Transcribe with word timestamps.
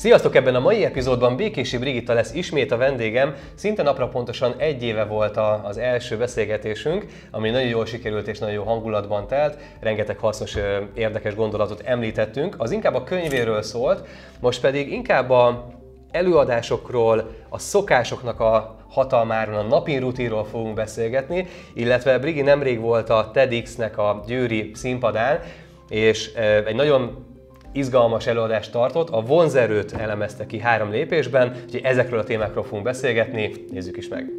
Sziasztok! 0.00 0.34
Ebben 0.34 0.54
a 0.54 0.60
mai 0.60 0.84
epizódban 0.84 1.36
Békési 1.36 1.78
Brigitta 1.78 2.12
lesz 2.12 2.34
ismét 2.34 2.72
a 2.72 2.76
vendégem. 2.76 3.34
Szinte 3.54 3.82
napra 3.82 4.08
pontosan 4.08 4.54
egy 4.58 4.82
éve 4.82 5.04
volt 5.04 5.36
a, 5.36 5.60
az 5.64 5.78
első 5.78 6.16
beszélgetésünk, 6.16 7.06
ami 7.30 7.50
nagyon 7.50 7.68
jól 7.68 7.86
sikerült 7.86 8.28
és 8.28 8.38
nagyon 8.38 8.54
jó 8.54 8.62
hangulatban 8.62 9.26
telt. 9.26 9.58
Rengeteg 9.80 10.18
hasznos, 10.18 10.56
érdekes 10.94 11.34
gondolatot 11.34 11.82
említettünk. 11.84 12.54
Az 12.58 12.70
inkább 12.70 12.94
a 12.94 13.04
könyvéről 13.04 13.62
szólt, 13.62 14.08
most 14.40 14.60
pedig 14.60 14.92
inkább 14.92 15.30
a 15.30 15.66
előadásokról, 16.10 17.30
a 17.48 17.58
szokásoknak 17.58 18.40
a 18.40 18.76
hatalmáról, 18.88 19.56
a 19.56 19.62
napi 19.62 19.96
rutinról 19.96 20.44
fogunk 20.44 20.74
beszélgetni, 20.74 21.46
illetve 21.74 22.18
Brigi 22.18 22.42
nemrég 22.42 22.80
volt 22.80 23.10
a 23.10 23.30
TEDx-nek 23.32 23.98
a 23.98 24.22
győri 24.26 24.70
színpadán, 24.74 25.40
és 25.88 26.32
egy 26.66 26.74
nagyon 26.74 27.28
izgalmas 27.72 28.26
előadást 28.26 28.72
tartott, 28.72 29.08
a 29.08 29.20
vonzerőt 29.20 29.92
elemezte 29.92 30.46
ki 30.46 30.58
három 30.58 30.90
lépésben, 30.90 31.52
úgyhogy 31.64 31.80
ezekről 31.84 32.18
a 32.18 32.24
témákról 32.24 32.64
fogunk 32.64 32.84
beszélgetni, 32.84 33.52
nézzük 33.70 33.96
is 33.96 34.08
meg! 34.08 34.32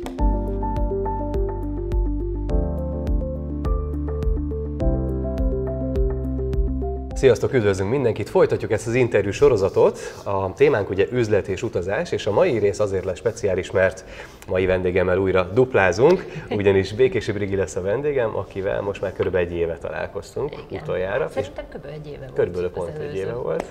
Sziasztok, 7.21 7.53
üdvözlünk 7.53 7.89
mindenkit! 7.89 8.29
Folytatjuk 8.29 8.71
ezt 8.71 8.87
az 8.87 8.93
interjú 8.93 9.31
sorozatot. 9.31 9.99
A 10.23 10.53
témánk 10.53 10.89
ugye 10.89 11.07
üzlet 11.11 11.47
és 11.47 11.63
utazás, 11.63 12.11
és 12.11 12.25
a 12.25 12.31
mai 12.31 12.57
rész 12.57 12.79
azért 12.79 13.05
lesz 13.05 13.17
speciális, 13.17 13.71
mert 13.71 14.05
mai 14.47 14.65
vendégemmel 14.65 15.17
újra 15.17 15.43
duplázunk, 15.43 16.25
ugyanis 16.59 16.93
Békési 16.93 17.31
Brigi 17.31 17.55
lesz 17.55 17.75
a 17.75 17.81
vendégem, 17.81 18.37
akivel 18.37 18.81
most 18.81 19.01
már 19.01 19.13
körülbelül 19.13 19.47
egy 19.47 19.53
éve 19.53 19.77
találkoztunk 19.77 20.53
Igen. 20.69 20.81
utoljára. 20.83 21.29
Szerintem 21.29 21.65
kb. 21.73 21.85
egy 21.85 22.07
éve 22.07 22.17
volt. 22.17 22.33
Körülbelül 22.33 22.69
pont 22.69 22.97
egy 22.97 23.15
éve 23.15 23.33
volt 23.33 23.65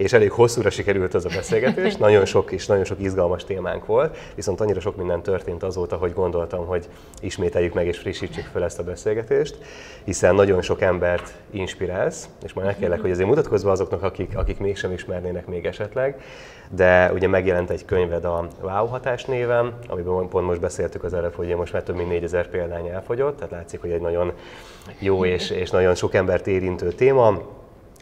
és 0.00 0.12
elég 0.12 0.30
hosszúra 0.30 0.70
sikerült 0.70 1.14
az 1.14 1.24
a 1.24 1.28
beszélgetés, 1.34 1.96
nagyon 1.96 2.24
sok 2.24 2.52
és 2.52 2.66
nagyon 2.66 2.84
sok 2.84 3.00
izgalmas 3.00 3.44
témánk 3.44 3.86
volt, 3.86 4.16
viszont 4.34 4.60
annyira 4.60 4.80
sok 4.80 4.96
minden 4.96 5.22
történt 5.22 5.62
azóta, 5.62 5.96
hogy 5.96 6.12
gondoltam, 6.12 6.66
hogy 6.66 6.88
ismételjük 7.20 7.74
meg 7.74 7.86
és 7.86 7.98
frissítsük 7.98 8.44
fel 8.52 8.64
ezt 8.64 8.78
a 8.78 8.82
beszélgetést, 8.82 9.58
hiszen 10.04 10.34
nagyon 10.34 10.62
sok 10.62 10.80
embert 10.80 11.32
inspirálsz, 11.50 12.28
és 12.44 12.52
majd 12.52 12.66
megkérlek, 12.66 13.00
hogy 13.00 13.10
azért 13.10 13.28
mutatkozz 13.28 13.62
be 13.62 13.70
azoknak, 13.70 14.02
akik, 14.02 14.36
akik 14.36 14.58
mégsem 14.58 14.92
ismernének 14.92 15.46
még 15.46 15.64
esetleg, 15.66 16.20
de 16.70 17.12
ugye 17.12 17.28
megjelent 17.28 17.70
egy 17.70 17.84
könyved 17.84 18.24
a 18.24 18.48
Wow 18.60 18.86
hatás 18.86 19.24
néven, 19.24 19.74
amiben 19.88 20.28
pont 20.28 20.46
most 20.46 20.60
beszéltük 20.60 21.04
az 21.04 21.14
előbb, 21.14 21.34
hogy 21.34 21.54
most 21.54 21.72
már 21.72 21.82
több 21.82 21.96
mint 21.96 22.08
4000 22.08 22.48
példány 22.48 22.88
elfogyott, 22.88 23.36
tehát 23.36 23.50
látszik, 23.50 23.80
hogy 23.80 23.90
egy 23.90 24.00
nagyon 24.00 24.32
jó 24.98 25.24
és, 25.24 25.50
és 25.50 25.70
nagyon 25.70 25.94
sok 25.94 26.14
embert 26.14 26.46
érintő 26.46 26.92
téma. 26.92 27.58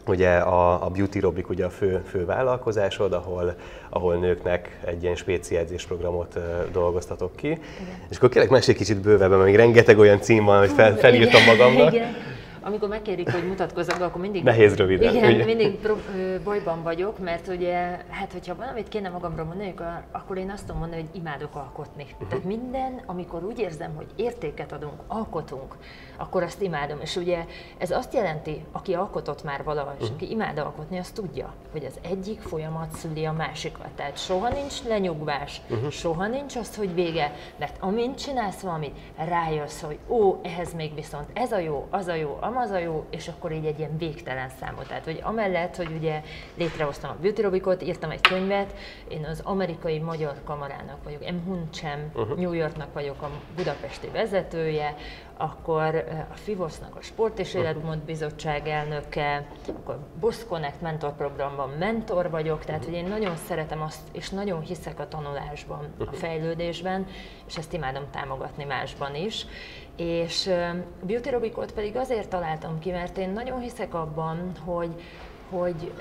Ugye 0.09 0.29
a, 0.29 0.85
a 0.85 0.89
Beauty 0.89 1.19
Robic 1.19 1.49
ugye 1.49 1.65
a 1.65 1.69
fő, 1.69 2.01
fő 2.09 2.25
vállalkozásod, 2.25 3.13
ahol, 3.13 3.55
ahol 3.89 4.15
nőknek 4.15 4.79
egy 4.85 5.03
ilyen 5.03 5.15
spéci 5.15 5.57
programot 5.87 6.35
uh, 6.35 6.71
dolgoztatok 6.71 7.35
ki. 7.35 7.47
Igen. 7.47 7.61
És 8.09 8.17
akkor 8.17 8.29
kérlek 8.29 8.49
mesélj 8.51 8.77
kicsit 8.77 8.97
bővebben, 8.97 9.37
mert 9.37 9.49
még 9.49 9.55
rengeteg 9.55 9.97
olyan 9.97 10.21
cím 10.21 10.45
van, 10.45 10.59
hogy 10.59 10.71
fel, 10.71 10.97
felírtam 10.97 11.43
magamnak. 11.43 11.93
Igen. 11.93 12.15
Amikor 12.61 12.89
megkérik, 12.89 13.31
hogy 13.31 13.47
mutatkozzak 13.47 13.97
be, 13.97 14.05
akkor 14.05 14.21
mindig... 14.21 14.43
Nehéz 14.43 14.75
röviden. 14.75 15.15
Igen, 15.15 15.33
ugye? 15.33 15.45
mindig 15.45 15.75
pro, 15.75 15.95
bajban 16.43 16.83
vagyok, 16.83 17.19
mert 17.19 17.47
ugye, 17.47 17.75
hát 18.09 18.31
hogyha 18.31 18.55
valamit 18.55 18.87
kéne 18.87 19.09
magamról 19.09 19.45
mondani, 19.45 19.73
akkor- 20.11 20.37
én 20.37 20.51
azt 20.51 20.65
tudom 20.65 20.79
mondani, 20.79 21.01
hogy 21.01 21.19
imádok 21.19 21.55
alkotni. 21.55 22.03
Uh-huh. 22.11 22.27
Tehát 22.27 22.43
minden, 22.43 23.01
amikor 23.05 23.43
úgy 23.43 23.59
érzem, 23.59 23.91
hogy 23.95 24.07
értéket 24.15 24.71
adunk, 24.71 25.01
alkotunk, 25.07 25.75
akkor 26.17 26.43
azt 26.43 26.61
imádom. 26.61 26.97
És 27.01 27.15
ugye 27.15 27.45
ez 27.77 27.91
azt 27.91 28.13
jelenti, 28.13 28.65
aki 28.71 28.93
alkotott 28.93 29.43
már 29.43 29.63
valaha, 29.63 29.95
és 30.01 30.07
aki 30.09 30.31
imád 30.31 30.57
alkotni, 30.57 30.97
az 30.97 31.09
tudja, 31.09 31.53
hogy 31.71 31.85
az 31.85 31.99
egyik 32.01 32.41
folyamat 32.41 32.91
szüli 32.91 33.25
a 33.25 33.31
másikat. 33.31 33.87
Tehát 33.95 34.17
soha 34.17 34.49
nincs 34.49 34.83
lenyugvás, 34.87 35.61
uh-huh. 35.69 35.89
soha 35.89 36.27
nincs 36.27 36.55
az, 36.55 36.75
hogy 36.75 36.93
vége, 36.93 37.33
mert 37.57 37.77
amint 37.79 38.17
csinálsz 38.17 38.61
valamit, 38.61 38.97
rájössz, 39.15 39.81
hogy 39.81 39.97
ó, 40.07 40.39
ehhez 40.43 40.73
még 40.73 40.95
viszont 40.95 41.25
ez 41.33 41.51
a 41.51 41.57
jó, 41.59 41.87
az 41.89 42.07
a 42.07 42.13
jó, 42.15 42.37
amaz 42.49 42.71
a 42.71 42.77
jó, 42.77 43.05
és 43.09 43.27
akkor 43.27 43.51
így 43.51 43.65
egy 43.65 43.79
ilyen 43.79 43.97
végtelen 43.97 44.49
számot. 44.59 44.87
Tehát, 44.87 45.03
hogy 45.03 45.19
amellett, 45.23 45.75
hogy 45.75 45.91
ugye 45.97 46.21
létrehoztam 46.55 47.09
a 47.09 47.21
Beauty 47.21 47.41
Robicot, 47.41 47.81
írtam 47.81 48.11
egy 48.11 48.21
könyvet, 48.21 48.73
én 49.07 49.25
az 49.25 49.41
amerikai 49.43 49.99
magyar 49.99 50.35
kamarának 50.43 51.03
vagyok, 51.03 51.31
M. 51.31 51.45
Hunchem, 51.45 52.11
uh-huh. 52.13 52.37
New 52.37 52.53
Yorknak 52.53 52.93
vagyok 52.93 53.21
a 53.21 53.29
budapesti 53.55 54.07
vezetője, 54.07 54.95
akkor 55.37 55.95
eh, 55.95 56.25
a 56.31 56.35
FIVOSZ-nak 56.35 56.95
a 56.95 57.01
Sport 57.01 57.39
és 57.39 57.53
Életmód 57.53 57.97
Bizottság 57.97 58.67
elnöke, 58.67 59.47
akkor 59.67 59.99
Boss 60.19 60.45
Connect 60.47 60.81
mentor 60.81 61.15
programban 61.15 61.69
mentor 61.69 62.29
vagyok, 62.29 62.65
tehát 62.65 62.85
hogy 62.85 62.93
én 62.93 63.05
nagyon 63.05 63.35
szeretem 63.35 63.81
azt, 63.81 64.01
és 64.11 64.29
nagyon 64.29 64.61
hiszek 64.61 64.99
a 64.99 65.07
tanulásban, 65.07 65.93
a 65.99 66.13
fejlődésben, 66.13 67.07
és 67.47 67.57
ezt 67.57 67.73
imádom 67.73 68.03
támogatni 68.11 68.63
másban 68.63 69.15
is. 69.15 69.45
És 69.99 70.49
Beauty 71.01 71.29
Robicot 71.29 71.71
pedig 71.71 71.95
azért 71.95 72.29
találtam 72.29 72.79
ki, 72.79 72.91
mert 72.91 73.17
én 73.17 73.29
nagyon 73.29 73.59
hiszek 73.59 73.93
abban, 73.93 74.51
hogy, 74.65 74.89
hogy 75.49 75.91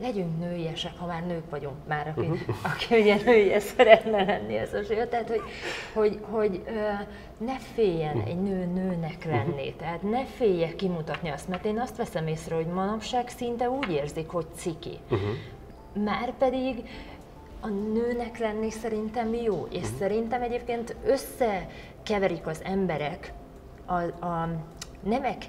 legyünk 0.00 0.38
nőiesek, 0.38 0.98
ha 0.98 1.06
már 1.06 1.26
nők 1.26 1.50
vagyunk 1.50 1.76
már, 1.86 2.14
aki, 2.16 2.30
aki 2.62 3.00
ugye 3.00 3.16
nőies 3.24 3.62
szeretne 3.62 4.24
lenni 4.24 4.56
ez 4.56 4.74
a 4.74 4.82
zsír. 4.82 5.08
Tehát, 5.08 5.28
hogy, 5.28 5.42
hogy, 5.92 6.18
hogy 6.30 6.62
ne 7.38 7.58
féljen 7.58 8.20
egy 8.20 8.42
nő 8.42 8.64
nőnek 8.64 9.24
lenni, 9.24 9.74
tehát 9.74 10.02
ne 10.02 10.24
félje 10.24 10.74
kimutatni 10.74 11.28
azt, 11.28 11.48
mert 11.48 11.64
én 11.64 11.78
azt 11.78 11.96
veszem 11.96 12.26
észre, 12.26 12.54
hogy 12.54 12.66
manapság 12.66 13.28
szinte 13.28 13.70
úgy 13.70 13.90
érzik, 13.92 14.28
hogy 14.28 14.46
ciki. 14.54 14.98
Már 16.04 16.32
pedig 16.38 16.88
a 17.60 17.68
nőnek 17.68 18.38
lenni 18.38 18.70
szerintem 18.70 19.34
jó, 19.34 19.66
és 19.70 19.86
szerintem 19.98 20.42
egyébként 20.42 20.96
összekeverik 22.08 22.46
az 22.46 22.60
emberek 22.64 23.32
a, 23.86 24.26
a 24.26 24.48
nemek 25.02 25.44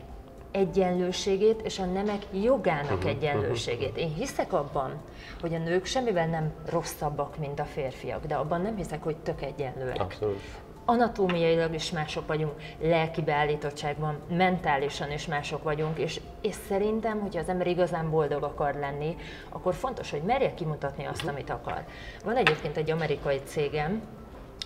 egyenlőségét 0.52 1.62
és 1.62 1.80
a 1.80 1.86
nemek 1.86 2.26
jogának 2.32 3.06
egyenlőségét. 3.06 3.98
Én 3.98 4.14
hiszek 4.14 4.54
abban, 4.54 5.02
hogy 5.42 5.54
a 5.54 5.58
nők 5.58 5.86
semmivel 5.86 6.28
nem 6.28 6.54
rosszabbak, 6.70 7.38
mint 7.38 7.60
a 7.60 7.66
férfiak, 7.66 8.26
de 8.26 8.36
abban 8.36 8.62
nem 8.62 8.76
hiszek, 8.76 9.04
hogy 9.04 9.16
tök 9.18 9.42
egyenlőek. 9.42 10.02
Abszolút. 10.02 10.42
Anatómiailag 10.86 11.74
is 11.74 11.92
mások 11.92 12.28
vagyunk, 12.28 12.54
lelki 12.82 13.22
beállítottságban, 13.22 14.20
mentálisan 14.30 15.12
is 15.12 15.28
mások 15.28 15.64
vagyunk, 15.64 15.98
és, 15.98 16.22
és 16.42 16.56
szerintem, 16.68 17.20
hogyha 17.20 17.40
az 17.40 17.50
ember 17.50 17.68
igazán 17.68 18.10
boldog 18.10 18.44
akar 18.44 18.74
lenni, 18.76 19.16
akkor 19.50 19.74
fontos, 19.74 20.12
hogy 20.12 20.22
merje 20.22 20.54
kimutatni 20.54 21.06
azt, 21.06 21.28
amit 21.28 21.50
akar. 21.50 21.84
Van 22.24 22.36
egyébként 22.36 22.78
egy 22.78 22.92
amerikai 22.92 23.42
cégem, 23.46 24.02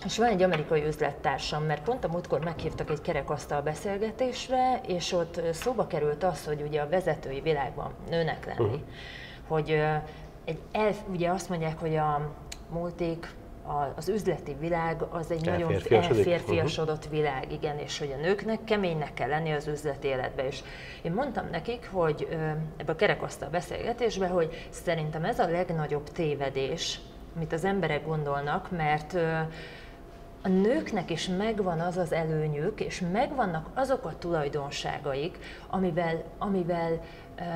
és 0.04 0.18
van 0.18 0.28
egy 0.28 0.42
amerikai 0.42 0.86
üzlettársam, 0.86 1.64
mert 1.64 1.82
pont 1.82 2.04
a 2.04 2.08
múltkor 2.08 2.44
meghívtak 2.44 2.90
egy 2.90 3.00
kerekasztal 3.00 3.62
beszélgetésre, 3.62 4.80
és 4.86 5.12
ott 5.12 5.40
szóba 5.52 5.86
került 5.86 6.24
az, 6.24 6.44
hogy 6.44 6.62
ugye 6.62 6.80
a 6.80 6.88
vezetői 6.88 7.40
világban 7.40 7.92
nőnek 8.10 8.46
lenni, 8.46 8.64
uh-huh. 8.64 8.80
hogy 9.48 9.70
egy 10.44 10.58
elf, 10.72 10.98
ugye 11.08 11.30
azt 11.30 11.48
mondják, 11.48 11.78
hogy 11.78 11.96
a 11.96 12.34
multik, 12.70 13.34
a- 13.66 13.92
az 13.96 14.08
üzleti 14.08 14.56
világ 14.60 15.02
az 15.02 15.30
egy 15.30 15.44
nagyon 15.44 15.72
elférfiasodott 15.90 17.08
világ, 17.08 17.52
igen, 17.52 17.78
és 17.78 17.98
hogy 17.98 18.14
a 18.18 18.20
nőknek 18.20 18.64
keménynek 18.64 19.14
kell 19.14 19.28
lenni 19.28 19.52
az 19.52 19.66
üzleti 19.66 20.06
életbe. 20.06 20.46
És 20.46 20.62
én 21.02 21.12
mondtam 21.12 21.48
nekik, 21.50 21.88
hogy 21.92 22.28
ebbe 22.76 22.92
a 22.92 22.96
kerekasztal 22.96 23.48
beszélgetésbe, 23.48 24.26
hogy 24.26 24.68
szerintem 24.70 25.24
ez 25.24 25.38
a 25.38 25.48
legnagyobb 25.48 26.08
tévedés, 26.08 27.00
amit 27.36 27.52
az 27.52 27.64
emberek 27.64 28.06
gondolnak, 28.06 28.70
mert 28.70 29.16
a 30.44 30.48
nőknek 30.48 31.10
is 31.10 31.28
megvan 31.28 31.80
az 31.80 31.96
az 31.96 32.12
előnyük, 32.12 32.80
és 32.80 33.02
megvannak 33.12 33.68
azok 33.74 34.04
a 34.04 34.18
tulajdonságaik, 34.18 35.38
amivel, 35.70 36.24
amivel 36.38 36.92
uh, 37.38 37.46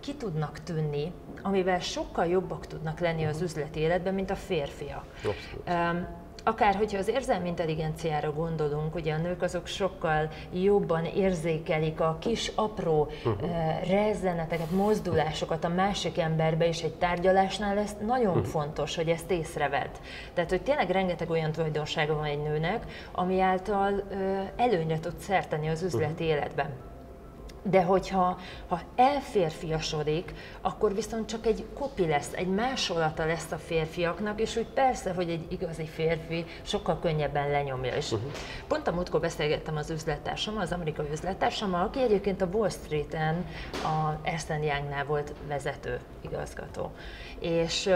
ki 0.00 0.14
tudnak 0.14 0.62
tűnni, 0.62 1.12
amivel 1.42 1.80
sokkal 1.80 2.26
jobbak 2.26 2.66
tudnak 2.66 2.98
lenni 2.98 3.24
az 3.24 3.40
üzleti 3.40 3.80
életben, 3.80 4.14
mint 4.14 4.30
a 4.30 4.36
férfiak. 4.36 5.04
Abszolút. 5.16 5.68
Um, 5.68 6.06
akár 6.44 6.74
hogyha 6.74 6.98
az 6.98 7.08
érzelmi 7.08 7.48
intelligenciára 7.48 8.32
gondolunk, 8.32 8.94
ugye 8.94 9.14
a 9.14 9.16
nők 9.16 9.42
azok 9.42 9.66
sokkal 9.66 10.28
jobban 10.52 11.04
érzékelik 11.04 12.00
a 12.00 12.16
kis 12.20 12.52
apró 12.54 13.10
uh-huh. 13.24 13.50
rezzeneteket, 13.88 14.70
mozdulásokat 14.70 15.64
a 15.64 15.68
másik 15.68 16.18
emberbe, 16.18 16.66
és 16.66 16.82
egy 16.82 16.94
tárgyalásnál 16.94 17.78
ez 17.78 17.96
nagyon 18.06 18.36
uh-huh. 18.36 18.46
fontos, 18.46 18.96
hogy 18.96 19.08
ezt 19.08 19.30
észrevedd. 19.30 19.90
Tehát, 20.34 20.50
hogy 20.50 20.62
tényleg 20.62 20.90
rengeteg 20.90 21.30
olyan 21.30 21.52
tulajdonsága 21.52 22.14
van 22.14 22.24
egy 22.24 22.42
nőnek, 22.42 22.84
ami 23.12 23.40
által 23.40 24.02
ö, 24.10 24.40
előnyre 24.56 24.98
tud 25.00 25.18
szerteni 25.18 25.68
az 25.68 25.82
üzleti 25.82 26.24
uh-huh. 26.24 26.28
életben. 26.28 26.70
De 27.62 27.82
hogyha 27.82 28.38
ha 28.68 28.80
elférfiasodik, 28.96 30.34
akkor 30.60 30.94
viszont 30.94 31.28
csak 31.28 31.46
egy 31.46 31.66
kopi 31.78 32.06
lesz, 32.06 32.32
egy 32.32 32.48
másolata 32.48 33.26
lesz 33.26 33.52
a 33.52 33.56
férfiaknak, 33.56 34.40
és 34.40 34.56
úgy 34.56 34.66
persze, 34.66 35.12
hogy 35.12 35.30
egy 35.30 35.52
igazi 35.52 35.84
férfi 35.84 36.44
sokkal 36.62 36.98
könnyebben 36.98 37.50
lenyomja. 37.50 37.94
És 37.94 38.12
uh-huh. 38.12 38.30
pont 38.66 38.88
a 38.88 38.92
múltkor 38.92 39.20
beszélgettem 39.20 39.76
az 39.76 39.90
üzlettársam, 39.90 40.58
az 40.58 40.72
amerikai 40.72 41.06
üzlettársammal, 41.12 41.82
aki 41.82 42.02
egyébként 42.02 42.42
a 42.42 42.48
Wall 42.52 42.68
Street-en 42.68 43.46
a 43.72 44.18
Ernst 44.22 44.48
Youngnál 44.48 45.04
volt 45.04 45.32
vezető 45.48 45.98
igazgató. 46.20 46.90
És 47.38 47.90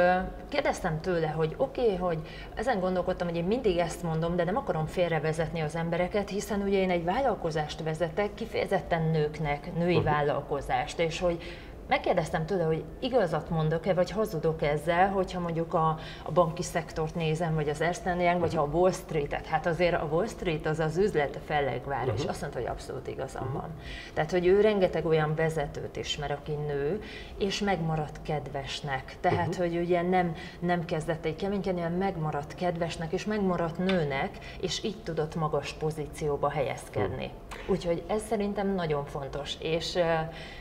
kérdeztem 0.49 1.01
tőle, 1.01 1.27
hogy 1.29 1.55
oké, 1.57 1.83
okay, 1.83 1.97
hogy 1.97 2.19
ezen 2.55 2.81
gondolkodtam, 2.81 3.29
hogy 3.29 3.37
én 3.37 3.45
mindig 3.45 3.79
ezt 3.79 4.03
mondom, 4.03 4.37
de 4.37 4.45
nem 4.45 4.57
akarom 4.57 4.87
félrevezetni 4.87 5.61
az 5.61 5.77
embereket, 5.77 6.29
hiszen 6.29 6.61
ugye 6.61 6.79
én 6.79 6.91
egy 6.91 7.05
vállalkozást 7.05 7.83
vezetek, 7.83 8.35
kifejezetten 8.35 9.03
nőknek, 9.03 9.54
női 9.79 9.97
uh-huh. 9.97 10.05
vállalkozást, 10.05 10.99
és 10.99 11.21
hogy 11.21 11.43
Megkérdeztem 11.89 12.47
tőle, 12.47 12.65
hogy 12.65 12.85
igazat 13.01 13.51
mondok-e, 13.51 13.95
vagy 13.95 14.11
hazudok 14.11 14.63
ezzel, 14.63 15.09
hogyha 15.09 15.41
mondjuk 15.41 15.75
a, 15.75 15.99
a 16.23 16.33
banki 16.33 16.63
szektort 16.63 17.15
nézem, 17.15 17.55
vagy 17.55 17.69
az 17.69 17.81
Ernst 17.81 18.03
Young, 18.05 18.41
vagy 18.41 18.57
a 18.57 18.63
Wall 18.63 18.93
Street-et. 18.93 19.47
Hát 19.47 19.67
azért 19.67 19.95
a 19.95 20.09
Wall 20.11 20.27
Street 20.27 20.67
az 20.67 20.79
az 20.79 20.97
üzlet 20.97 21.39
fellegvár, 21.47 22.05
uh-huh. 22.05 22.19
és 22.19 22.25
azt 22.25 22.41
mondta, 22.41 22.59
hogy 22.59 22.69
abszolút 22.69 23.09
igazam 23.09 23.43
uh-huh. 23.43 23.61
van. 23.61 23.71
Tehát, 24.15 24.31
hogy 24.31 24.47
ő 24.47 24.61
rengeteg 24.61 25.07
olyan 25.07 25.35
vezetőt 25.35 25.97
ismer, 25.97 26.31
aki 26.31 26.53
nő, 26.53 27.03
és 27.39 27.61
megmaradt 27.61 28.23
kedvesnek. 28.23 29.17
Tehát, 29.21 29.49
uh-huh. 29.49 29.67
hogy 29.67 29.77
ugye 29.77 30.03
nem, 30.03 30.35
nem 30.59 30.85
kezdett 30.85 31.25
egy 31.25 31.37
keménykedni, 31.37 31.81
hanem 31.81 31.99
megmaradt 31.99 32.55
kedvesnek, 32.55 33.13
és 33.13 33.25
megmaradt 33.25 33.79
nőnek, 33.79 34.39
és 34.61 34.85
így 34.85 35.03
tudott 35.03 35.35
magas 35.35 35.73
pozícióba 35.73 36.51
helyezkedni. 36.51 37.25
Uh-huh. 37.25 37.71
Úgyhogy 37.71 38.03
ez 38.07 38.23
szerintem 38.29 38.75
nagyon 38.75 39.05
fontos. 39.05 39.55
És 39.61 39.99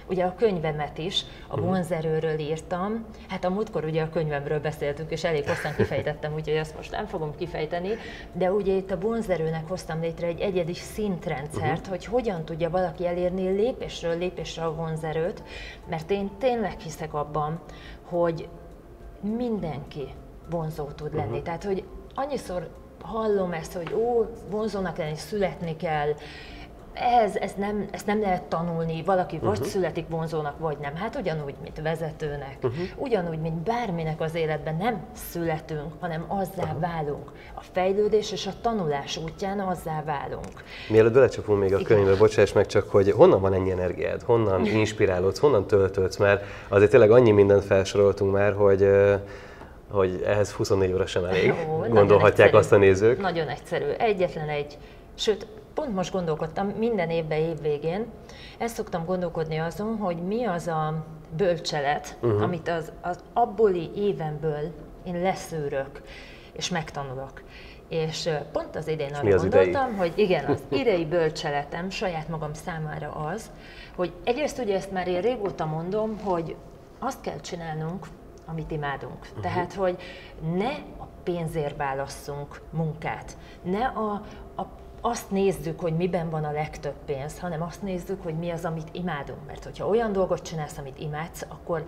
ugye 0.07 0.23
a 0.23 0.35
könyvemet 0.35 0.97
is, 0.97 1.25
a 1.47 1.55
mhm. 1.55 1.65
vonzerőről 1.65 2.39
írtam. 2.39 3.05
Hát 3.27 3.43
a 3.43 3.49
múltkor 3.49 3.83
ugye 3.83 4.01
a 4.01 4.09
könyvemről 4.09 4.59
beszéltünk, 4.59 5.11
és 5.11 5.23
elég 5.23 5.47
hosszan 5.47 5.75
kifejtettem, 5.75 6.33
úgyhogy 6.37 6.55
ezt 6.55 6.75
most 6.75 6.91
nem 6.91 7.05
fogom 7.05 7.35
kifejteni, 7.35 7.89
de 8.31 8.51
ugye 8.51 8.73
itt 8.73 8.91
a 8.91 8.99
vonzerőnek 8.99 9.67
hoztam 9.67 10.01
létre 10.01 10.27
egy 10.27 10.39
egyedi 10.39 10.73
szintrendszert, 10.73 11.77
uh-huh. 11.77 11.87
hogy 11.87 12.05
hogyan 12.05 12.45
tudja 12.45 12.69
valaki 12.69 13.07
elérni 13.07 13.49
lépésről 13.49 14.17
lépésre 14.17 14.63
a 14.63 14.75
vonzerőt, 14.75 15.43
mert 15.89 16.11
én 16.11 16.29
tényleg 16.39 16.79
hiszek 16.79 17.13
abban, 17.13 17.59
hogy 18.03 18.47
mindenki 19.21 20.07
vonzó 20.49 20.85
tud 20.85 21.13
lenni. 21.13 21.29
Uh-huh. 21.29 21.43
Tehát, 21.43 21.63
hogy 21.63 21.83
annyiszor 22.13 22.69
hallom 23.01 23.51
ezt, 23.51 23.73
hogy 23.73 23.93
ó, 23.93 24.25
vonzónak 24.49 24.97
lenni, 24.97 25.15
születni 25.15 25.75
kell, 25.75 26.13
ez, 26.93 27.35
ez 27.35 27.53
nem, 27.57 27.87
ezt 27.91 28.05
nem 28.05 28.21
lehet 28.21 28.43
tanulni, 28.43 29.03
valaki 29.05 29.35
uh-huh. 29.35 29.49
vagy 29.49 29.59
mhm. 29.59 29.67
születik 29.67 30.05
vonzónak, 30.09 30.59
vagy 30.59 30.77
nem. 30.81 30.95
Hát 30.95 31.15
ugyanúgy, 31.15 31.55
mint 31.61 31.81
vezetőnek, 31.81 32.57
uh-huh. 32.61 32.83
ugyanúgy, 32.95 33.39
mint 33.39 33.55
bárminek 33.55 34.21
az 34.21 34.35
életben 34.35 34.75
nem 34.75 35.05
születünk, 35.31 35.91
hanem 35.99 36.25
azzá 36.27 36.63
uh-huh. 36.63 36.79
válunk. 36.79 37.31
A 37.53 37.61
fejlődés 37.71 38.31
és 38.31 38.47
a 38.47 38.51
tanulás 38.61 39.17
útján 39.17 39.59
azzá 39.59 40.03
válunk. 40.05 40.63
Mielőtt 40.89 41.13
belecsapunk 41.13 41.59
még 41.59 41.73
a 41.73 41.79
Igen. 41.79 41.97
könyvbe, 41.97 42.15
bocsáss 42.15 42.51
meg 42.51 42.65
csak, 42.65 42.89
hogy 42.89 43.11
honnan 43.11 43.41
van 43.41 43.53
ennyi 43.53 43.71
energiád, 43.71 44.21
honnan 44.21 44.65
inspirálódsz, 44.83 45.39
honnan 45.39 45.67
töltődsz, 45.67 46.17
mert 46.17 46.43
azért 46.67 46.91
tényleg 46.91 47.11
annyi 47.11 47.31
mindent 47.31 47.63
felsoroltunk 47.63 48.31
már, 48.31 48.53
hogy 48.53 48.89
hogy 49.91 50.23
ehhez 50.25 50.51
24 50.51 50.93
óra 50.93 51.05
sem 51.05 51.23
elég, 51.23 51.53
Ó, 51.69 51.77
gondolhatják 51.89 52.53
azt 52.53 52.71
a 52.71 52.77
nézők. 52.77 53.21
Nagyon 53.21 53.47
egyszerű, 53.47 53.85
egyetlen 53.85 54.49
egy, 54.49 54.77
sőt, 55.15 55.47
pont 55.73 55.93
most 55.95 56.11
gondolkodtam, 56.11 56.67
minden 56.67 57.09
évben 57.09 57.39
évvégén, 57.39 58.05
ezt 58.57 58.75
szoktam 58.75 59.05
gondolkodni 59.05 59.57
azon, 59.57 59.97
hogy 59.97 60.17
mi 60.17 60.45
az 60.45 60.67
a 60.67 61.05
bölcselet, 61.37 62.17
uh-huh. 62.21 62.41
amit 62.41 62.67
az, 62.67 62.91
az 63.01 63.23
abboli 63.33 63.89
évemből 63.95 64.73
én 65.03 65.21
leszűrök, 65.21 66.01
és 66.51 66.69
megtanulok. 66.69 67.43
És 67.87 68.29
pont 68.51 68.75
az 68.75 68.87
idén 68.87 69.13
arra 69.13 69.37
gondoltam, 69.37 69.87
idei? 69.87 69.97
hogy 69.97 70.13
igen, 70.15 70.45
az 70.45 70.59
idei 70.69 71.05
bölcseletem 71.05 71.89
saját 71.89 72.27
magam 72.27 72.53
számára 72.53 73.11
az, 73.11 73.51
hogy 73.95 74.11
egyrészt 74.23 74.59
ugye 74.59 74.75
ezt 74.75 74.91
már 74.91 75.07
én 75.07 75.21
régóta 75.21 75.65
mondom, 75.65 76.19
hogy 76.19 76.55
azt 76.99 77.21
kell 77.21 77.39
csinálnunk, 77.39 78.07
amit 78.45 78.71
imádunk. 78.71 79.19
Uh-huh. 79.21 79.41
Tehát, 79.41 79.73
hogy 79.73 79.97
ne 80.55 80.71
a 80.97 81.07
pénzért 81.23 81.77
válasszunk 81.77 82.61
munkát, 82.69 83.37
ne 83.63 83.85
a, 83.85 84.21
a 84.55 84.65
azt 85.05 85.31
nézzük, 85.31 85.79
hogy 85.79 85.95
miben 85.95 86.29
van 86.29 86.43
a 86.43 86.51
legtöbb 86.51 86.95
pénz, 87.05 87.39
hanem 87.39 87.61
azt 87.61 87.81
nézzük, 87.81 88.23
hogy 88.23 88.37
mi 88.37 88.49
az, 88.49 88.65
amit 88.65 88.87
imádunk. 88.91 89.45
Mert 89.47 89.63
hogyha 89.63 89.87
olyan 89.87 90.11
dolgot 90.11 90.41
csinálsz, 90.41 90.77
amit 90.77 90.99
imádsz, 90.99 91.45
akkor 91.47 91.85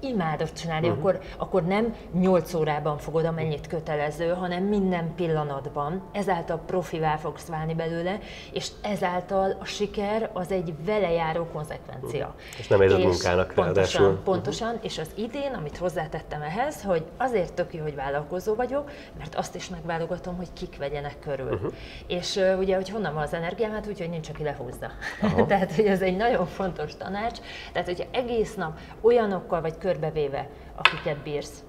imádod 0.00 0.52
csinálni, 0.52 0.88
uh-huh. 0.88 1.02
akkor, 1.02 1.20
akkor 1.36 1.64
nem 1.64 1.94
8 2.12 2.54
órában 2.54 2.98
fogod, 2.98 3.24
amennyit 3.24 3.66
kötelező, 3.66 4.28
hanem 4.28 4.62
minden 4.62 5.14
pillanatban. 5.14 6.02
Ezáltal 6.12 6.60
profivá 6.66 7.16
fogsz 7.16 7.46
válni 7.46 7.74
belőle, 7.74 8.18
és 8.52 8.68
ezáltal 8.82 9.56
a 9.60 9.64
siker 9.64 10.30
az 10.32 10.50
egy 10.50 10.74
vele 10.84 11.10
járó 11.10 11.44
konzekvencia. 11.52 12.26
Uh-huh. 12.26 12.58
És 12.58 12.68
nem 12.68 12.82
érzed 12.82 13.00
munkának 13.00 13.46
pontosan, 13.46 13.64
ráadásul. 13.64 14.22
Pontosan, 14.24 14.68
uh-huh. 14.68 14.84
és 14.84 14.98
az 14.98 15.10
idén, 15.14 15.52
amit 15.52 15.76
hozzátettem 15.76 16.42
ehhez, 16.42 16.82
hogy 16.82 17.04
azért 17.16 17.52
tök 17.52 17.74
jó, 17.74 17.82
hogy 17.82 17.94
vállalkozó 17.94 18.54
vagyok, 18.54 18.90
mert 19.18 19.34
azt 19.34 19.54
is 19.54 19.68
megválogatom, 19.68 20.36
hogy 20.36 20.48
kik 20.52 20.76
vegyenek 20.78 21.18
körül. 21.20 21.52
Uh-huh. 21.52 21.72
És 22.06 22.36
uh, 22.36 22.58
ugye, 22.58 22.74
hogy 22.74 22.88
honnan 22.88 23.14
van 23.14 23.22
az 23.22 23.34
energiám, 23.34 23.70
hát 23.70 23.86
úgy, 23.86 23.98
hogy 23.98 24.10
nincs, 24.10 24.28
aki 24.28 24.42
lehúzza. 24.42 24.90
Uh-huh. 25.22 25.46
Tehát, 25.58 25.74
hogy 25.74 25.84
ez 25.84 26.02
egy 26.02 26.16
nagyon 26.16 26.46
fontos 26.46 26.96
tanács. 26.96 27.38
Tehát, 27.72 27.88
hogyha 27.88 28.04
egész 28.10 28.54
nap 28.54 28.78
olyanokkal 29.00 29.60
vagy 29.60 29.78
körbevéve, 29.88 30.48
akiket 30.76 31.16
bírsz. 31.16 31.62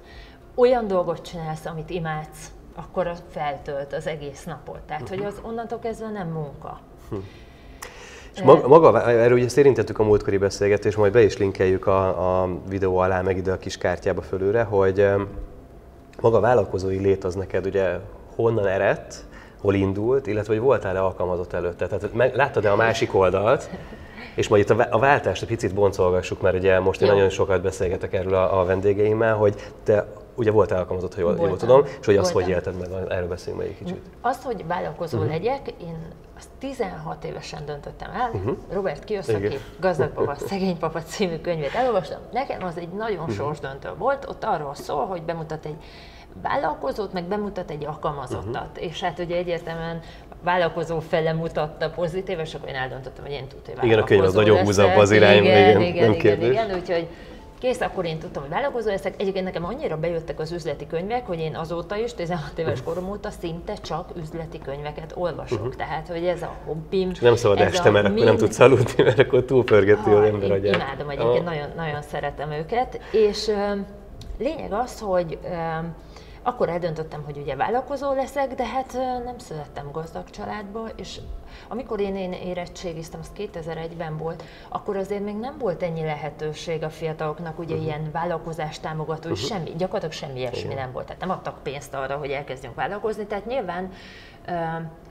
Olyan 0.55 0.87
dolgot 0.87 1.21
csinálsz, 1.21 1.65
amit 1.65 1.89
imádsz, 1.89 2.51
akkor 2.75 3.11
feltölt 3.31 3.93
az 3.93 4.07
egész 4.07 4.43
napot. 4.43 4.79
Tehát, 4.79 5.01
uh-huh. 5.01 5.17
hogy 5.17 5.27
az 5.27 5.39
onnantól 5.43 5.79
kezdve 5.79 6.09
nem 6.09 6.27
munka. 6.27 6.79
Hm. 7.09 7.15
És 8.35 8.41
maga, 8.41 8.67
maga, 8.67 9.11
erről 9.11 9.37
ugye 9.37 9.49
szérintettük 9.49 9.99
a 9.99 10.03
múltkori 10.03 10.37
beszélgetést, 10.37 10.97
majd 10.97 11.11
be 11.11 11.21
is 11.21 11.37
linkeljük 11.37 11.87
a, 11.87 12.41
a 12.41 12.49
videó 12.67 12.97
alá, 12.97 13.21
meg 13.21 13.37
ide 13.37 13.51
a 13.51 13.57
kis 13.57 13.77
kártyába 13.77 14.21
fölőre, 14.21 14.63
hogy 14.63 15.07
maga 16.21 16.37
a 16.37 16.39
vállalkozói 16.39 16.97
lét 16.97 17.23
az 17.23 17.35
neked 17.35 17.65
ugye 17.65 17.99
honnan 18.35 18.67
eredt, 18.67 19.25
hol 19.61 19.73
indult, 19.73 20.27
illetve 20.27 20.53
hogy 20.53 20.61
voltál-e 20.61 21.03
alkalmazott 21.03 21.53
előtte? 21.53 21.87
Tehát 21.87 22.35
láttad-e 22.35 22.71
a 22.71 22.75
másik 22.75 23.15
oldalt, 23.15 23.69
és 24.35 24.47
majd 24.47 24.61
itt 24.61 24.69
a 24.69 24.99
váltást 24.99 25.41
egy 25.41 25.47
picit 25.47 25.73
boncolgassuk, 25.73 26.41
mert 26.41 26.55
ugye 26.55 26.79
most 26.79 27.01
én 27.01 27.07
Jó. 27.07 27.13
nagyon 27.13 27.29
sokat 27.29 27.61
beszélgetek 27.61 28.13
erről 28.13 28.33
a, 28.33 28.59
a 28.59 28.65
vendégeimmel, 28.65 29.35
hogy 29.35 29.55
te 29.83 30.07
ugye 30.35 30.51
volt 30.51 30.71
alkalmazott, 30.71 31.13
ha 31.15 31.21
jól, 31.21 31.35
jól 31.37 31.57
tudom, 31.57 31.83
és 31.99 32.05
hogy 32.05 32.17
azt 32.17 32.31
hogy 32.31 32.49
élted 32.49 32.77
meg, 32.77 32.89
erről 33.09 33.27
beszéljünk 33.27 33.63
meg 33.63 33.71
egy 33.71 33.77
kicsit. 33.77 34.01
Azt, 34.21 34.43
hogy 34.43 34.67
vállalkozó 34.67 35.17
uh-huh. 35.17 35.33
legyek, 35.33 35.73
én 35.81 35.97
azt 36.37 36.49
16 36.59 37.23
évesen 37.23 37.65
döntöttem 37.65 38.11
el. 38.11 38.29
Uh-huh. 38.33 38.57
Robert 38.71 39.03
Kiyosaki, 39.03 39.57
Gazdag 39.79 40.09
Papa, 40.09 40.35
Szegény 40.35 40.77
Papa 40.77 41.01
című 41.01 41.37
könyvét 41.37 41.73
elolvastam. 41.73 42.19
Nekem 42.31 42.63
az 42.63 42.77
egy 42.77 42.89
nagyon 42.89 43.19
uh-huh. 43.19 43.35
sorsdöntő 43.35 43.89
volt, 43.97 44.25
ott 44.29 44.43
arról 44.43 44.75
szól, 44.75 45.05
hogy 45.05 45.23
bemutat 45.23 45.65
egy 45.65 45.77
vállalkozót, 46.41 47.13
meg 47.13 47.23
bemutat 47.23 47.71
egy 47.71 47.85
alkalmazottat. 47.85 48.69
Uh-huh. 48.71 48.85
És 48.89 49.01
hát 49.01 49.19
ugye 49.19 49.35
egyértelműen 49.35 50.01
vállalkozó 50.43 50.99
fele 50.99 51.33
mutatta 51.33 51.89
pozitív, 51.89 52.39
és 52.39 52.53
akkor 52.53 52.69
én 52.69 52.75
eldöntöttem, 52.75 53.23
hogy 53.23 53.33
én 53.33 53.47
tudtam, 53.47 53.75
hogy 53.75 53.85
Igen, 53.85 53.99
a 53.99 54.03
könyv 54.03 54.23
az 54.23 54.33
nagyon 54.33 54.65
húzabb 54.65 54.97
az 54.97 55.11
irányba, 55.11 55.49
igen, 55.49 55.81
igen, 55.81 55.81
igen, 55.81 56.09
nem 56.09 56.13
igen, 56.13 56.41
igen, 56.41 56.75
úgyhogy 56.75 57.07
kész, 57.59 57.81
akkor 57.81 58.05
én 58.05 58.19
tudtam, 58.19 58.41
hogy 58.41 58.51
vállalkozó 58.51 58.89
leszek. 58.89 59.13
Egyébként 59.17 59.45
nekem 59.45 59.65
annyira 59.65 59.97
bejöttek 59.97 60.39
az 60.39 60.51
üzleti 60.51 60.87
könyvek, 60.87 61.25
hogy 61.25 61.39
én 61.39 61.55
azóta 61.55 61.95
is, 61.95 62.13
16 62.13 62.57
éves 62.57 62.83
korom 62.83 63.09
óta 63.09 63.29
szinte 63.29 63.73
csak 63.73 64.09
üzleti 64.21 64.59
könyveket 64.59 65.13
olvasok. 65.15 65.59
Uh-huh. 65.59 65.75
Tehát, 65.75 66.07
hogy 66.07 66.25
ez 66.25 66.41
a 66.41 66.55
hobbim. 66.65 67.11
Csak 67.13 67.23
nem 67.23 67.35
szabad 67.35 67.59
este, 67.59 67.89
mert 67.89 68.05
akkor 68.05 68.25
nem 68.25 68.37
tudsz 68.37 68.59
aludni, 68.59 69.03
mert 69.03 69.19
akkor 69.19 69.43
túlpörgető 69.43 70.15
az 70.15 70.23
ember 70.23 70.51
agyát. 70.51 70.75
Imádom 70.75 71.09
egyébként, 71.09 71.45
nagyon, 71.45 71.67
nagyon 71.75 72.01
szeretem 72.01 72.51
őket. 72.51 72.99
És 73.11 73.47
uh, 73.47 73.77
lényeg 74.37 74.71
az, 74.73 74.99
hogy 74.99 75.37
uh, 75.43 75.49
akkor 76.43 76.69
eldöntöttem, 76.69 77.23
hogy 77.23 77.37
ugye 77.37 77.55
vállalkozó 77.55 78.13
leszek, 78.13 78.55
de 78.55 78.65
hát 78.65 78.93
nem 79.23 79.37
születtem 79.37 79.91
gazdag 79.91 80.29
családba, 80.29 80.87
és 80.95 81.19
amikor 81.67 81.99
én, 81.99 82.15
én 82.15 82.33
érettségiztem, 82.33 83.19
az 83.19 83.31
2001-ben 83.37 84.17
volt, 84.17 84.43
akkor 84.69 84.97
azért 84.97 85.23
még 85.23 85.35
nem 85.35 85.57
volt 85.57 85.83
ennyi 85.83 86.03
lehetőség 86.03 86.83
a 86.83 86.89
fiataloknak, 86.89 87.59
ugye 87.59 87.73
uh-huh. 87.73 87.87
ilyen 87.87 88.09
vállalkozás 88.11 88.79
támogató, 88.79 89.29
uh-huh. 89.29 89.47
semmi, 89.47 89.69
gyakorlatilag 89.77 90.13
semmi 90.13 90.39
ilyesmi 90.39 90.73
nem 90.73 90.91
volt. 90.91 91.05
Tehát 91.05 91.21
nem 91.21 91.29
adtak 91.29 91.63
pénzt 91.63 91.93
arra, 91.93 92.17
hogy 92.17 92.29
elkezdjünk 92.29 92.75
vállalkozni, 92.75 93.25
tehát 93.25 93.45
nyilván 93.45 93.91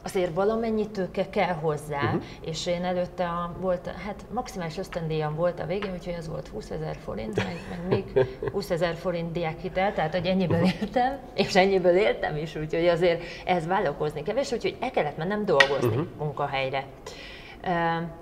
azért 0.02 0.34
valamennyi 0.34 0.88
tőke 0.88 1.28
kell 1.30 1.52
hozzá, 1.52 2.02
uh-huh. 2.02 2.22
és 2.40 2.66
én 2.66 2.84
előtte 2.84 3.24
a, 3.24 3.54
volt, 3.60 3.86
hát 3.86 4.24
maximális 4.34 4.78
ösztöndíjam 4.78 5.34
volt 5.34 5.60
a 5.60 5.66
végén, 5.66 5.92
úgyhogy 5.92 6.14
az 6.18 6.28
volt 6.28 6.48
20 6.48 6.70
ezer 6.70 6.96
forint, 7.04 7.36
meg, 7.36 7.56
meg 7.70 7.88
még 7.88 8.26
20 8.52 8.70
ezer 8.70 8.94
forint 8.94 9.32
diákhitel, 9.32 9.92
tehát 9.92 10.14
hogy 10.14 10.26
ennyiből 10.26 10.62
éltem, 10.80 11.18
és 11.34 11.56
ennyiből 11.56 11.96
éltem 11.96 12.36
is, 12.36 12.56
úgyhogy 12.56 12.86
azért 12.86 13.22
ez 13.44 13.66
vállalkozni 13.66 14.22
kevés, 14.22 14.52
úgyhogy 14.52 14.76
el 14.80 14.90
kellett 14.90 15.16
mennem 15.16 15.44
dolgozni 15.44 15.88
uh-huh. 15.88 16.06
Munkahelyre. 16.28 16.84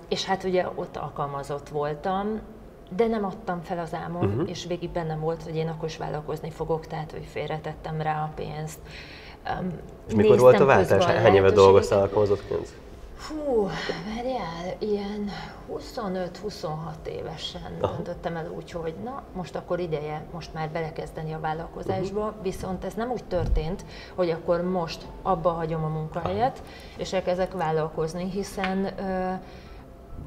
És 0.09 0.25
hát 0.25 0.43
ugye 0.43 0.65
ott 0.75 0.97
alkalmazott 0.97 1.69
voltam, 1.69 2.41
de 2.89 3.07
nem 3.07 3.25
adtam 3.25 3.61
fel 3.61 3.79
az 3.79 3.93
álmom, 3.93 4.23
uh-huh. 4.23 4.49
és 4.49 4.65
végig 4.65 4.89
bennem 4.89 5.19
volt, 5.19 5.43
hogy 5.43 5.55
én 5.55 5.67
akkor 5.67 5.87
is 5.87 5.97
vállalkozni 5.97 6.49
fogok, 6.49 6.87
tehát 6.87 7.11
hogy 7.11 7.25
félretettem 7.31 8.01
rá 8.01 8.23
a 8.23 8.31
pénzt. 8.35 8.79
És 10.07 10.13
mikor 10.13 10.39
volt 10.39 10.59
a 10.59 10.65
váltás? 10.65 11.05
Hány 11.05 11.35
évet 11.35 11.53
dolgoztál 11.53 12.01
alkalmazottként? 12.01 12.67
Hú, 13.17 13.69
várjál, 14.15 14.75
ilyen 14.79 15.29
25-26 15.71 17.05
évesen 17.05 17.77
Aha. 17.81 17.93
döntöttem 17.93 18.35
el 18.35 18.51
úgy, 18.55 18.71
hogy 18.71 18.95
na, 19.03 19.23
most 19.33 19.55
akkor 19.55 19.79
ideje 19.79 20.25
most 20.33 20.53
már 20.53 20.69
belekezdeni 20.69 21.33
a 21.33 21.39
vállalkozásba, 21.39 22.25
uh-huh. 22.25 22.43
viszont 22.43 22.83
ez 22.83 22.93
nem 22.93 23.11
úgy 23.11 23.23
történt, 23.23 23.85
hogy 24.15 24.29
akkor 24.29 24.61
most 24.61 25.07
abba 25.21 25.49
hagyom 25.49 25.83
a 25.83 25.87
munkahelyet, 25.87 26.57
Aha. 26.57 26.67
és 26.97 27.13
elkezdek 27.13 27.53
vállalkozni, 27.53 28.29
hiszen 28.29 28.99
ö, 28.99 29.33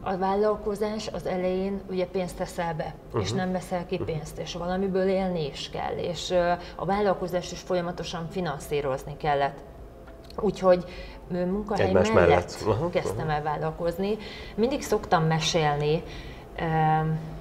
a 0.02 0.16
vállalkozás 0.16 1.08
az 1.08 1.26
elején 1.26 1.80
ugye 1.90 2.06
pénzt 2.06 2.36
teszel 2.36 2.74
be, 2.74 2.94
uh-huh. 3.06 3.22
és 3.22 3.32
nem 3.32 3.52
veszel 3.52 3.86
ki 3.86 3.98
pénzt, 3.98 4.38
és 4.38 4.54
valamiből 4.54 5.08
élni 5.08 5.46
is 5.46 5.70
kell, 5.70 5.96
és 5.96 6.30
ö, 6.30 6.52
a 6.76 6.84
vállalkozást 6.84 7.52
is 7.52 7.60
folyamatosan 7.60 8.28
finanszírozni 8.30 9.16
kellett. 9.16 9.58
Úgyhogy 10.36 10.84
munkahely 11.30 11.86
Egymás 11.86 12.12
mellett, 12.12 12.64
mellett. 12.66 12.90
Kezdtem 12.90 13.30
el 13.30 13.42
vállalkozni. 13.42 14.16
Mindig 14.54 14.82
szoktam 14.82 15.24
mesélni, 15.24 16.02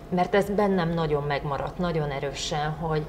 mert 0.10 0.36
ez 0.36 0.50
bennem 0.50 0.94
nagyon 0.94 1.24
megmaradt, 1.24 1.78
nagyon 1.78 2.10
erősen, 2.10 2.70
hogy 2.70 3.06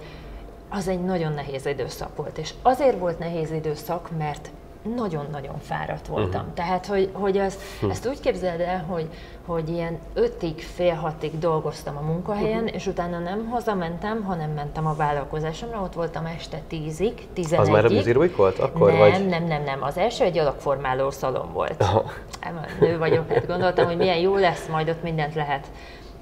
az 0.69 0.89
egy 0.89 1.01
nagyon 1.05 1.33
nehéz 1.33 1.67
időszak 1.67 2.17
volt. 2.17 2.39
És 2.39 2.55
azért 2.63 2.99
volt 2.99 3.19
nehéz 3.19 3.51
időszak, 3.51 4.11
mert 4.19 4.51
nagyon-nagyon 4.97 5.59
fáradt 5.59 6.07
voltam. 6.07 6.41
Uh-huh. 6.41 6.55
Tehát, 6.55 6.87
hogy, 6.87 7.11
hogy 7.13 7.39
az, 7.39 7.59
uh-huh. 7.75 7.91
ezt 7.91 8.07
úgy 8.07 8.21
képzeld 8.21 8.61
el, 8.61 8.85
hogy, 8.89 9.09
hogy 9.47 9.69
ilyen 9.69 9.99
ötig, 10.15 10.59
fél 10.59 10.95
hatig 10.95 11.39
dolgoztam 11.39 11.97
a 11.97 12.01
munkahelyen, 12.01 12.63
uh-huh. 12.63 12.75
és 12.75 12.87
utána 12.87 13.19
nem 13.19 13.49
hazamentem, 13.49 14.23
hanem 14.23 14.51
mentem 14.51 14.87
a 14.87 14.95
vállalkozásomra, 14.95 15.81
ott 15.81 15.95
voltam 15.95 16.27
este 16.27 16.61
tízig, 16.69 17.13
tizenegyig. 17.33 17.61
Az 17.61 17.69
már 17.69 17.85
a 17.85 17.89
Biziruik 17.89 18.37
volt 18.37 18.59
akkor? 18.59 18.91
Nem, 18.91 18.99
vagy? 18.99 19.29
nem, 19.29 19.45
nem, 19.45 19.63
nem. 19.63 19.83
Az 19.83 19.97
első 19.97 20.25
egy 20.25 20.39
alakformáló 20.39 21.11
szalon 21.11 21.53
volt. 21.53 21.83
Uh-huh. 21.83 22.05
Nő 22.81 22.99
vagyok, 22.99 23.33
hát 23.33 23.47
gondoltam, 23.47 23.87
hogy 23.87 23.97
milyen 23.97 24.19
jó 24.19 24.37
lesz, 24.37 24.67
majd 24.71 24.89
ott 24.89 25.03
mindent 25.03 25.35
lehet 25.35 25.67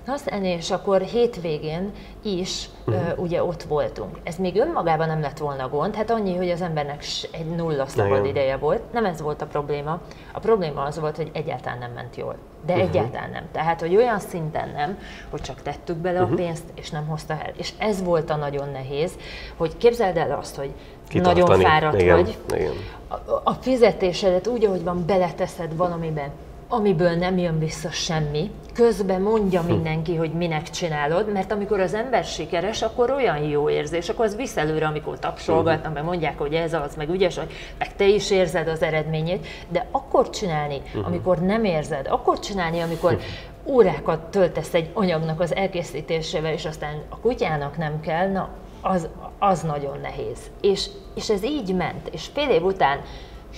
használni, 0.09 0.49
és 0.49 0.71
akkor 0.71 1.01
hétvégén 1.01 1.93
is 2.23 2.69
uh-huh. 2.87 3.09
uh, 3.09 3.19
ugye 3.19 3.45
ott 3.45 3.63
voltunk. 3.63 4.19
Ez 4.23 4.37
még 4.37 4.57
önmagában 4.57 5.07
nem 5.07 5.21
lett 5.21 5.39
volna 5.39 5.69
gond, 5.69 5.95
hát 5.95 6.11
annyi, 6.11 6.37
hogy 6.37 6.51
az 6.51 6.63
embernek 6.63 7.05
egy 7.31 7.47
nulla 7.47 7.87
szabad 7.87 8.25
ideje 8.25 8.57
volt. 8.57 8.93
Nem 8.93 9.05
ez 9.05 9.21
volt 9.21 9.43
a 9.43 9.47
probléma. 9.47 10.01
A 10.33 10.39
probléma 10.39 10.83
az 10.83 10.99
volt, 10.99 11.17
hogy 11.17 11.31
egyáltalán 11.33 11.79
nem 11.79 11.91
ment 11.95 12.17
jól. 12.17 12.37
De 12.67 12.73
uh-huh. 12.73 12.89
egyáltalán 12.89 13.31
nem. 13.31 13.45
Tehát, 13.53 13.81
hogy 13.81 13.97
olyan 13.97 14.19
szinten 14.19 14.69
nem, 14.69 14.99
hogy 15.31 15.41
csak 15.41 15.63
tettük 15.63 15.97
bele 15.97 16.21
uh-huh. 16.21 16.33
a 16.33 16.43
pénzt, 16.43 16.65
és 16.75 16.91
nem 16.91 17.07
hozta 17.07 17.33
el. 17.33 17.53
És 17.57 17.73
ez 17.79 18.03
volt 18.03 18.31
a 18.31 18.37
nagyon 18.37 18.69
nehéz, 18.69 19.13
hogy 19.57 19.77
képzeld 19.77 20.17
el 20.17 20.39
azt, 20.41 20.57
hogy 20.57 20.71
Kitartani. 21.09 21.41
nagyon 21.41 21.61
fáradt 21.61 22.01
Igen. 22.01 22.17
vagy. 22.17 22.39
Igen. 22.55 22.73
A, 23.09 23.15
a 23.45 23.53
fizetésedet 23.53 24.47
úgy, 24.47 24.65
ahogy 24.65 24.85
van, 24.85 25.05
beleteszed 25.07 25.77
valamiben 25.77 26.31
amiből 26.69 27.15
nem 27.15 27.39
jön 27.39 27.59
vissza 27.59 27.91
semmi, 27.91 28.51
közben 28.75 29.21
mondja 29.21 29.61
hm. 29.61 29.67
mindenki, 29.67 30.17
hogy 30.17 30.33
minek 30.33 30.71
csinálod, 30.71 31.33
mert 31.33 31.53
amikor 31.53 31.81
az 31.81 31.95
ember 31.95 32.25
sikeres, 32.25 32.83
akkor 32.83 33.11
olyan 33.11 33.39
jó 33.39 33.71
érzés, 33.71 34.09
akkor 34.09 34.25
az 34.25 34.37
visz 34.37 34.57
előre, 34.57 34.87
amikor 34.87 35.19
tapsolgatnak, 35.19 35.95
mert 35.95 36.07
mondják, 36.07 36.39
hogy 36.39 36.55
ez 36.55 36.73
az, 36.73 36.95
meg 36.95 37.09
ügyes, 37.09 37.37
hogy 37.37 37.53
meg 37.79 37.97
te 37.97 38.07
is 38.07 38.31
érzed 38.31 38.69
az 38.69 38.83
eredményét, 38.83 39.47
de 39.69 39.87
akkor 39.91 40.31
csinálni, 40.31 40.83
hm. 40.93 40.99
amikor 41.05 41.39
nem 41.39 41.65
érzed, 41.65 42.07
akkor 42.07 42.39
csinálni, 42.39 42.81
amikor 42.81 43.13
hm. 43.13 43.73
órákat 43.73 44.21
töltesz 44.21 44.75
egy 44.75 44.91
anyagnak 44.93 45.41
az 45.41 45.55
elkészítésével, 45.55 46.53
és 46.53 46.65
aztán 46.65 47.03
a 47.09 47.19
kutyának 47.19 47.77
nem 47.77 48.01
kell, 48.01 48.29
na, 48.29 48.49
az, 48.81 49.09
az 49.39 49.63
nagyon 49.63 49.99
nehéz. 50.03 50.39
És, 50.61 50.87
és 51.15 51.31
ez 51.31 51.45
így 51.45 51.75
ment, 51.75 52.09
és 52.11 52.27
fél 52.35 52.49
év 52.49 52.65
után 52.65 53.01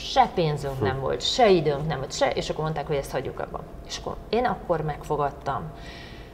se 0.01 0.31
pénzünk 0.35 0.81
nem 0.81 1.01
volt, 1.01 1.23
se 1.23 1.51
időnk 1.51 1.87
nem 1.87 1.99
volt, 1.99 2.13
se, 2.13 2.31
és 2.31 2.51
akkor 2.51 2.63
mondták, 2.63 2.87
hogy 2.87 2.97
ezt 2.97 3.11
hagyjuk 3.11 3.41
abban. 3.41 3.61
És 3.87 3.99
akkor 3.99 4.17
én 4.29 4.45
akkor 4.45 4.81
megfogadtam, 4.81 5.63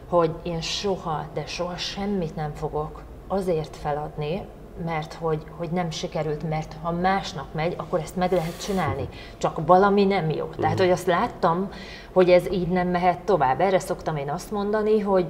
hogy 0.08 0.30
én 0.42 0.61
soha, 0.61 1.26
de 1.35 1.46
soha 1.46 1.76
semmit 1.76 2.37
nem 2.37 2.54
fogok 2.54 3.02
azért 3.28 3.76
feladni, 3.76 4.46
mert 4.85 5.14
hogy, 5.14 5.42
hogy 5.56 5.70
nem 5.70 5.90
sikerült, 5.90 6.49
mert 6.49 6.76
ha 6.82 6.92
másnak 6.92 7.46
megy, 7.52 7.75
akkor 7.76 8.00
ezt 8.00 8.16
meg 8.16 8.32
lehet 8.32 8.64
csinálni. 8.64 9.08
Csak 9.38 9.66
valami 9.66 10.04
nem 10.04 10.30
jó. 10.30 10.44
Tehát, 10.44 10.75
mhm. 10.75 10.82
hogy 10.82 10.92
azt 10.92 11.06
láttam, 11.06 11.70
hogy 12.12 12.30
ez 12.30 12.52
így 12.52 12.68
nem 12.68 12.88
mehet 12.88 13.18
tovább. 13.18 13.61
Erre 13.61 13.78
szoktam 13.78 14.16
én 14.16 14.30
azt 14.30 14.50
mondani, 14.50 15.00
hogy 15.00 15.26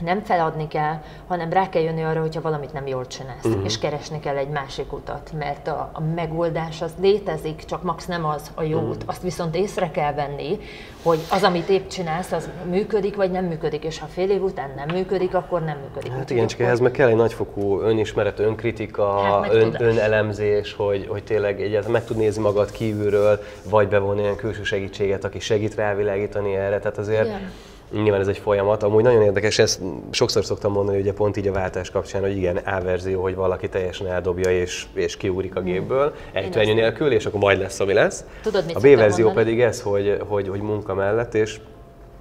nem 0.00 0.22
feladni 0.22 0.68
kell, 0.68 1.02
hanem 1.26 1.50
rá 1.50 1.68
kell 1.68 1.82
jönni 1.82 2.02
arra, 2.02 2.20
hogyha 2.20 2.40
valamit 2.40 2.72
nem 2.72 2.86
jól 2.86 3.06
csinálsz, 3.06 3.44
uh-huh. 3.44 3.64
és 3.64 3.78
keresni 3.78 4.20
kell 4.20 4.36
egy 4.36 4.48
másik 4.48 4.92
utat, 4.92 5.30
mert 5.38 5.68
a, 5.68 5.90
a 5.92 6.00
megoldás 6.14 6.82
az 6.82 6.92
létezik, 7.00 7.64
csak 7.64 7.82
max 7.82 8.06
nem 8.06 8.24
az 8.24 8.50
a 8.54 8.62
jó 8.62 8.76
uh-huh. 8.76 8.90
út. 8.90 9.02
Azt 9.06 9.22
viszont 9.22 9.56
észre 9.56 9.90
kell 9.90 10.12
venni, 10.12 10.58
hogy 11.02 11.18
az, 11.30 11.42
amit 11.42 11.68
épp 11.68 11.88
csinálsz, 11.88 12.32
az 12.32 12.48
működik, 12.70 13.16
vagy 13.16 13.30
nem 13.30 13.44
működik, 13.44 13.84
és 13.84 13.98
ha 13.98 14.06
fél 14.06 14.30
év 14.30 14.42
után 14.42 14.70
nem 14.76 14.96
működik, 14.96 15.34
akkor 15.34 15.64
nem 15.64 15.78
működik. 15.78 16.12
Hát 16.12 16.30
igen, 16.30 16.46
csak 16.46 16.60
ehhez 16.60 16.80
meg 16.80 16.90
kell 16.90 17.08
egy 17.08 17.16
nagyfokú 17.16 17.80
önismeret, 17.80 18.38
önkritika, 18.38 19.20
hát 19.20 19.54
ön, 19.54 19.76
önelemzés, 19.78 20.74
hogy, 20.74 21.06
hogy 21.08 21.24
tényleg 21.24 21.60
egyáltalán 21.60 21.92
meg 21.92 22.04
tud 22.04 22.16
nézni 22.16 22.42
magad 22.42 22.70
kívülről, 22.70 23.40
vagy 23.70 23.88
bevonni 23.88 24.22
olyan 24.22 24.36
külső 24.36 24.62
segítséget, 24.62 25.24
aki 25.24 25.40
segít 25.40 25.74
rávilágítani 25.74 26.54
erre, 26.54 26.78
tehát 26.78 26.98
azért 26.98 27.26
igen 27.26 27.50
Nyilván 27.92 28.20
ez 28.20 28.28
egy 28.28 28.38
folyamat. 28.38 28.82
Amúgy 28.82 29.02
nagyon 29.02 29.22
érdekes, 29.22 29.58
ezt 29.58 29.80
sokszor 30.10 30.44
szoktam 30.44 30.72
mondani, 30.72 30.96
hogy 30.96 31.06
ugye 31.06 31.14
pont 31.14 31.36
így 31.36 31.46
a 31.46 31.52
váltás 31.52 31.90
kapcsán, 31.90 32.20
hogy 32.20 32.36
igen, 32.36 32.56
A-verzió, 32.56 33.22
hogy 33.22 33.34
valaki 33.34 33.68
teljesen 33.68 34.06
eldobja 34.06 34.50
és, 34.50 34.86
és 34.92 35.16
kiúrik 35.16 35.56
a 35.56 35.60
gépből, 35.60 36.14
ejtőernyő 36.32 36.74
nélkül, 36.74 37.12
és 37.12 37.26
akkor 37.26 37.40
majd 37.40 37.58
lesz, 37.58 37.80
ami 37.80 37.92
lesz. 37.92 38.24
Tudod, 38.42 38.66
mit 38.66 38.76
a 38.76 38.80
B-verzió 38.80 39.24
mondani? 39.24 39.46
pedig 39.46 39.60
ez, 39.60 39.82
hogy, 39.82 40.18
hogy, 40.26 40.48
hogy 40.48 40.60
munka 40.60 40.94
mellett, 40.94 41.34
és 41.34 41.60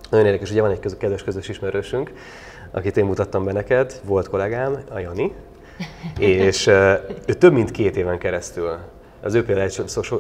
nagyon 0.10 0.26
érdekes, 0.26 0.52
ugye 0.52 0.62
van 0.62 0.72
egy 0.72 0.80
közös, 0.80 0.98
kedves 0.98 1.24
közös 1.24 1.50
ismerősünk, 1.50 2.12
akit 2.72 2.98
én 2.98 3.06
mutattam 3.06 3.46
be 3.46 3.52
neked, 3.52 4.02
volt 4.04 4.30
kollégám, 4.30 4.78
a 4.94 5.00
Jani, 5.00 5.34
és 6.20 6.68
ő 7.26 7.34
több 7.38 7.54
mint 7.54 7.72
két 7.72 7.98
éven 7.98 8.18
keresztül 8.18 8.78
az 9.22 9.34
ő 9.34 9.44
példáját 9.44 9.72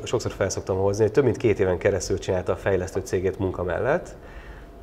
sokszor 0.03 0.31
felszoktam 0.37 0.77
hozni, 0.77 1.03
hogy 1.03 1.11
több 1.11 1.23
mint 1.23 1.37
két 1.37 1.59
éven 1.59 1.77
keresztül 1.77 2.17
csinálta 2.17 2.51
a 2.51 2.55
fejlesztő 2.55 3.01
cégét 3.03 3.39
munka 3.39 3.63
mellett, 3.63 4.15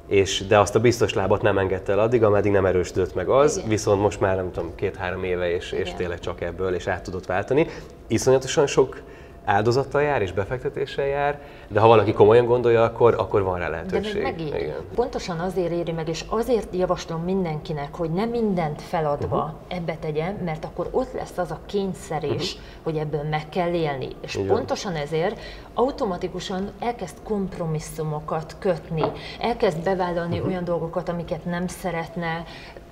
és, 0.07 0.47
de 0.47 0.59
azt 0.59 0.75
a 0.75 0.81
biztos 0.81 1.15
lábat 1.15 1.43
nem 1.43 1.59
engedte 1.59 1.93
el 1.93 1.99
addig, 1.99 2.23
ameddig 2.23 2.53
nem 2.53 2.67
erősödött 2.67 3.15
meg 3.15 3.29
az, 3.29 3.57
Igen. 3.57 3.69
viszont 3.69 4.01
most 4.01 4.21
már 4.21 4.37
nem 4.37 4.53
tudom, 4.53 4.75
két-három 4.75 5.25
éve, 5.25 5.55
és, 5.55 5.73
és 5.73 5.93
tényleg 5.97 6.21
csak 6.21 6.41
ebből, 6.41 6.75
és 6.75 6.87
át 6.87 7.03
tudott 7.03 7.27
váltani. 7.27 7.67
Iszonyatosan 8.07 8.67
sok 8.67 9.03
áldozattal 9.45 10.03
jár 10.03 10.23
és 10.23 10.33
befektetéssel 10.33 11.07
jár, 11.07 11.41
de 11.69 11.81
ha 11.81 11.87
valaki 11.87 12.13
komolyan 12.13 12.47
gondolja, 12.47 12.83
akkor, 12.83 13.15
akkor 13.19 13.43
van 13.43 13.59
rá 13.59 13.69
lehetőség. 13.69 14.23
De 14.23 14.33
még 14.37 14.47
Igen. 14.47 14.75
Pontosan 14.95 15.39
azért 15.39 15.73
éri 15.73 15.93
meg, 15.93 16.09
és 16.09 16.25
azért 16.29 16.75
javaslom 16.75 17.23
mindenkinek, 17.23 17.95
hogy 17.95 18.11
nem 18.11 18.29
mindent 18.29 18.83
feladva 18.83 19.37
uh-huh. 19.37 19.79
ebbe 19.79 19.97
tegyen, 20.01 20.35
mert 20.45 20.65
akkor 20.65 20.89
ott 20.91 21.13
lesz 21.13 21.39
az 21.39 21.51
a 21.51 21.59
kényszerés, 21.67 22.55
uh-huh. 22.55 22.69
hogy 22.83 22.97
ebből 22.97 23.23
meg 23.31 23.49
kell 23.49 23.73
élni. 23.73 24.09
És 24.21 24.35
Igen. 24.35 24.47
pontosan 24.47 24.95
ezért 24.95 25.41
automatikusan 25.75 26.71
elkezd 26.81 27.17
kompromisszumokat 27.23 28.57
kötni, 28.59 29.05
elkezd 29.41 29.83
bevállalni 29.85 30.35
uh-huh. 30.35 30.51
olyan 30.51 30.65
dolgokat, 30.65 31.09
amiket 31.09 31.45
nem 31.45 31.67
szeretne, 31.67 32.45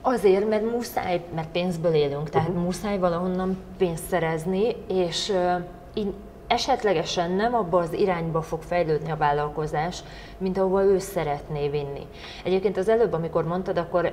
Azért, 0.05 0.49
mert 0.49 0.71
muszáj, 0.71 1.25
mert 1.35 1.49
pénzből 1.49 1.95
élünk, 1.95 2.31
tehát 2.31 2.49
uh-huh. 2.49 2.65
muszáj 2.65 2.99
valahonnan 2.99 3.57
pénzt 3.79 4.05
szerezni, 4.09 4.77
és 4.89 5.29
uh, 5.29 5.65
így 5.95 6.13
esetlegesen 6.53 7.31
nem 7.31 7.55
abba 7.55 7.79
az 7.79 7.93
irányba 7.93 8.43
fog 8.43 8.63
fejlődni 8.63 9.11
a 9.11 9.17
vállalkozás, 9.17 10.03
mint 10.39 10.59
ahova 10.59 10.83
ő 10.83 10.99
szeretné 10.99 11.69
vinni. 11.69 12.07
Egyébként 12.45 12.77
az 12.77 12.89
előbb, 12.89 13.13
amikor 13.13 13.45
mondtad, 13.45 13.79
akkor 13.79 14.13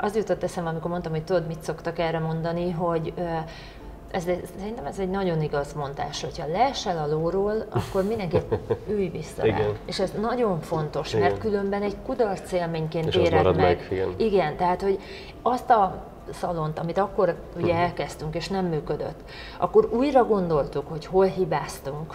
az 0.00 0.16
jutott 0.16 0.42
eszembe, 0.42 0.70
amikor 0.70 0.90
mondtam, 0.90 1.12
hogy 1.12 1.24
tudod, 1.24 1.46
mit 1.46 1.62
szoktak 1.62 1.98
erre 1.98 2.18
mondani, 2.18 2.70
hogy 2.70 3.12
ez, 4.10 4.22
szerintem 4.58 4.86
ez 4.86 4.98
egy 4.98 5.10
nagyon 5.10 5.42
igaz 5.42 5.72
mondás, 5.72 6.22
hogyha 6.22 6.46
leesel 6.46 6.98
a 6.98 7.06
lóról, 7.06 7.66
akkor 7.70 8.04
mindenképp 8.04 8.52
ülj 8.94 9.08
vissza 9.08 9.42
rá. 9.42 9.46
Igen. 9.46 9.76
És 9.84 10.00
ez 10.00 10.12
nagyon 10.20 10.60
fontos, 10.60 11.12
igen. 11.12 11.20
mert 11.20 11.38
különben 11.38 11.82
egy 11.82 11.96
kudarc 12.06 12.52
élményként 12.52 13.14
éred 13.14 13.44
meg. 13.44 13.56
meg 13.56 13.86
igen. 13.90 14.14
igen, 14.16 14.56
tehát 14.56 14.82
hogy 14.82 14.98
azt 15.42 15.70
a 15.70 16.11
szalont, 16.30 16.78
amit 16.78 16.98
akkor 16.98 17.36
ugye 17.56 17.72
mhm. 17.72 17.82
elkezdtünk, 17.82 18.34
és 18.34 18.48
nem 18.48 18.66
működött, 18.66 19.20
akkor 19.58 19.88
újra 19.92 20.24
gondoltuk, 20.24 20.88
hogy 20.88 21.06
hol 21.06 21.26
hibáztunk. 21.26 22.14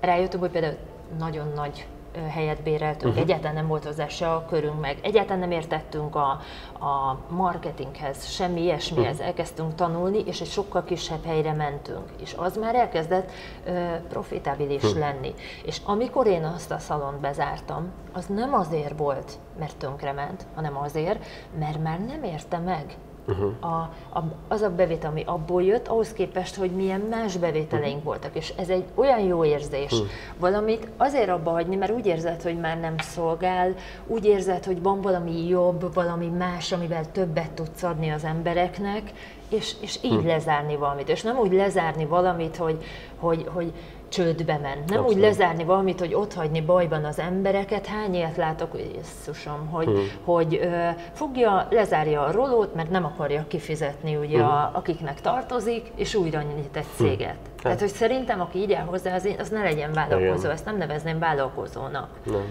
Rájöttünk, 0.00 0.42
hogy 0.42 0.52
például 0.52 0.76
nagyon 1.18 1.52
nagy 1.54 1.86
helyet 2.28 2.62
béreltünk, 2.62 3.12
uh-huh. 3.12 3.28
egyáltalán 3.28 3.54
nem 3.54 3.66
volt 3.66 3.84
hozzá 3.84 4.08
se 4.08 4.32
a 4.32 4.46
körünk 4.48 4.80
meg, 4.80 4.98
egyáltalán 5.02 5.38
nem 5.38 5.50
értettünk 5.50 6.14
a, 6.14 6.40
a 6.86 7.18
marketinghez, 7.28 8.26
semmi 8.26 8.62
ilyesmihez, 8.62 9.12
uh-huh. 9.12 9.26
elkezdtünk 9.26 9.74
tanulni, 9.74 10.18
és 10.26 10.40
egy 10.40 10.50
sokkal 10.50 10.84
kisebb 10.84 11.24
helyre 11.24 11.52
mentünk, 11.52 12.10
és 12.20 12.34
az 12.36 12.56
már 12.56 12.74
elkezdett 12.74 13.30
uh, 13.66 13.96
profitabilis 14.08 14.82
uh-huh. 14.82 14.98
lenni. 14.98 15.34
És 15.64 15.80
amikor 15.84 16.26
én 16.26 16.44
azt 16.44 16.70
a 16.70 16.78
szalont 16.78 17.20
bezártam, 17.20 17.90
az 18.12 18.26
nem 18.26 18.54
azért 18.54 18.98
volt, 18.98 19.32
mert 19.58 19.76
tönkrement, 19.76 20.46
hanem 20.54 20.78
azért, 20.78 21.24
mert 21.58 21.82
már 21.82 22.00
nem 22.00 22.22
érte 22.22 22.58
meg 22.58 22.96
uh-huh. 23.26 23.52
a, 23.60 23.90
a, 24.18 24.24
az 24.48 24.62
a 24.62 24.70
bevétel, 24.70 25.10
ami 25.10 25.22
abból 25.26 25.62
jött, 25.62 25.88
ahhoz 25.88 26.12
képest, 26.12 26.54
hogy 26.54 26.70
milyen 26.70 27.00
más 27.00 27.36
bevételeink 27.36 27.96
uh-huh. 27.96 28.04
voltak. 28.04 28.36
És 28.36 28.52
ez 28.58 28.68
egy 28.68 28.84
olyan 28.94 29.20
jó 29.20 29.44
érzés, 29.44 29.92
uh-huh. 29.92 30.08
valamit 30.38 30.88
azért 30.96 31.28
abba 31.28 31.50
hagyni, 31.50 31.76
mert 31.76 31.92
úgy 31.92 32.06
érzed, 32.06 32.42
hogy 32.42 32.60
már 32.60 32.80
nem 32.80 32.94
szolgál, 32.98 33.74
úgy 34.06 34.24
érzed, 34.24 34.64
hogy 34.64 34.82
van 34.82 35.00
valami 35.00 35.46
jobb, 35.46 35.94
valami 35.94 36.26
más, 36.26 36.72
amivel 36.72 37.10
többet 37.12 37.50
tudsz 37.50 37.82
adni 37.82 38.08
az 38.08 38.24
embereknek, 38.24 39.12
és, 39.48 39.74
és 39.80 39.98
így 40.02 40.12
uh-huh. 40.12 40.26
lezárni 40.26 40.76
valamit. 40.76 41.08
És 41.08 41.22
nem 41.22 41.38
úgy 41.38 41.52
lezárni 41.52 42.04
valamit, 42.04 42.56
hogy, 42.56 42.84
hogy, 43.18 43.46
hogy 43.52 43.72
csődbe 44.08 44.58
ment. 44.58 44.88
Nem 44.88 44.98
Abszolút. 44.98 45.14
úgy 45.14 45.20
lezárni 45.20 45.64
valamit, 45.64 45.98
hogy 45.98 46.14
ott 46.14 46.34
hagyni 46.34 46.60
bajban 46.60 47.04
az 47.04 47.18
embereket. 47.18 47.86
Hány 47.86 48.14
ilyet 48.14 48.36
látok, 48.36 48.70
Jézusom, 48.78 49.66
hogy, 49.70 49.86
hmm. 49.86 50.10
hogy 50.24 50.58
ö, 50.62 50.88
fogja, 51.12 51.66
lezárja 51.70 52.22
a 52.22 52.30
rolót, 52.30 52.74
mert 52.74 52.90
nem 52.90 53.04
akarja 53.04 53.44
kifizetni 53.48 54.16
ugye, 54.16 54.38
hmm. 54.38 54.46
a, 54.46 54.70
akiknek 54.74 55.20
tartozik, 55.20 55.90
és 55.94 56.14
újra 56.14 56.42
nyit 56.42 56.76
egy 56.76 56.86
hm. 56.96 57.04
céget. 57.04 57.36
Hmm. 57.36 57.56
Tehát, 57.62 57.80
hogy 57.80 57.88
szerintem, 57.88 58.40
aki 58.40 58.58
így 58.58 58.72
áll 58.72 58.84
hozzá, 58.84 59.14
az, 59.14 59.28
az 59.38 59.48
ne 59.48 59.62
legyen 59.62 59.92
vállalkozó, 59.92 60.38
Igen. 60.38 60.50
ezt 60.50 60.64
nem 60.64 60.76
nevezném 60.76 61.18
vállalkozónak. 61.18 62.08
Nem. 62.24 62.44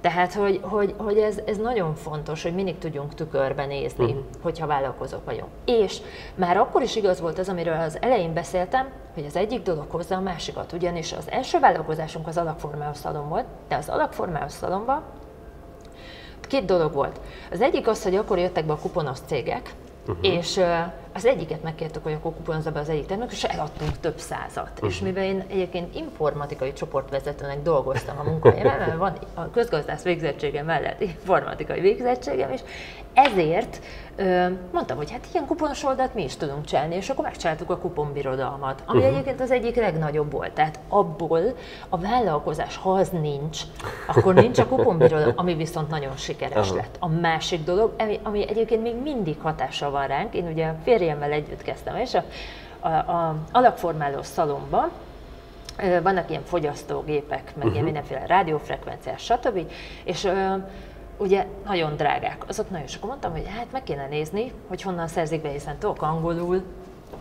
Tehát, 0.00 0.34
hogy, 0.34 0.60
hogy, 0.62 0.94
hogy 0.96 1.18
ez, 1.18 1.40
ez 1.46 1.56
nagyon 1.56 1.94
fontos, 1.94 2.42
hogy 2.42 2.54
mindig 2.54 2.78
tudjunk 2.78 3.14
tükörbe 3.14 3.66
nézni, 3.66 4.04
uh-huh. 4.04 4.20
hogyha 4.42 4.66
vállalkozók 4.66 5.24
vagyunk. 5.24 5.48
És 5.64 5.98
már 6.34 6.56
akkor 6.56 6.82
is 6.82 6.96
igaz 6.96 7.20
volt 7.20 7.38
az, 7.38 7.48
amiről 7.48 7.80
az 7.80 7.98
elején 8.00 8.32
beszéltem, 8.32 8.88
hogy 9.14 9.24
az 9.24 9.36
egyik 9.36 9.62
dolog 9.62 9.90
hozza 9.90 10.16
a 10.16 10.20
másikat. 10.20 10.72
Ugyanis 10.72 11.12
az 11.12 11.30
első 11.30 11.58
vállalkozásunk 11.58 12.26
az 12.26 12.36
alakformáos 12.36 12.96
szalon 12.96 13.28
volt, 13.28 13.46
de 13.68 13.76
az 13.76 13.88
alakformáos 13.88 14.52
szalomban 14.52 15.02
két 16.48 16.64
dolog 16.64 16.92
volt. 16.92 17.20
Az 17.50 17.60
egyik 17.60 17.88
az, 17.88 18.02
hogy 18.02 18.16
akkor 18.16 18.38
jöttek 18.38 18.64
be 18.64 18.72
a 18.72 18.78
kuponos 18.78 19.18
cégek, 19.26 19.74
uh-huh. 20.06 20.26
és 20.26 20.60
az 21.18 21.26
egyiket 21.26 21.62
megkértük, 21.62 22.02
hogy 22.02 22.12
akkor 22.12 22.34
kuponozza 22.34 22.70
be 22.70 22.80
az 22.80 22.88
egyik 22.88 23.06
termék, 23.06 23.30
és 23.30 23.44
eladtunk 23.44 23.98
több 24.00 24.18
százat. 24.18 24.70
Uh-huh. 24.74 24.88
És 24.88 25.00
mivel 25.00 25.24
én 25.24 25.44
egyébként 25.48 25.94
informatikai 25.94 26.72
csoportvezetőnek 26.72 27.62
dolgoztam 27.62 28.18
a 28.18 28.22
munkahelyemen, 28.22 28.78
mert 28.78 28.96
van 28.96 29.12
a 29.34 29.50
közgazdász 29.50 30.02
végzettségem 30.02 30.64
mellett 30.64 31.00
informatikai 31.00 31.80
végzettségem 31.80 32.52
is, 32.52 32.60
ezért 33.12 33.80
mondtam, 34.72 34.96
hogy 34.96 35.10
hát 35.10 35.26
ilyen 35.32 35.46
kuponos 35.46 35.84
oldalt 35.84 36.14
mi 36.14 36.22
is 36.22 36.36
tudunk 36.36 36.64
csinálni, 36.64 36.94
és 36.94 37.08
akkor 37.10 37.24
megcsináltuk 37.24 37.70
a 37.70 37.78
kuponbirodalmat, 37.78 38.82
ami 38.86 38.98
uh-huh. 38.98 39.14
egyébként 39.14 39.40
az 39.40 39.50
egyik 39.50 39.76
legnagyobb 39.76 40.32
volt. 40.32 40.52
Tehát 40.52 40.78
abból 40.88 41.40
a 41.88 41.98
vállalkozás, 41.98 42.76
ha 42.76 42.90
az 42.90 43.08
nincs, 43.08 43.60
akkor 44.06 44.34
nincs 44.34 44.58
a 44.58 44.66
kuponbirodalom, 44.66 45.32
ami 45.36 45.54
viszont 45.54 45.88
nagyon 45.88 46.16
sikeres 46.16 46.66
uh-huh. 46.66 46.76
lett. 46.76 46.96
A 47.00 47.08
másik 47.08 47.64
dolog, 47.64 47.94
ami, 47.98 48.20
ami 48.22 48.48
egyébként 48.48 48.82
még 48.82 48.94
mindig 49.02 49.36
hatással 49.40 49.90
van 49.90 50.06
ránk, 50.06 50.34
én 50.34 50.46
ugye 50.46 50.66
a 50.66 50.76
férjemmel 51.08 51.32
együtt 51.32 51.62
kezdtem, 51.62 51.96
és 51.96 52.14
a, 52.14 52.24
a, 52.80 52.88
a 52.88 53.36
alakformáló 53.52 54.22
szalomban 54.22 54.90
vannak 56.02 56.30
ilyen 56.30 56.44
fogyasztógépek, 56.44 57.42
meg 57.44 57.56
uh-huh. 57.56 57.72
ilyen 57.72 57.84
mindenféle 57.84 58.26
rádiófrekvenciás, 58.26 59.22
stb. 59.22 59.70
És 60.04 60.28
ugye 61.16 61.46
nagyon 61.66 61.96
drágák. 61.96 62.44
Azok 62.48 62.70
nagyon 62.70 62.86
sokan 62.86 63.08
mondtam, 63.08 63.32
hogy 63.32 63.46
hát 63.56 63.72
meg 63.72 63.82
kéne 63.82 64.06
nézni, 64.06 64.52
hogy 64.68 64.82
honnan 64.82 65.08
szerzik 65.08 65.42
be, 65.42 65.48
hiszen 65.48 65.78
tudok 65.78 66.02
angolul, 66.02 66.62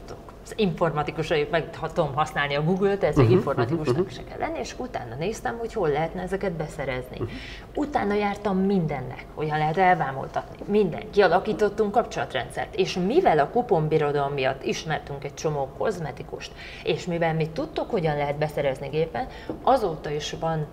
az 0.07 0.13
informatikusai 0.55 1.47
meg 1.51 1.69
tudom 1.93 2.13
használni 2.15 2.55
a 2.55 2.63
Google-t, 2.63 3.03
ez 3.03 3.17
uh-huh, 3.17 3.31
informatikusnak 3.31 3.97
uh-huh. 3.97 4.09
se 4.09 4.23
kell 4.23 4.37
lenni, 4.37 4.59
és 4.59 4.75
utána 4.77 5.15
néztem, 5.15 5.57
hogy 5.57 5.73
hol 5.73 5.89
lehetne 5.89 6.21
ezeket 6.21 6.51
beszerezni. 6.51 7.17
Uh-huh. 7.19 7.29
Utána 7.75 8.13
jártam 8.13 8.57
mindennek, 8.57 9.25
hogyan 9.35 9.57
lehet 9.57 9.77
elvámoltatni, 9.77 10.57
minden. 10.65 11.01
Kialakítottunk 11.11 11.91
kapcsolatrendszert, 11.91 12.75
és 12.75 12.97
mivel 12.97 13.39
a 13.39 13.49
kuponbirodalom 13.49 14.33
miatt 14.33 14.63
ismertünk 14.63 15.23
egy 15.23 15.33
csomó 15.33 15.69
kozmetikust, 15.77 16.51
és 16.83 17.05
mivel 17.05 17.33
mi 17.33 17.49
tudtuk, 17.49 17.89
hogyan 17.89 18.17
lehet 18.17 18.37
beszerezni 18.37 18.87
gépen, 18.87 19.27
azóta 19.61 20.09
is 20.09 20.35
van 20.39 20.65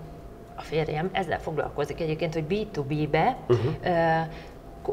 a 0.56 0.62
férjem 0.62 1.08
ezzel 1.12 1.40
foglalkozik 1.40 2.00
egyébként, 2.00 2.34
hogy 2.34 2.44
B2B-be 2.48 3.36
uh-huh 3.48 4.26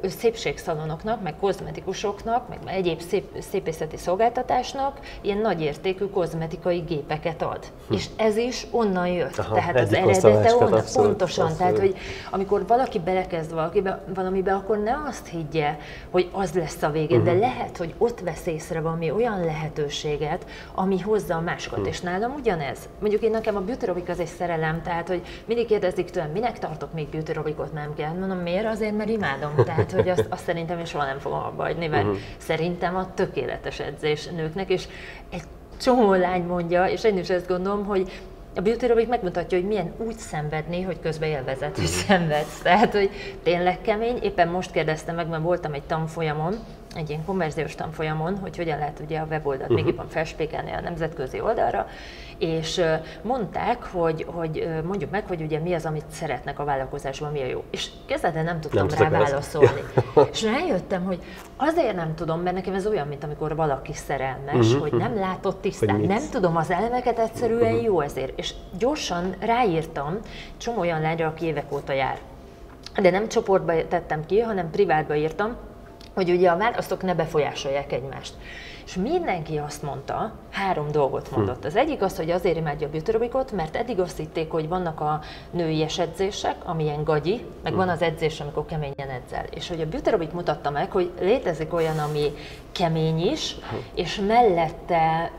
szépségszalonoknak, 0.03 1.21
meg 1.21 1.35
kozmetikusoknak, 1.39 2.49
meg 2.49 2.59
egyéb 2.65 2.99
szép, 2.99 3.35
szépészeti 3.39 3.97
szolgáltatásnak 3.97 4.99
ilyen 5.21 5.37
nagyértékű 5.37 6.05
kozmetikai 6.05 6.79
gépeket 6.79 7.41
ad. 7.41 7.65
Hm. 7.87 7.93
És 7.93 8.05
ez 8.15 8.37
is 8.37 8.67
onnan 8.71 9.07
jött. 9.07 9.37
Aha, 9.37 9.55
tehát 9.55 9.79
az 9.79 9.93
eredete 9.93 10.55
onnan, 10.55 10.73
abszolút, 10.73 11.07
pontosan. 11.07 11.45
Abszolút. 11.45 11.57
Tehát, 11.57 11.79
hogy 11.79 11.95
amikor 12.29 12.67
valaki 12.67 12.99
belekezd 12.99 13.53
valakibe, 13.53 14.03
valamibe, 14.13 14.53
akkor 14.53 14.77
ne 14.77 14.93
azt 15.07 15.27
higgye, 15.27 15.77
hogy 16.09 16.29
az 16.31 16.53
lesz 16.53 16.81
a 16.81 16.89
vége, 16.89 17.15
uh-huh. 17.15 17.29
de 17.29 17.33
hm. 17.33 17.39
lehet, 17.39 17.77
hogy 17.77 17.93
ott 17.97 18.19
vesz 18.19 18.45
észre 18.45 18.81
valami 18.81 19.11
olyan 19.11 19.45
lehetőséget, 19.45 20.45
ami 20.73 20.99
hozza 20.99 21.35
a 21.35 21.41
másokat. 21.41 21.79
Uh-huh. 21.79 21.93
És 21.93 22.01
nálam 22.01 22.33
ugyanez. 22.33 22.77
Mondjuk 22.99 23.21
én 23.21 23.31
nekem 23.31 23.55
a 23.55 23.61
beauty 23.61 24.09
az 24.09 24.19
egy 24.19 24.25
szerelem, 24.25 24.81
tehát 24.81 25.07
hogy 25.07 25.21
mindig 25.45 25.65
kérdezik 25.65 26.09
tőlem, 26.09 26.29
minek 26.31 26.59
tartok 26.59 26.93
még 26.93 27.07
beauty 27.07 27.55
nem 27.73 27.93
kell. 27.93 28.11
Mondom, 28.11 28.37
miért? 28.37 28.65
Azért, 28.65 28.97
mert 28.97 29.09
imádom. 29.09 29.55
Tehát 29.55 29.80
Tehát, 29.85 30.05
hogy 30.05 30.09
azt, 30.09 30.25
azt 30.29 30.43
szerintem 30.43 30.79
én 30.79 30.85
soha 30.85 31.05
nem 31.05 31.19
fogom 31.19 31.39
abba 31.39 31.63
hagyni, 31.63 31.87
mert 31.87 32.03
uh-huh. 32.03 32.19
szerintem 32.37 32.95
a 32.95 33.13
tökéletes 33.13 33.79
edzés 33.79 34.27
nőknek, 34.27 34.69
és 34.69 34.87
egy 35.29 35.43
csomó 35.81 36.13
lány 36.13 36.43
mondja, 36.43 36.85
és 36.85 37.03
én 37.03 37.17
is 37.17 37.29
ezt 37.29 37.47
gondolom, 37.47 37.85
hogy 37.85 38.11
a 38.55 38.61
beauty 38.61 38.81
aerobic 38.81 39.07
megmutatja, 39.07 39.57
hogy 39.57 39.67
milyen 39.67 39.93
úgy 39.97 40.17
szenvedni, 40.17 40.81
hogy 40.81 40.99
közben 40.99 41.29
élvezet, 41.29 41.75
hogy 41.75 41.83
mhm. 41.83 41.93
szenvedsz. 41.93 42.59
Tehát, 42.61 42.91
hogy 42.91 43.09
tényleg 43.43 43.81
kemény. 43.81 44.19
Éppen 44.21 44.47
most 44.47 44.71
kérdeztem 44.71 45.15
meg, 45.15 45.27
mert 45.27 45.43
voltam 45.43 45.73
egy 45.73 45.83
tanfolyamon, 45.83 46.55
egy 46.95 47.09
ilyen 47.09 47.25
konverziós 47.25 47.75
tanfolyamon, 47.75 48.37
hogy 48.37 48.57
hogyan 48.57 48.77
lehet 48.77 48.99
ugye 48.99 49.19
a 49.19 49.25
weboldalt 49.29 49.69
uh-huh. 49.69 49.75
még 49.75 49.85
jobban 49.85 50.09
felspékelni 50.09 50.71
a 50.71 50.81
nemzetközi 50.81 51.41
oldalra, 51.41 51.87
és 52.37 52.81
mondták, 53.21 53.83
hogy, 53.83 54.25
hogy 54.29 54.69
mondjuk 54.83 55.11
meg, 55.11 55.23
hogy 55.27 55.41
ugye 55.41 55.59
mi 55.59 55.73
az, 55.73 55.85
amit 55.85 56.05
szeretnek 56.09 56.59
a 56.59 56.63
vállalkozásban, 56.63 57.31
mi 57.31 57.41
a 57.41 57.45
jó. 57.45 57.63
És 57.69 57.89
kezdetben 58.05 58.43
nem 58.43 58.59
tudtam 58.59 58.87
nem 58.87 58.97
rá 58.97 59.09
válaszolni. 59.09 59.81
és 60.31 60.43
rájöttem, 60.43 61.03
hogy 61.03 61.23
azért 61.55 61.95
nem 61.95 62.15
tudom, 62.15 62.41
mert 62.41 62.55
nekem 62.55 62.73
ez 62.73 62.87
olyan, 62.87 63.07
mint 63.07 63.23
amikor 63.23 63.55
valaki 63.55 63.93
szerelmes, 63.93 64.67
uh-huh. 64.67 64.81
hogy 64.81 64.93
nem 64.93 65.15
látott 65.15 65.61
tisztán, 65.61 65.99
nem 65.99 66.23
tudom 66.31 66.55
az 66.55 66.71
elemeket, 66.71 67.19
egyszerűen 67.19 67.71
uh-huh. 67.71 67.83
jó 67.83 68.01
ezért. 68.01 68.39
És 68.39 68.53
gyorsan 68.77 69.35
ráírtam 69.39 70.17
csomó 70.57 70.79
olyan 70.79 71.01
lányra, 71.01 71.27
aki 71.27 71.45
évek 71.45 71.73
óta 71.73 71.93
jár. 71.93 72.19
De 73.01 73.09
nem 73.09 73.27
csoportba 73.27 73.87
tettem 73.87 74.25
ki, 74.25 74.39
hanem 74.39 74.69
privátba 74.69 75.15
írtam, 75.15 75.55
hogy 76.13 76.29
ugye 76.29 76.49
a 76.49 76.57
választók 76.57 77.03
ne 77.03 77.15
befolyásolják 77.15 77.91
egymást. 77.91 78.33
És 78.85 78.95
mindenki 78.95 79.57
azt 79.57 79.81
mondta, 79.81 80.31
három 80.49 80.91
dolgot 80.91 81.27
hm. 81.27 81.35
mondott. 81.35 81.65
Az 81.65 81.75
egyik 81.75 82.01
az, 82.01 82.17
hogy 82.17 82.31
azért 82.31 82.57
imádja 82.57 82.87
a 82.87 82.89
beauty 82.89 83.55
mert 83.55 83.75
eddig 83.75 83.99
azt 83.99 84.17
hitték, 84.17 84.51
hogy 84.51 84.67
vannak 84.67 84.99
a 84.99 85.21
női 85.51 85.85
edzések, 85.97 86.55
amilyen 86.65 87.03
gagyi, 87.03 87.45
meg 87.63 87.73
van 87.73 87.85
hm. 87.85 87.91
az 87.91 88.01
edzés, 88.01 88.39
amikor 88.39 88.65
keményen 88.65 89.09
edzel. 89.09 89.45
És 89.49 89.67
hogy 89.67 89.81
a 89.81 89.87
beauty 89.87 90.29
mutatta 90.33 90.69
meg, 90.69 90.91
hogy 90.91 91.11
létezik 91.19 91.73
olyan, 91.73 91.99
ami 91.99 92.33
kemény 92.71 93.19
is, 93.31 93.55
hm. 93.69 93.75
és 93.93 94.21
mellette 94.27 95.31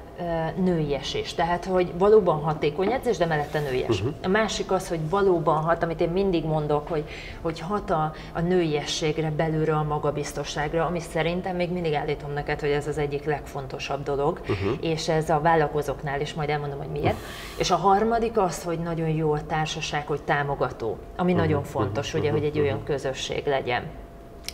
nőiesés. 0.57 1.35
Tehát, 1.35 1.64
hogy 1.64 1.92
valóban 1.98 2.40
hatékony 2.40 2.92
edzés, 2.92 3.16
de 3.16 3.27
mellette 3.27 3.61
nőies. 3.61 4.01
Uh-huh. 4.01 4.14
A 4.22 4.29
másik 4.29 4.70
az, 4.70 4.88
hogy 4.88 5.09
valóban 5.09 5.62
hat, 5.62 5.83
amit 5.83 6.01
én 6.01 6.09
mindig 6.09 6.44
mondok, 6.44 6.88
hogy, 6.88 7.05
hogy 7.40 7.61
hat 7.61 7.90
a, 7.90 8.12
a 8.33 8.40
nőiességre, 8.40 9.31
belülre 9.31 9.75
a 9.75 9.83
magabiztosságra, 9.83 10.87
ami 10.87 11.01
szerintem 11.01 11.57
még 11.57 11.72
mindig 11.72 11.94
állítom 11.94 12.33
neked, 12.33 12.61
hogy 12.61 12.70
ez 12.70 12.87
az 12.87 12.98
egyik 12.98 13.25
legfontosabb 13.25 14.03
dolog, 14.03 14.40
uh-huh. 14.40 14.77
és 14.81 15.09
ez 15.09 15.31
a 15.31 15.40
vállalkozóknál 15.40 16.20
is, 16.20 16.35
majd 16.35 16.48
elmondom, 16.48 16.79
hogy 16.79 16.90
miért. 16.90 17.14
Uh-huh. 17.14 17.59
És 17.59 17.70
a 17.70 17.77
harmadik 17.77 18.38
az, 18.38 18.62
hogy 18.62 18.79
nagyon 18.79 19.09
jó 19.09 19.33
a 19.33 19.46
társaság, 19.46 20.07
hogy 20.07 20.22
támogató, 20.22 20.98
ami 21.16 21.33
uh-huh. 21.33 21.46
nagyon 21.46 21.64
fontos, 21.64 22.07
uh-huh. 22.07 22.20
ugye, 22.20 22.31
hogy 22.31 22.44
egy 22.44 22.59
olyan 22.59 22.85
közösség 22.85 23.46
legyen. 23.46 23.83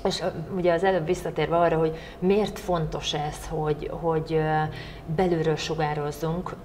És 0.05 0.23
ugye 0.57 0.73
az 0.73 0.85
előbb 0.85 1.07
visszatérve 1.07 1.57
arra, 1.57 1.77
hogy 1.77 1.97
miért 2.19 2.59
fontos 2.59 3.15
ez, 3.15 3.49
hogy, 3.49 3.91
hogy 4.01 4.41
belülről 5.17 5.57
sugározzunk, 5.57 6.57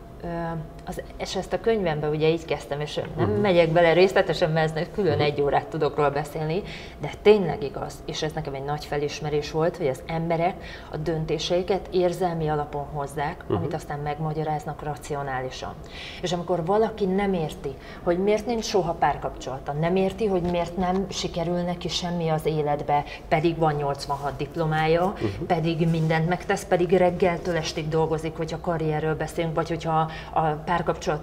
az, 0.86 1.02
és 1.18 1.36
ezt 1.36 1.54
a 1.54 1.60
könyvemben 1.60 2.10
ugye 2.10 2.30
így 2.30 2.46
kezdtem, 2.46 2.80
és 2.80 2.96
nem 2.96 3.06
uh-huh. 3.18 3.42
megyek 3.42 3.70
bele 3.70 3.94
részletesen, 3.94 4.50
mert 4.50 4.78
ez 4.78 4.88
külön 4.94 5.20
egy 5.20 5.42
órát 5.42 5.68
tudok 5.68 5.96
róla 5.96 6.10
beszélni, 6.10 6.62
de 7.02 7.12
tényleg 7.22 7.64
igaz, 7.64 8.04
és 8.06 8.24
ez 8.24 8.32
nekem 8.32 8.54
egy 8.54 8.64
nagy 8.64 8.86
felismerés 8.86 9.52
volt, 9.52 9.78
hogy 9.78 9.88
az 9.88 10.02
emberek 10.06 10.56
a 10.92 10.98
döntéseiket 10.98 11.88
érzelmi 11.92 12.48
alapon 12.48 12.86
hozzák, 12.94 13.36
uh-huh. 13.42 13.58
amit 13.58 13.74
aztán 13.74 14.00
megmagyaráznak 14.00 14.84
racionálisan. 14.84 15.74
És 16.22 16.34
amikor 16.34 16.66
valaki 16.66 17.06
nem 17.06 17.34
érti, 17.34 17.74
hogy 18.04 18.18
miért 18.18 18.46
nincs 18.46 18.66
soha 18.66 18.94
párkapcsolata, 18.94 19.72
nem 19.72 19.96
érti, 19.96 20.26
hogy 20.26 20.42
miért 20.42 20.78
nem 20.78 21.06
sikerül 21.10 21.62
neki 21.62 21.88
semmi 21.88 22.30
az 22.30 22.46
életbe, 22.46 23.04
pedig 23.28 23.58
van 23.58 23.74
86 23.74 24.38
diplomája, 24.38 25.06
uh-huh. 25.06 25.30
pedig 25.48 25.90
mindent 25.90 26.30
megtesz, 26.30 26.66
pedig 26.66 26.92
reggeltől 26.92 27.56
estig 27.56 27.88
dolgozik, 27.88 28.38
hogyha 28.38 28.60
karrierről 28.60 29.16
beszélünk, 29.16 29.56
vagy 29.56 29.70
hogyha 29.70 30.12
a 30.34 30.42
párkapcsolatról, 30.42 30.73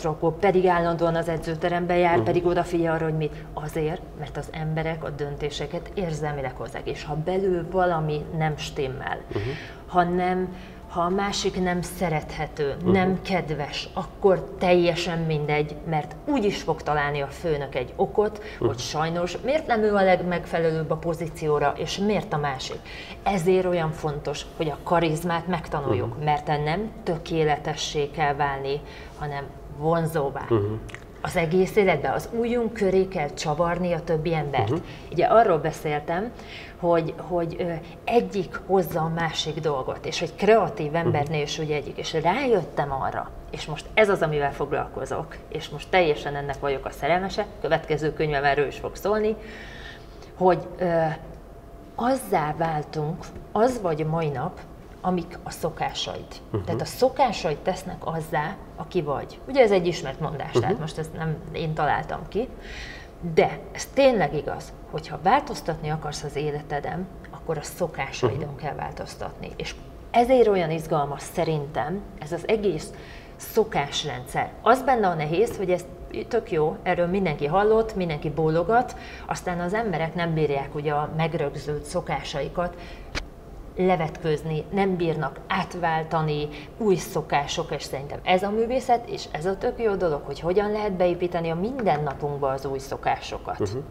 akkor 0.03 0.39
pedig 0.39 0.67
állandóan 0.67 1.15
az 1.15 1.29
edzőterembe 1.29 1.97
jár, 1.97 2.11
uh-huh. 2.11 2.25
pedig 2.25 2.47
odafigyel 2.47 2.95
arra, 2.95 3.05
hogy 3.05 3.17
mit. 3.17 3.45
Azért, 3.55 4.03
mert 4.19 4.37
az 4.37 4.49
emberek 4.51 5.05
a 5.05 5.11
döntéseket 5.11 5.91
érzelmileg 5.95 6.57
hozzák, 6.57 6.89
és 6.89 7.05
ha 7.05 7.15
belül 7.15 7.67
valami 7.71 8.25
nem 8.39 8.57
stimmel, 8.57 9.19
uh-huh. 9.29 9.43
ha 9.87 10.03
nem 10.03 10.49
ha 10.91 11.01
a 11.01 11.09
másik 11.09 11.63
nem 11.63 11.83
szerethető, 11.83 12.75
uh-huh. 12.77 12.93
nem 12.93 13.23
kedves, 13.23 13.89
akkor 13.95 14.55
teljesen 14.59 15.19
mindegy, 15.19 15.75
mert 15.89 16.15
úgy 16.27 16.45
is 16.45 16.63
fog 16.63 16.83
találni 16.83 17.21
a 17.21 17.27
főnök 17.27 17.75
egy 17.75 17.93
okot, 17.97 18.39
uh-huh. 18.39 18.69
hogy 18.69 18.79
sajnos 18.79 19.37
miért 19.45 19.67
nem 19.67 19.83
ő 19.83 19.95
a 19.95 20.03
legmegfelelőbb 20.03 20.91
a 20.91 20.97
pozícióra, 20.97 21.75
és 21.77 21.99
miért 21.99 22.33
a 22.33 22.39
másik. 22.39 22.79
Ezért 23.23 23.67
olyan 23.67 23.91
fontos, 23.91 24.47
hogy 24.57 24.69
a 24.69 24.79
karizmát 24.83 25.47
megtanuljuk, 25.47 26.09
uh-huh. 26.09 26.25
mert 26.25 26.47
nem 26.47 26.91
tökéletessé 27.03 28.11
kell 28.11 28.35
válni, 28.35 28.81
hanem 29.19 29.45
vonzóvá. 29.79 30.43
Uh-huh 30.43 30.79
az 31.23 31.37
egész 31.37 31.77
életben, 31.77 32.13
az 32.13 32.29
újunk 32.33 32.73
köré 32.73 33.09
kell 33.09 33.29
csavarni 33.35 33.93
a 33.93 34.01
többi 34.01 34.35
embert. 34.35 34.71
Uh-huh. 34.71 34.87
Ugye 35.13 35.25
arról 35.25 35.59
beszéltem, 35.59 36.33
hogy, 36.81 37.15
hogy 37.17 37.81
egyik 38.05 38.61
hozza 38.67 39.01
a 39.01 39.09
másik 39.09 39.61
dolgot, 39.61 40.07
és 40.07 40.23
egy 40.23 40.35
kreatív 40.35 40.95
embernél 40.95 41.43
is 41.43 41.59
ugye 41.59 41.75
egyik, 41.75 41.99
és 41.99 42.13
rájöttem 42.13 42.93
arra, 42.93 43.31
és 43.51 43.67
most 43.67 43.87
ez 43.95 44.09
az, 44.09 44.23
amivel 44.23 44.53
foglalkozok, 44.53 45.37
és 45.49 45.69
most 45.69 45.91
teljesen 45.91 46.37
ennek 46.37 46.61
vagyok 46.61 46.85
a 46.85 46.91
szerelmese, 46.91 47.47
következő 47.61 48.13
könyvem 48.13 48.45
erről 48.45 48.67
is 48.67 48.79
fog 48.79 48.97
szólni, 48.97 49.37
hogy 50.37 50.67
ö, 50.79 51.05
azzá 51.95 52.55
váltunk, 52.57 53.25
az 53.53 53.81
vagy 53.81 54.07
mai 54.07 54.29
nap, 54.29 54.61
amik 55.01 55.39
a 55.43 55.51
szokásaid. 55.51 56.27
Uh-huh. 56.47 56.65
Tehát 56.65 56.81
a 56.81 56.85
szokásaid 56.85 57.59
tesznek 57.59 58.07
azzá, 58.07 58.57
aki 58.77 59.03
vagy. 59.03 59.39
Ugye 59.49 59.63
ez 59.63 59.71
egy 59.71 59.87
ismert 59.87 60.21
mondás, 60.21 60.47
uh-huh. 60.47 60.63
tehát 60.63 60.79
most 60.79 60.99
ezt 60.99 61.13
nem 61.13 61.37
én 61.53 61.75
találtam 61.75 62.21
ki, 62.29 62.49
de 63.35 63.59
ez 63.73 63.87
tényleg 63.95 64.35
igaz, 64.35 64.73
hogyha 64.91 65.19
változtatni 65.23 65.89
akarsz 65.89 66.23
az 66.23 66.37
életedem, 66.37 67.07
akkor 67.31 67.59
a 67.59 67.63
szokásaidon 67.63 68.43
uh-huh. 68.43 68.61
kell 68.61 68.75
változtatni. 68.75 69.51
És 69.57 69.75
ezért 70.11 70.49
olyan 70.49 70.71
izgalmas 70.71 71.23
szerintem 71.23 72.01
ez 72.19 72.33
az 72.33 72.49
egész 72.49 72.93
szokásrendszer. 73.37 74.51
Az 74.63 74.83
benne 74.83 75.07
a 75.07 75.15
nehéz, 75.15 75.57
hogy 75.57 75.71
ez 75.71 75.85
tök 76.29 76.51
jó, 76.51 76.77
erről 76.83 77.07
mindenki 77.07 77.47
hallott, 77.47 77.95
mindenki 77.95 78.31
bólogat, 78.31 78.97
aztán 79.27 79.61
az 79.61 79.75
emberek 79.75 80.15
nem 80.15 80.35
bírják 80.35 80.75
ugye 80.75 80.93
a 80.93 81.11
megrögzült 81.17 81.85
szokásaikat 81.85 82.77
levetkőzni, 83.77 84.65
nem 84.73 84.97
bírnak 84.97 85.41
átváltani 85.47 86.49
új 86.79 86.95
szokások, 86.97 87.71
és 87.71 87.83
szerintem 87.83 88.19
ez 88.23 88.43
a 88.43 88.51
művészet, 88.51 89.09
és 89.09 89.25
ez 89.31 89.47
a 89.47 89.57
tök 89.57 89.83
jó 89.83 89.95
dolog, 89.95 90.21
hogy 90.25 90.41
hogyan 90.41 90.73
lehet 90.73 90.93
beépíteni 90.93 91.51
a 91.51 91.55
mindennapunkba 91.55 92.49
az 92.49 92.65
új 92.65 92.79
szokásokat. 92.79 93.61
Uh-huh. 93.61 93.83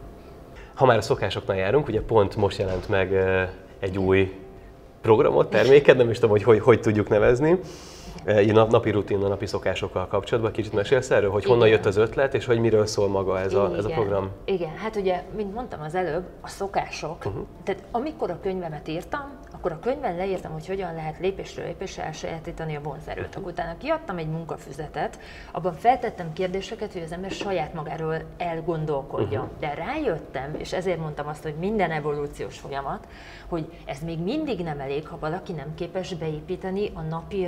Ha 0.76 0.86
már 0.86 0.98
a 0.98 1.02
szokásoknál 1.02 1.58
járunk, 1.58 1.88
ugye 1.88 2.02
pont 2.02 2.36
most 2.36 2.58
jelent 2.58 2.90
meg 2.90 3.14
egy 3.80 3.98
új 3.98 4.34
programot, 5.02 5.50
terméket, 5.50 5.98
nem 5.98 6.10
is 6.10 6.16
tudom, 6.16 6.30
hogy 6.30 6.44
hogy, 6.44 6.60
hogy 6.60 6.80
tudjuk 6.80 7.10
nevezni. 7.10 7.60
Egy 8.24 8.54
napi 8.54 8.92
rutin, 8.92 9.24
a 9.24 9.28
napi 9.28 9.46
szokásokkal 9.46 10.08
kapcsolatban 10.08 10.52
kicsit 10.52 10.74
mesélsz 10.74 11.10
erről, 11.12 11.32
hogy 11.32 11.46
honnan 11.46 11.68
Igen. 11.68 11.78
jött 11.78 11.88
az 11.88 11.98
ötlet, 11.98 12.34
és 12.34 12.46
hogy 12.46 12.60
miről 12.60 12.86
szól 12.86 13.08
maga 13.08 13.40
ez 13.40 13.54
a, 13.54 13.76
ez 13.76 13.86
a 13.86 13.90
program? 13.90 14.30
Igen, 14.46 14.76
hát 14.76 14.96
ugye, 14.96 15.24
mint 15.36 15.54
mondtam 15.54 15.82
az 15.82 15.96
előbb, 15.96 16.24
a 16.42 16.48
szokások. 16.48 17.26
Uh-huh. 17.26 17.46
Tehát 17.64 17.84
amikor 17.92 18.30
a 18.30 18.40
könyvemet 18.42 18.88
írtam, 18.88 19.38
akkor 19.54 19.72
a 19.72 19.80
könyvben 19.80 20.16
leírtam, 20.16 20.52
hogy 20.52 20.68
hogyan 20.68 20.96
lehet 20.96 21.20
lépésről 21.20 21.66
lépésre 21.66 22.04
elsajátítani 22.04 22.76
a 22.76 22.82
vonzerőt. 22.82 23.26
Uh-huh. 23.26 23.40
Akkor 23.40 23.52
utána 23.52 23.78
kiadtam 23.78 24.18
egy 24.18 24.30
munkafüzetet, 24.30 25.20
abban 25.52 25.74
feltettem 25.74 26.34
kérdéseket, 26.34 26.94
hogy 26.94 27.02
az 27.02 27.12
ember 27.12 27.32
saját 27.32 27.74
magáról 27.74 28.16
elgondolkodjon. 28.38 29.44
Uh-huh. 29.44 29.60
De 29.60 29.74
rájöttem, 29.74 30.56
és 30.58 30.74
ezért 30.74 31.00
mondtam 31.00 31.28
azt, 31.28 31.44
hogy 31.44 31.56
minden 31.60 31.92
evolúciós 31.92 32.60
folyamat, 32.60 33.08
hogy 33.48 33.66
ez 33.86 34.00
még 34.00 34.20
mindig 34.20 34.60
nem 34.60 34.80
elég, 34.80 35.08
ha 35.08 35.18
valaki 35.20 35.52
nem 35.52 35.76
képes 35.76 36.14
beépíteni 36.14 36.92
a 36.94 37.02
napi 37.02 37.48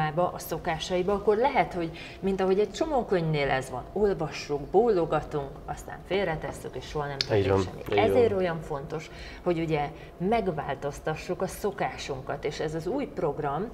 rutinjába, 0.00 0.32
a 0.34 0.38
szokásaiba, 0.38 1.12
akkor 1.12 1.36
lehet, 1.36 1.72
hogy 1.72 1.90
mint 2.20 2.40
ahogy 2.40 2.58
egy 2.58 2.70
csomó 2.70 3.04
könyvnél 3.04 3.50
ez 3.50 3.70
van, 3.70 3.84
olvassuk, 3.92 4.60
bólogatunk, 4.60 5.50
aztán 5.66 5.98
félretesszük, 6.06 6.76
és 6.76 6.84
soha 6.84 7.06
nem 7.06 7.18
tudjuk 7.18 7.62
semmi. 7.62 8.00
Ezért 8.00 8.32
olyan 8.32 8.60
fontos, 8.60 9.10
hogy 9.42 9.58
ugye 9.58 9.90
megváltoztassuk 10.18 11.42
a 11.42 11.46
szokásunkat, 11.46 12.44
és 12.44 12.60
ez 12.60 12.74
az 12.74 12.86
új 12.86 13.06
program, 13.06 13.68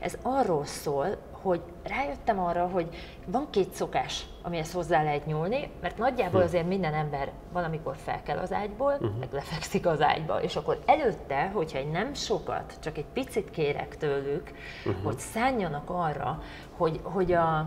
ez 0.00 0.18
arról 0.22 0.64
szól, 0.64 1.16
hogy 1.30 1.60
rájöttem 1.82 2.38
arra, 2.38 2.66
hogy 2.66 2.88
van 3.26 3.46
két 3.50 3.74
szokás, 3.74 4.26
amihez 4.42 4.72
hozzá 4.72 5.02
lehet 5.02 5.26
nyúlni, 5.26 5.70
mert 5.80 5.98
nagyjából 5.98 6.40
hm. 6.40 6.46
azért 6.46 6.66
minden 6.66 6.94
ember 6.94 7.30
valamikor 7.52 7.96
fel 7.96 8.22
kell 8.22 8.38
az 8.38 8.52
ágyból, 8.52 8.92
uh-huh. 8.92 9.18
meg 9.18 9.32
lefekszik 9.32 9.86
az 9.86 10.00
ágyba, 10.00 10.42
és 10.42 10.56
akkor 10.56 10.78
előtte, 10.86 11.50
hogyha 11.54 11.78
egy 11.78 11.90
nem 11.90 12.14
sokat, 12.14 12.76
csak 12.80 12.96
egy 12.98 13.06
picit 13.12 13.50
kérek 13.50 13.96
tőlük, 13.96 14.52
uh-huh. 14.86 15.04
hogy 15.04 15.18
szálljanak 15.18 15.90
arra, 15.90 16.42
hogy, 16.76 17.00
hogy 17.02 17.32
a, 17.32 17.58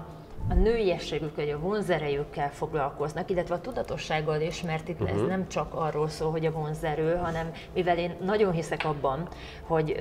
a 0.49 0.53
nőiességük, 0.53 1.35
vagy 1.35 1.49
a 1.49 1.59
vonzerejükkel 1.59 2.51
foglalkoznak, 2.51 3.29
illetve 3.29 3.55
a 3.55 3.61
tudatossággal 3.61 4.41
is, 4.41 4.61
mert 4.61 4.87
itt 4.87 5.01
uh-huh. 5.01 5.21
ez 5.21 5.27
nem 5.27 5.47
csak 5.47 5.73
arról 5.73 6.07
szól, 6.07 6.31
hogy 6.31 6.45
a 6.45 6.51
vonzerő, 6.51 7.15
hanem 7.15 7.51
mivel 7.73 7.97
én 7.97 8.15
nagyon 8.21 8.51
hiszek 8.51 8.85
abban, 8.85 9.27
hogy 9.61 9.95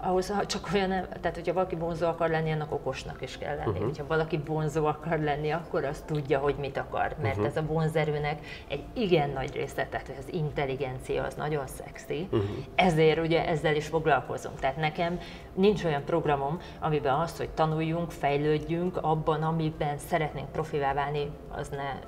ahhoz 0.00 0.32
csak 0.46 0.68
olyan, 0.74 0.88
tehát 0.88 1.34
hogyha 1.34 1.52
valaki 1.52 1.74
vonzó 1.74 2.06
akar 2.06 2.30
lenni, 2.30 2.50
annak 2.50 2.72
okosnak 2.72 3.22
is 3.22 3.38
kell 3.38 3.56
lenni. 3.56 3.70
Uh-huh. 3.70 3.84
Hogyha 3.84 4.06
valaki 4.06 4.40
vonzó 4.46 4.86
akar 4.86 5.18
lenni, 5.18 5.50
akkor 5.50 5.84
azt 5.84 6.04
tudja, 6.04 6.38
hogy 6.38 6.54
mit 6.58 6.76
akar, 6.76 7.14
mert 7.22 7.36
uh-huh. 7.36 7.46
ez 7.46 7.56
a 7.56 7.62
vonzerőnek 7.62 8.38
egy 8.68 8.82
igen 8.92 9.30
nagy 9.30 9.54
része, 9.54 9.86
tehát 9.90 10.10
az 10.18 10.32
intelligencia 10.32 11.24
az 11.24 11.34
nagyon 11.34 11.66
szexi, 11.66 12.28
uh-huh. 12.30 12.48
ezért 12.74 13.18
ugye 13.18 13.46
ezzel 13.46 13.76
is 13.76 13.86
foglalkozunk. 13.86 14.60
Tehát 14.60 14.76
nekem 14.76 15.20
nincs 15.54 15.84
olyan 15.84 16.04
programom, 16.04 16.60
amiben 16.80 17.14
az, 17.14 17.36
hogy 17.36 17.48
tanuljunk, 17.48 18.10
fejlődjünk 18.10 18.96
abban, 19.02 19.42
amiben 19.42 19.98
szeretnénk 19.98 20.52
profivá 20.52 20.94
válni, 20.94 21.30
az 21.48 21.68
ne, 21.68 21.98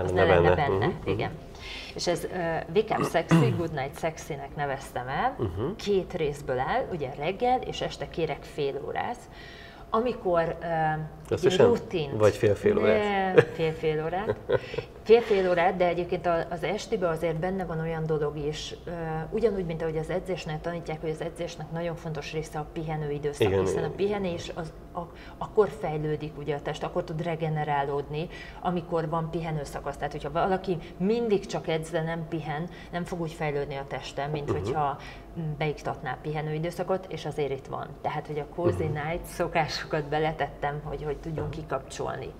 az 0.00 0.10
ne, 0.10 0.24
ne 0.24 0.34
lenne 0.34 0.54
benne. 0.54 0.54
benne. 0.54 0.86
Uh-huh. 0.86 1.12
Igen. 1.12 1.30
És 1.94 2.06
ez 2.06 2.26
uh, 2.74 2.98
Up 2.98 3.10
Sexy, 3.10 3.54
Good 3.56 3.72
Night 3.72 3.98
Sexy-nek 3.98 4.56
neveztem 4.56 5.08
el. 5.08 5.36
Uh-huh. 5.38 5.76
Két 5.76 6.12
részből 6.12 6.58
áll, 6.58 6.84
ugye 6.92 7.10
reggel 7.18 7.60
és 7.60 7.80
este 7.80 8.08
kérek 8.08 8.42
fél 8.42 8.80
órát, 8.86 9.18
amikor 9.90 10.56
uh, 11.28 11.56
rutin. 11.56 12.16
Vagy 12.16 12.36
fél-fél 12.36 12.78
órát? 12.78 13.40
Fél-fél 13.54 14.04
órát. 14.04 14.36
Fél-fél 15.04 15.50
órát, 15.50 15.76
de 15.76 15.86
egyébként 15.86 16.28
az 16.50 16.62
estiben 16.62 17.10
azért 17.10 17.36
benne 17.36 17.64
van 17.64 17.80
olyan 17.80 18.06
dolog 18.06 18.38
is, 18.38 18.74
ugyanúgy, 19.30 19.64
mint 19.64 19.82
ahogy 19.82 19.96
az 19.96 20.10
edzésnek 20.10 20.60
tanítják, 20.60 21.00
hogy 21.00 21.10
az 21.10 21.20
edzésnek 21.20 21.70
nagyon 21.70 21.96
fontos 21.96 22.32
része 22.32 22.58
a 22.58 22.66
pihenő 22.72 23.10
időszak, 23.10 23.48
Igen, 23.48 23.60
hiszen 23.60 23.84
a 23.84 23.90
pihenés 23.90 24.50
az 24.54 24.72
a, 24.94 25.00
akkor 25.38 25.68
fejlődik 25.68 26.38
ugye 26.38 26.54
a 26.54 26.62
test, 26.62 26.82
akkor 26.82 27.04
tud 27.04 27.22
regenerálódni, 27.22 28.28
amikor 28.60 29.08
van 29.08 29.30
pihenő 29.30 29.64
szakasz. 29.64 29.96
Tehát, 29.96 30.12
hogyha 30.12 30.30
valaki 30.30 30.78
mindig 30.96 31.46
csak 31.46 31.68
edz, 31.68 31.90
de 31.90 32.02
nem 32.02 32.28
pihen, 32.28 32.68
nem 32.90 33.04
fog 33.04 33.20
úgy 33.20 33.32
fejlődni 33.32 33.76
a 33.76 33.84
teste, 33.88 34.26
mint 34.26 34.50
uh-huh. 34.50 34.64
hogyha 34.64 34.98
beiktatná 35.58 36.18
időszakot, 36.52 37.06
és 37.08 37.26
azért 37.26 37.50
itt 37.50 37.66
van. 37.66 37.88
Tehát, 38.00 38.26
hogy 38.26 38.38
a 38.38 38.46
cozy 38.54 38.84
uh-huh. 38.84 39.08
night 39.08 39.24
szokásokat 39.24 40.04
beletettem, 40.04 40.80
hogy, 40.84 41.02
hogy 41.02 41.16
tudjunk 41.16 41.48
uh-huh. 41.48 41.62
kikapcsolni. 41.62 42.32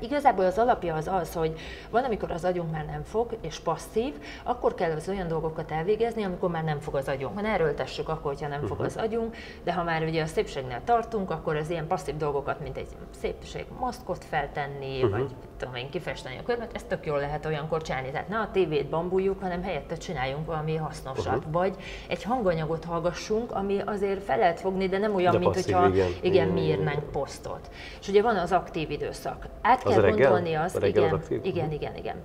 Igazából 0.00 0.44
az 0.44 0.58
alapja 0.58 0.94
az 0.94 1.08
az, 1.08 1.32
hogy 1.32 1.58
van, 1.90 2.04
amikor 2.04 2.30
az 2.30 2.44
agyunk 2.44 2.70
már 2.70 2.84
nem 2.84 3.02
fog, 3.02 3.36
és 3.40 3.58
passzív, 3.58 4.14
akkor 4.42 4.74
kell 4.74 4.90
az 4.90 5.08
olyan 5.08 5.28
dolgokat 5.28 5.70
elvégezni, 5.70 6.22
amikor 6.22 6.50
már 6.50 6.64
nem 6.64 6.80
fog 6.80 6.94
az 6.94 7.08
agyunk. 7.08 7.38
Ha 7.38 7.46
erőltessük, 7.46 8.08
akkor, 8.08 8.32
hogyha 8.32 8.48
nem 8.48 8.66
fog 8.66 8.76
mhm. 8.76 8.86
az 8.86 8.96
agyunk, 8.96 9.36
de 9.64 9.72
ha 9.72 9.82
már 9.82 10.02
ugye 10.02 10.22
a 10.22 10.26
szépségnél 10.26 10.80
tartunk, 10.84 11.30
akkor 11.30 11.56
az 11.56 11.70
ilyen 11.70 11.86
passzív 11.86 12.16
dolgokat, 12.16 12.60
mint 12.60 12.76
egy 12.76 12.88
szépség 13.20 13.64
maszkot 13.78 14.24
feltenni, 14.24 15.02
uh-huh. 15.02 15.10
vagy 15.10 15.30
tudom 15.62 15.76
én, 15.76 15.90
kifesteni 15.90 16.38
a 16.38 16.42
körmet, 16.42 16.70
ezt 16.74 16.86
tök 16.86 17.06
jól 17.06 17.18
lehet 17.18 17.46
olyankor 17.46 17.82
csinálni. 17.82 18.10
Tehát 18.10 18.28
ne 18.28 18.38
a 18.38 18.48
tévét 18.52 18.88
bambuljuk, 18.88 19.40
hanem 19.40 19.62
helyette 19.62 19.96
csináljunk 19.96 20.46
valami 20.46 20.76
hasznosat. 20.76 21.36
Uh-huh. 21.36 21.52
Vagy 21.52 21.74
egy 22.08 22.22
hanganyagot 22.22 22.84
hallgassunk, 22.84 23.52
ami 23.52 23.80
azért 23.86 24.22
fel 24.22 24.38
lehet 24.38 24.60
fogni, 24.60 24.88
de 24.88 24.98
nem 24.98 25.14
olyan, 25.14 25.32
de 25.32 25.38
mint 25.38 25.52
passzív, 25.52 25.74
hogyha 25.74 25.94
igen, 25.94 26.10
igen, 26.20 26.48
mi 26.48 26.60
írnánk 26.60 27.10
posztot. 27.10 27.70
És 28.00 28.08
ugye 28.08 28.22
van 28.22 28.36
az 28.36 28.52
aktív 28.52 28.90
időszak. 28.90 29.46
Át 29.62 29.82
kell 29.82 30.04
az 30.04 30.16
gondolni 30.16 30.54
azt, 30.54 30.76
a 30.76 30.86
igen, 30.86 31.12
az 31.12 31.30
igen, 31.42 31.72
igen, 31.72 31.96
igen. 31.96 32.16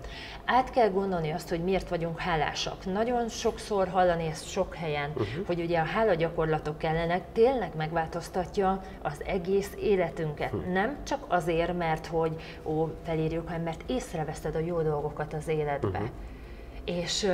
Át 0.45 0.69
kell 0.69 0.89
gondolni 0.89 1.32
azt, 1.32 1.50
hogy 1.50 1.63
miért 1.63 1.89
vagyunk 1.89 2.19
hálásak. 2.19 2.86
Nagyon 2.86 3.30
sokszor 3.30 3.88
hallani 3.88 4.28
ezt 4.28 4.50
sok 4.50 4.76
helyen, 4.76 5.10
uh-huh. 5.10 5.45
hogy 5.45 5.60
ugye 5.60 5.80
a 5.80 5.84
hála 5.84 6.13
gyakorlatok 6.13 6.78
kellenek, 6.78 7.21
tényleg 7.34 7.71
megváltoztatja 7.76 8.82
az 9.02 9.23
egész 9.26 9.71
életünket. 9.80 10.54
Uh-huh. 10.54 10.73
Nem 10.73 10.97
csak 11.04 11.26
azért, 11.28 11.78
mert 11.78 12.06
hogy 12.06 12.32
ó, 12.63 12.88
felírjuk, 13.27 13.47
hanem 13.47 13.63
mert 13.63 13.83
észreveszed 13.89 14.55
a 14.55 14.59
jó 14.59 14.81
dolgokat 14.81 15.33
az 15.33 15.47
életbe. 15.47 15.87
Uh-huh. 15.87 16.07
És 16.85 17.27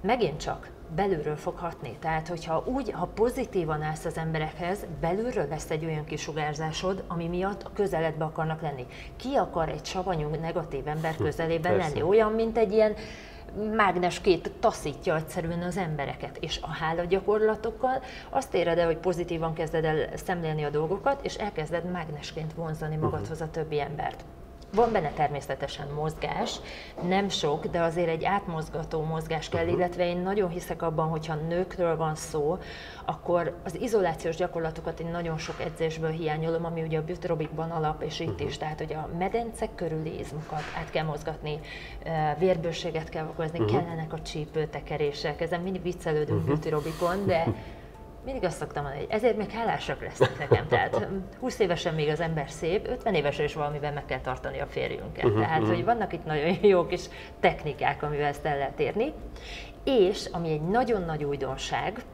megint 0.00 0.40
csak 0.40 0.70
belülről 0.94 1.36
fog 1.36 1.56
hatni. 1.56 1.96
Tehát, 2.00 2.28
hogyha 2.28 2.64
úgy, 2.66 2.90
ha 2.90 3.06
pozitívan 3.06 3.82
állsz 3.82 4.04
az 4.04 4.16
emberekhez, 4.16 4.86
belülről 5.00 5.46
lesz 5.48 5.70
egy 5.70 5.84
olyan 5.84 6.04
kisugárzásod, 6.04 7.04
ami 7.08 7.28
miatt 7.28 7.62
a 7.62 7.70
közeledbe 7.74 8.24
akarnak 8.24 8.60
lenni. 8.60 8.86
Ki 9.16 9.34
akar 9.34 9.68
egy 9.68 9.84
savanyú, 9.84 10.28
negatív 10.28 10.88
ember 10.88 11.14
hm, 11.14 11.22
közelében 11.22 11.72
Persze. 11.72 11.88
lenni? 11.88 12.02
Olyan, 12.02 12.32
mint 12.32 12.58
egy 12.58 12.72
ilyen 12.72 12.94
mágnesként 13.76 14.50
taszítja 14.60 15.16
egyszerűen 15.16 15.62
az 15.62 15.76
embereket. 15.76 16.36
És 16.40 16.58
a 16.62 16.70
hála 16.70 17.04
gyakorlatokkal 17.04 18.02
azt 18.30 18.54
éred 18.54 18.78
el, 18.78 18.86
hogy 18.86 18.98
pozitívan 18.98 19.54
kezded 19.54 19.84
el 19.84 20.16
szemlélni 20.16 20.62
a 20.64 20.70
dolgokat, 20.70 21.24
és 21.24 21.34
elkezded 21.34 21.90
mágnesként 21.90 22.52
vonzani 22.52 22.96
magadhoz 22.96 23.40
a 23.40 23.50
többi 23.50 23.80
embert. 23.80 24.24
Van 24.76 24.92
benne 24.92 25.10
természetesen 25.10 25.86
mozgás, 25.94 26.60
nem 27.08 27.28
sok, 27.28 27.66
de 27.66 27.80
azért 27.80 28.08
egy 28.08 28.24
átmozgató 28.24 29.02
mozgás 29.02 29.48
kell, 29.48 29.64
uh-huh. 29.64 29.78
illetve 29.78 30.08
én 30.08 30.16
nagyon 30.18 30.48
hiszek 30.48 30.82
abban, 30.82 31.08
hogyha 31.08 31.34
nőkről 31.34 31.96
van 31.96 32.14
szó, 32.14 32.58
akkor 33.04 33.56
az 33.64 33.80
izolációs 33.80 34.36
gyakorlatokat 34.36 35.00
én 35.00 35.10
nagyon 35.10 35.38
sok 35.38 35.60
edzésből 35.60 36.10
hiányolom, 36.10 36.64
ami 36.64 36.82
ugye 36.82 36.98
a 36.98 37.04
buterobikban 37.04 37.70
alap, 37.70 38.02
és 38.02 38.20
itt 38.20 38.28
uh-huh. 38.28 38.48
is, 38.48 38.58
tehát 38.58 38.78
hogy 38.78 38.92
a 38.92 39.08
medencek 39.18 39.74
körüli 39.74 40.18
izmokat 40.18 40.62
át 40.78 40.90
kell 40.90 41.04
mozgatni, 41.04 41.60
vérbőséget 42.38 43.08
kell 43.08 43.26
okozni, 43.26 43.58
uh-huh. 43.58 43.76
kellenek 43.76 44.12
a 44.12 44.22
csípőtekerések, 44.22 45.40
ezen 45.40 45.60
mindig 45.60 45.82
viccelődünk 45.82 46.40
uh-huh. 46.40 46.54
buterobikon, 46.54 47.26
de 47.26 47.46
mindig 48.26 48.44
azt 48.44 48.56
szoktam 48.56 48.82
mondani, 48.82 49.04
hogy 49.04 49.14
ezért 49.14 49.36
még 49.36 49.50
hálásak 49.50 50.00
lesznek 50.00 50.38
nekem. 50.38 50.66
Tehát 50.68 51.08
20 51.40 51.58
évesen 51.58 51.94
még 51.94 52.08
az 52.08 52.20
ember 52.20 52.50
szép, 52.50 52.88
50 52.88 53.14
évesen 53.14 53.44
is 53.44 53.54
valamivel 53.54 53.92
meg 53.92 54.04
kell 54.04 54.20
tartani 54.20 54.60
a 54.60 54.66
férjünket. 54.66 55.24
Uh-huh, 55.24 55.40
Tehát, 55.40 55.60
uh-huh. 55.60 55.74
hogy 55.74 55.84
vannak 55.84 56.12
itt 56.12 56.24
nagyon 56.24 56.56
jó 56.72 56.86
kis 56.86 57.04
technikák, 57.40 58.02
amivel 58.02 58.26
ezt 58.26 58.44
el 58.44 58.58
lehet 58.58 58.80
érni. 58.80 59.12
És, 59.84 60.28
ami 60.32 60.50
egy 60.50 60.62
nagyon 60.62 61.02
nagy 61.02 61.24
újdonság, 61.24 62.04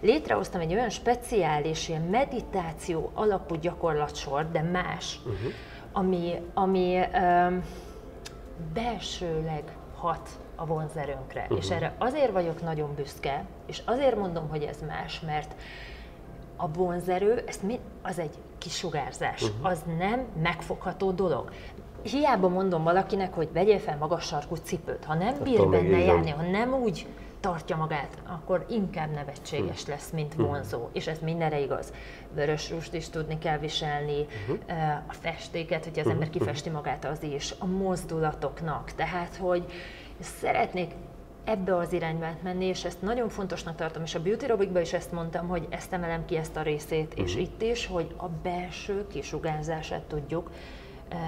létrehoztam 0.00 0.60
egy 0.60 0.72
olyan 0.72 0.90
speciális, 0.90 1.88
ilyen 1.88 2.02
meditáció 2.02 3.10
alapú 3.14 3.54
gyakorlatsor, 3.54 4.50
de 4.50 4.62
más, 4.62 5.20
uh-huh. 5.24 5.52
ami, 5.92 6.40
ami 6.54 7.00
um, 7.14 7.62
belsőleg 8.74 9.62
hat 9.94 10.28
a 10.54 10.66
vonzerőnkre. 10.66 11.42
Uh-huh. 11.42 11.58
És 11.58 11.70
erre 11.70 11.94
azért 11.98 12.32
vagyok 12.32 12.62
nagyon 12.62 12.94
büszke, 12.94 13.44
és 13.66 13.82
azért 13.84 14.16
mondom, 14.16 14.48
hogy 14.48 14.62
ez 14.62 14.78
más, 14.86 15.20
mert 15.20 15.54
a 16.56 16.68
vonzerő, 16.68 17.42
ezt 17.46 17.62
mi, 17.62 17.78
az 18.02 18.18
egy 18.18 18.34
kisugárzás, 18.58 19.42
uh-huh. 19.42 19.66
az 19.66 19.82
nem 19.98 20.26
megfogható 20.42 21.10
dolog. 21.10 21.50
Hiába 22.02 22.48
mondom 22.48 22.82
valakinek, 22.82 23.34
hogy 23.34 23.48
vegyél 23.52 23.78
fel 23.78 23.96
magas 23.96 24.24
sarkú 24.24 24.54
cipőt, 24.54 25.04
ha 25.04 25.14
nem 25.14 25.34
bír 25.42 25.68
benne 25.68 25.98
járni, 25.98 26.30
ha 26.30 26.42
nem 26.42 26.74
úgy 26.74 27.06
tartja 27.40 27.76
magát, 27.76 28.18
akkor 28.26 28.66
inkább 28.68 29.10
nevetséges 29.14 29.84
hm. 29.84 29.90
lesz, 29.90 30.10
mint 30.10 30.34
hm. 30.34 30.42
vonzó. 30.42 30.88
És 30.92 31.06
ez 31.06 31.18
mindenre 31.18 31.60
igaz. 31.60 31.92
Vörös 32.34 32.70
rust 32.70 32.94
is 32.94 33.08
tudni 33.08 33.38
kell 33.38 33.58
viselni, 33.58 34.26
uh-huh. 34.42 34.58
a 35.08 35.12
festéket, 35.12 35.84
hogy 35.84 35.92
az 35.92 35.98
uh-huh. 35.98 36.12
ember 36.12 36.30
kifesti 36.30 36.70
magát, 36.70 37.04
az 37.04 37.22
is, 37.22 37.54
a 37.58 37.66
mozdulatoknak. 37.66 38.92
Tehát, 38.92 39.36
hogy 39.36 39.64
szeretnék 40.22 40.94
ebbe 41.44 41.76
az 41.76 41.92
irányba 41.92 42.26
menni, 42.42 42.64
és 42.64 42.84
ezt 42.84 43.02
nagyon 43.02 43.28
fontosnak 43.28 43.76
tartom, 43.76 44.02
és 44.02 44.14
a 44.14 44.22
Beauty 44.22 44.46
Robikban 44.46 44.82
is 44.82 44.92
ezt 44.92 45.12
mondtam, 45.12 45.48
hogy 45.48 45.66
ezt 45.70 45.92
emelem 45.92 46.24
ki 46.24 46.36
ezt 46.36 46.56
a 46.56 46.62
részét, 46.62 47.08
uh-huh. 47.08 47.24
és 47.24 47.32
mhm. 47.32 47.42
itt 47.42 47.62
is, 47.62 47.86
hogy 47.86 48.14
a 48.16 48.28
belső 48.28 49.06
kisugárzását 49.06 50.02
tudjuk 50.02 50.50
uh, 51.12 51.18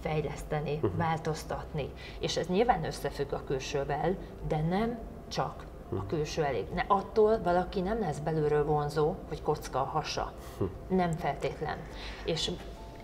fejleszteni, 0.00 0.74
uh-huh. 0.74 0.96
változtatni. 0.96 1.88
És 2.20 2.36
ez 2.36 2.46
nyilván 2.46 2.84
összefügg 2.84 3.32
a 3.32 3.42
külsővel, 3.46 4.16
de 4.48 4.60
nem 4.60 4.98
csak 5.28 5.64
a 5.90 5.94
mhm. 5.94 6.06
külső 6.06 6.42
elég. 6.42 6.64
Ne, 6.74 6.84
attól 6.86 7.40
valaki 7.42 7.80
nem 7.80 8.00
lesz 8.00 8.18
belülről 8.18 8.64
vonzó, 8.64 9.14
hogy 9.28 9.42
kocka 9.42 9.80
a 9.80 9.84
hasa. 9.84 10.32
Nem 10.88 11.12
feltétlen. 11.12 11.76
És 12.24 12.50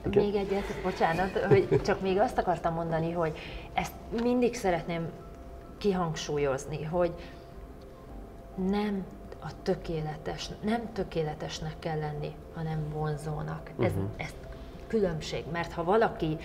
Okay. 0.07 0.25
Még 0.25 0.35
egyet, 0.35 0.83
bocsánat, 0.83 1.39
hogy 1.39 1.81
csak 1.85 2.01
még 2.01 2.19
azt 2.19 2.39
akartam 2.39 2.75
mondani, 2.75 3.13
hogy 3.13 3.39
ezt 3.73 3.93
mindig 4.23 4.55
szeretném 4.55 5.09
kihangsúlyozni, 5.79 6.85
hogy 6.85 7.13
nem 8.71 9.05
a 9.43 9.51
tökéletes, 9.63 10.49
nem 10.61 10.93
tökéletesnek 10.93 11.79
kell 11.79 11.99
lenni, 11.99 12.35
hanem 12.55 12.89
vonzónak. 12.93 13.71
Ez, 13.81 13.91
uh-huh. 13.91 14.09
ez 14.17 14.35
különbség, 14.87 15.45
mert 15.53 15.73
ha 15.73 15.85
valaki 15.85 16.39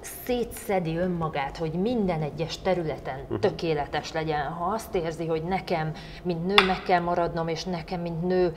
szétszedi 0.00 0.96
önmagát, 0.96 1.56
hogy 1.56 1.72
minden 1.72 2.22
egyes 2.22 2.58
területen 2.58 3.20
uh-huh. 3.20 3.38
tökéletes 3.38 4.12
legyen. 4.12 4.46
Ha 4.46 4.64
azt 4.64 4.94
érzi, 4.94 5.26
hogy 5.26 5.42
nekem, 5.42 5.92
mint 6.22 6.46
nő 6.46 6.66
meg 6.66 6.82
kell 6.82 7.00
maradnom, 7.00 7.48
és 7.48 7.64
nekem, 7.64 8.00
mint 8.00 8.22
nő 8.22 8.52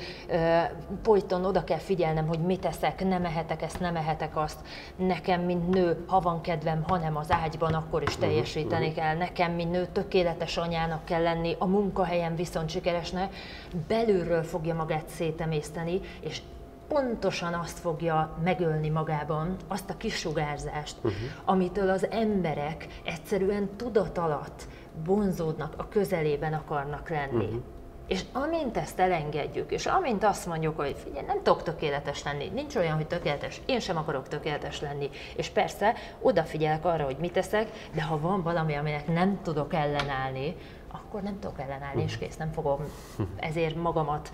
folyton 1.04 1.46
oda 1.46 1.64
kell 1.64 1.78
figyelnem, 1.78 2.28
hogy 2.28 2.40
mit 2.40 2.66
eszek, 2.66 3.08
nem 3.08 3.26
ehetek 3.26 3.62
ezt, 3.62 3.80
nem 3.80 3.96
ehetek 3.96 4.38
azt. 4.38 4.60
Nekem, 4.96 5.42
mint 5.42 5.70
nő, 5.70 6.04
ha 6.08 6.20
van 6.20 6.42
kedvem, 6.42 6.84
hanem 6.88 7.18
az 7.18 7.32
ágyban, 7.32 7.74
akkor 7.74 8.02
is 8.02 8.18
mhm. 8.18 8.22
teljesíteni 8.22 8.88
uh-huh. 8.88 9.04
kell. 9.04 9.18
Nekem, 9.18 9.52
mint 9.52 9.72
nő, 9.72 9.88
tökéletes 9.92 10.58
anyának 10.58 11.06
kell 11.06 11.22
lenni, 11.22 11.56
a 11.60 11.66
munkahelyen 11.66 12.36
viszont 12.36 12.70
sikeresnek. 12.70 13.36
Belülről 13.88 14.44
fogja 14.44 14.74
magát 14.74 15.08
szétemészteni, 15.08 16.00
és 16.22 16.42
pontosan 16.88 17.54
azt 17.54 17.80
fogja 17.80 18.38
megölni 18.44 18.90
magában, 18.90 19.56
azt 19.68 19.90
a 19.90 19.98
kisugárzást, 19.98 20.96
uh-huh. 20.98 21.14
amitől 21.46 21.90
az 21.90 22.08
emberek 22.10 22.88
egyszerűen 23.06 23.70
tudat 23.78 24.18
alatt 24.18 24.68
vonzódnak, 25.06 25.74
a 25.78 25.88
közelében 25.88 26.54
akarnak 26.54 27.10
lenni. 27.10 27.46
Uh-huh. 27.46 27.62
És 28.08 28.22
amint 28.32 28.78
ezt 28.78 29.00
elengedjük, 29.00 29.72
és 29.72 29.86
amint 29.86 30.24
azt 30.24 30.46
mondjuk, 30.46 30.78
hogy 30.78 30.96
figyelj, 31.04 31.26
nem 31.26 31.44
tudok 31.44 31.64
tökéletes 31.64 32.24
lenni, 32.24 32.50
nincs 32.54 32.76
olyan, 32.76 32.96
hogy 32.96 33.08
tökéletes, 33.08 33.62
én 33.66 33.80
sem 33.80 33.98
akarok 33.98 34.28
tökéletes 34.28 34.82
lenni, 34.82 35.10
és 35.36 35.50
persze 35.50 35.94
odafigyelek 36.22 36.86
arra, 36.86 37.04
hogy 37.04 37.18
mit 37.20 37.32
teszek, 37.32 37.70
de 37.94 38.04
ha 38.04 38.20
van 38.20 38.42
valami, 38.42 38.76
aminek 38.76 39.08
nem 39.08 39.40
tudok 39.44 39.74
ellenállni, 39.74 40.56
akkor 40.94 41.22
nem 41.22 41.40
tudok 41.40 41.60
ellenállni, 41.60 42.04
és 42.04 42.18
kész, 42.18 42.38
nem 42.38 42.52
fogom 42.52 42.80
ezért 43.36 43.76
magamat, 43.76 44.32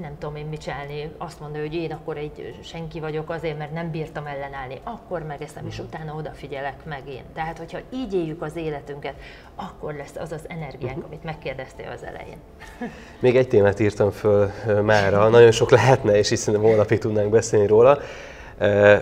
nem 0.00 0.18
tudom 0.18 0.36
én 0.36 0.46
mit 0.46 0.60
csinálni, 0.60 1.10
azt 1.18 1.40
mondani, 1.40 1.66
hogy 1.66 1.74
én 1.74 1.92
akkor 1.92 2.16
egy 2.16 2.58
senki 2.62 3.00
vagyok 3.00 3.30
azért, 3.30 3.58
mert 3.58 3.72
nem 3.72 3.90
bírtam 3.90 4.26
ellenállni, 4.26 4.80
akkor 4.82 5.22
megeszem, 5.22 5.66
és 5.66 5.78
utána 5.78 6.14
odafigyelek 6.14 6.84
meg 6.84 7.02
én. 7.08 7.22
Tehát, 7.34 7.58
hogyha 7.58 7.78
így 7.92 8.14
éljük 8.14 8.42
az 8.42 8.56
életünket, 8.56 9.14
akkor 9.54 9.94
lesz 9.94 10.16
az 10.16 10.32
az 10.32 10.42
energiánk, 10.46 10.96
uh-huh. 10.96 11.06
amit 11.06 11.24
megkérdeztél 11.24 11.90
az 11.90 12.02
elején. 12.04 12.36
Még 13.20 13.36
egy 13.36 13.48
témát 13.48 13.80
írtam 13.80 14.10
föl 14.10 14.50
mára, 14.82 15.28
nagyon 15.28 15.50
sok 15.50 15.70
lehetne, 15.70 16.16
és 16.16 16.28
hiszen 16.28 16.56
holnapig 16.56 16.98
tudnánk 16.98 17.30
beszélni 17.30 17.66
róla. 17.66 17.98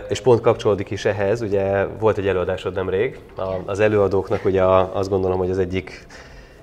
És 0.09 0.21
pont 0.21 0.41
kapcsolódik 0.41 0.89
is 0.89 1.05
ehhez, 1.05 1.41
ugye 1.41 1.85
volt 1.85 2.17
egy 2.17 2.27
előadásod 2.27 2.73
nemrég, 2.73 3.19
az 3.65 3.79
előadóknak 3.79 4.45
ugye 4.45 4.63
azt 4.63 5.09
gondolom, 5.09 5.37
hogy 5.37 5.49
az 5.49 5.57
egyik 5.57 6.05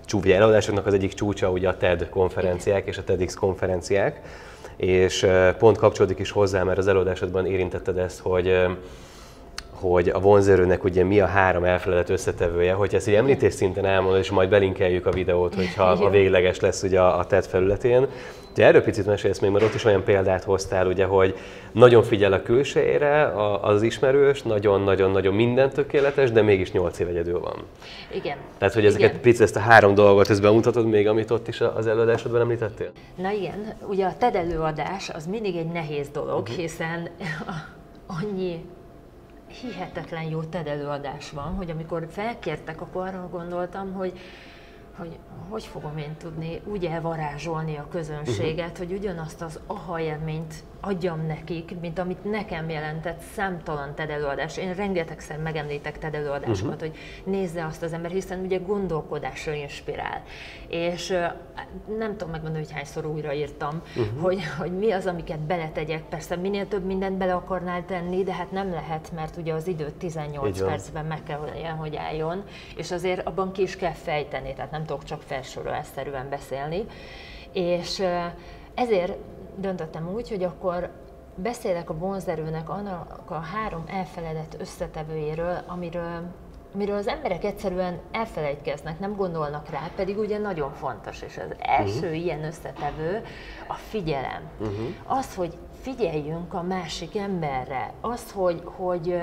csúvja 0.05 0.35
előadásoknak 0.35 0.87
az 0.87 0.95
egyik 0.95 1.13
csúcsa 1.13 1.51
ugye 1.51 1.69
a 1.69 1.77
TED 1.77 2.09
konferenciák 2.09 2.87
és 2.87 2.99
a 2.99 3.05
TEDx 3.05 3.35
konferenciák, 3.35 4.21
és 4.77 5.27
pont 5.59 5.77
kapcsolódik 5.77 6.19
is 6.19 6.31
hozzá, 6.31 6.63
mert 6.63 6.79
az 6.79 6.87
előadásodban 6.87 7.47
érintetted 7.47 7.99
ezt, 7.99 8.21
hogy 8.21 8.67
hogy 9.81 10.09
a 10.09 10.21
vonzerőnek 10.21 10.85
ugye 10.85 11.05
mi 11.05 11.21
a 11.21 11.27
három 11.27 11.65
elfeledett 11.65 12.09
összetevője, 12.09 12.73
hogy 12.73 12.95
ezt 12.95 13.09
így 13.09 13.15
említés 13.15 13.55
szinten 13.55 13.85
elmondod, 13.85 14.19
és 14.19 14.31
majd 14.31 14.49
belinkeljük 14.49 15.07
a 15.07 15.11
videót, 15.11 15.55
hogyha 15.55 15.85
a 15.85 16.11
végleges 16.11 16.61
lesz 16.61 16.83
ugye 16.83 17.01
a 17.01 17.25
TED 17.25 17.47
felületén. 17.47 18.07
Ugye 18.55 18.67
erről 18.67 18.83
picit 18.83 19.07
mesélsz 19.07 19.39
még, 19.39 19.51
mert 19.51 19.65
ott 19.65 19.75
is 19.75 19.85
olyan 19.85 20.05
példát 20.05 20.45
hoztál, 20.45 20.87
ugye, 20.87 21.05
hogy 21.05 21.37
nagyon 21.73 22.03
figyel 22.03 22.33
a 22.33 22.43
külsejére 22.43 23.33
az 23.61 23.83
ismerős, 23.83 24.43
nagyon-nagyon-nagyon 24.43 25.35
minden 25.35 25.71
tökéletes, 25.71 26.31
de 26.31 26.43
mégis 26.43 26.73
8 26.73 26.99
év 26.99 27.09
egyedül 27.09 27.41
van. 27.41 27.57
Igen. 28.13 28.37
Tehát, 28.59 28.75
hogy 28.75 28.85
ezeket 28.85 29.09
igen. 29.09 29.21
picit 29.21 29.41
ezt 29.41 29.57
a 29.57 29.61
három 29.61 29.95
dolgot 29.95 30.31
ezt 30.31 30.43
bemutatod 30.43 30.87
még, 30.87 31.09
amit 31.09 31.31
ott 31.31 31.49
is 31.49 31.61
az 31.61 31.87
előadásodban 31.87 32.41
említettél? 32.41 32.91
Na 33.17 33.31
igen, 33.31 33.75
ugye 33.89 34.07
a 34.07 34.17
TED 34.19 34.35
előadás 34.35 35.11
az 35.11 35.27
mindig 35.27 35.57
egy 35.57 35.73
nehéz 35.73 36.09
dolog, 36.09 36.41
uh-huh. 36.41 36.57
hiszen 36.57 37.09
annyi 38.21 38.65
hihetetlen 39.61 40.23
jó 40.23 40.43
TED 40.43 40.67
előadás 40.67 41.31
van, 41.31 41.55
hogy 41.57 41.71
amikor 41.71 42.07
felkértek, 42.11 42.81
akkor 42.81 43.07
arra 43.07 43.29
gondoltam, 43.31 43.93
hogy 43.93 44.13
hogy 44.99 45.19
hogy 45.49 45.65
fogom 45.65 45.99
én 45.99 46.17
tudni 46.19 46.61
úgy 46.65 46.85
elvarázsolni 46.85 47.77
a 47.77 47.87
közönséget, 47.91 48.71
uh-huh. 48.71 48.89
hogy 48.89 48.99
ugyanazt 48.99 49.43
az 49.43 49.61
aha 49.67 50.01
élményt 50.01 50.55
adjam 50.81 51.27
nekik, 51.27 51.81
mint 51.81 51.99
amit 51.99 52.25
nekem 52.25 52.69
jelentett 52.69 53.21
számtalan 53.35 53.95
TED 53.95 54.11
előadás. 54.11 54.57
Én 54.57 54.75
rengetegszer 54.75 55.39
megemlítek 55.39 55.99
TED 55.99 56.15
előadásokat, 56.15 56.75
uh-huh. 56.75 56.89
hogy 56.89 56.99
nézze 57.25 57.65
azt 57.65 57.83
az 57.83 57.93
ember, 57.93 58.11
hiszen 58.11 58.41
ugye 58.41 58.59
gondolkodásra 58.59 59.53
inspirál. 59.53 60.23
És 60.69 61.09
nem 61.99 62.11
tudom 62.11 62.31
megmondani, 62.31 62.65
hogy 62.65 62.73
hányszor 62.73 63.07
újraírtam, 63.07 63.83
uh-huh. 63.97 64.23
hogy, 64.23 64.39
hogy 64.59 64.73
mi 64.79 64.91
az, 64.91 65.07
amiket 65.07 65.41
beletegyek. 65.41 66.03
Persze 66.03 66.37
minél 66.37 66.69
több 66.69 66.85
mindent 66.85 67.17
bele 67.17 67.35
akarnál 67.35 67.85
tenni, 67.85 68.23
de 68.23 68.33
hát 68.33 68.51
nem 68.51 68.71
lehet, 68.71 69.13
mert 69.15 69.37
ugye 69.37 69.53
az 69.53 69.67
idő 69.67 69.91
18 69.91 70.61
percben 70.61 71.05
meg 71.05 71.23
kell, 71.23 71.39
hogy 71.79 71.97
álljon, 71.97 72.43
és 72.77 72.91
azért 72.91 73.27
abban 73.27 73.53
ki 73.53 73.63
is 73.63 73.77
kell 73.77 73.93
fejteni, 73.93 74.55
tehát 74.55 74.71
nem 74.71 74.84
tudok 74.85 75.05
csak 75.05 75.23
felsorolásszerűen 75.23 76.29
beszélni. 76.29 76.87
És 77.53 78.03
ezért 78.75 79.17
döntöttem 79.57 80.09
úgy, 80.15 80.29
hogy 80.29 80.43
akkor 80.43 80.91
beszélek 81.35 81.91
a 81.91 81.99
vonzerőnek 81.99 82.69
annak 82.69 83.31
a 83.31 83.35
három 83.35 83.85
elfeledett 83.87 84.57
összetevőjéről, 84.59 85.57
amiről, 85.67 86.23
amiről 86.75 86.97
az 86.97 87.07
emberek 87.07 87.45
egyszerűen 87.45 88.01
elfelejtkeznek, 88.13 88.99
nem 88.99 89.17
gondolnak 89.17 89.71
rá, 89.71 89.91
pedig 89.97 90.19
ugye 90.19 90.39
nagyon 90.39 90.73
fontos, 90.73 91.23
és 91.23 91.39
az 91.39 91.57
első 91.59 92.07
uh-huh. 92.07 92.23
ilyen 92.23 92.45
összetevő 92.45 93.25
a 93.69 93.75
figyelem. 93.75 94.43
Uh-huh. 94.59 95.19
Az, 95.19 95.35
hogy 95.35 95.59
figyeljünk 95.81 96.55
a 96.55 96.63
másik 96.63 97.17
emberre, 97.17 97.93
az, 98.01 98.33
hogy, 98.33 98.63
hogy 98.65 99.17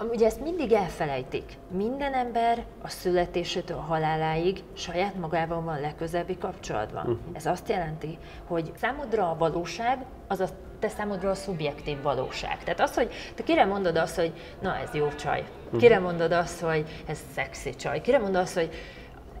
Ugye 0.00 0.26
ezt 0.26 0.40
mindig 0.40 0.72
elfelejtik. 0.72 1.44
Minden 1.70 2.12
ember 2.12 2.64
a 2.82 2.88
születésétől 2.88 3.76
a 3.76 3.80
haláláig 3.80 4.62
saját 4.72 5.14
magával 5.14 5.62
van 5.62 5.80
legközelebbi 5.80 6.38
kapcsolatban. 6.38 7.02
Uh-huh. 7.02 7.18
Ez 7.32 7.46
azt 7.46 7.68
jelenti, 7.68 8.18
hogy 8.46 8.72
számodra 8.76 9.30
a 9.30 9.36
valóság 9.36 10.04
az 10.28 10.40
a 10.40 10.46
te 10.78 10.88
számodra 10.88 11.30
a 11.30 11.34
szubjektív 11.34 12.02
valóság. 12.02 12.58
Tehát 12.64 12.80
az, 12.80 12.94
hogy 12.94 13.10
te 13.34 13.42
kire 13.42 13.64
mondod 13.64 13.96
azt, 13.96 14.16
hogy 14.16 14.32
na 14.60 14.76
ez 14.76 14.94
jó 14.94 15.08
csaj, 15.08 15.44
kire 15.78 15.94
mhm. 15.94 16.04
mondod 16.04 16.32
azt, 16.32 16.60
hogy 16.60 17.02
ez 17.06 17.18
szexi 17.34 17.74
csaj, 17.74 18.00
kire 18.00 18.18
mondod 18.18 18.42
azt, 18.42 18.54
hogy 18.54 18.70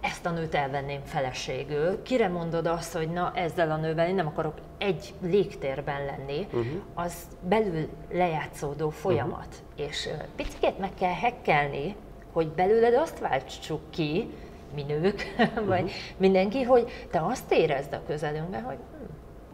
ezt 0.04 0.26
a 0.26 0.30
nőt 0.30 0.54
elvenném 0.54 1.00
feleségül, 1.04 2.02
kire 2.02 2.28
mondod 2.28 2.66
azt, 2.66 2.92
hogy 2.92 3.08
na 3.08 3.32
ezzel 3.34 3.70
a 3.70 3.76
nővel 3.76 4.08
én 4.08 4.14
nem 4.14 4.26
akarok 4.26 4.54
egy 4.78 5.14
légtérben 5.22 6.04
lenni, 6.04 6.46
uh-huh. 6.46 6.66
az 6.94 7.14
belül 7.40 7.88
lejátszódó 8.10 8.90
folyamat. 8.90 9.46
Uh-huh. 9.48 9.86
És 9.86 10.08
picit 10.36 10.78
meg 10.78 10.90
kell 10.98 11.14
hekkelni, 11.14 11.96
hogy 12.32 12.48
belőled 12.48 12.94
azt 12.94 13.18
váltsuk 13.18 13.90
ki, 13.90 14.30
mi 14.74 14.82
nők, 14.82 15.34
vagy 15.54 15.82
uh-huh. 15.82 15.90
mindenki, 16.16 16.62
hogy 16.62 17.06
te 17.10 17.24
azt 17.24 17.52
érezd 17.52 17.92
a 17.92 18.02
közelünkben, 18.06 18.62
hogy 18.62 18.78
hm, 18.98 19.12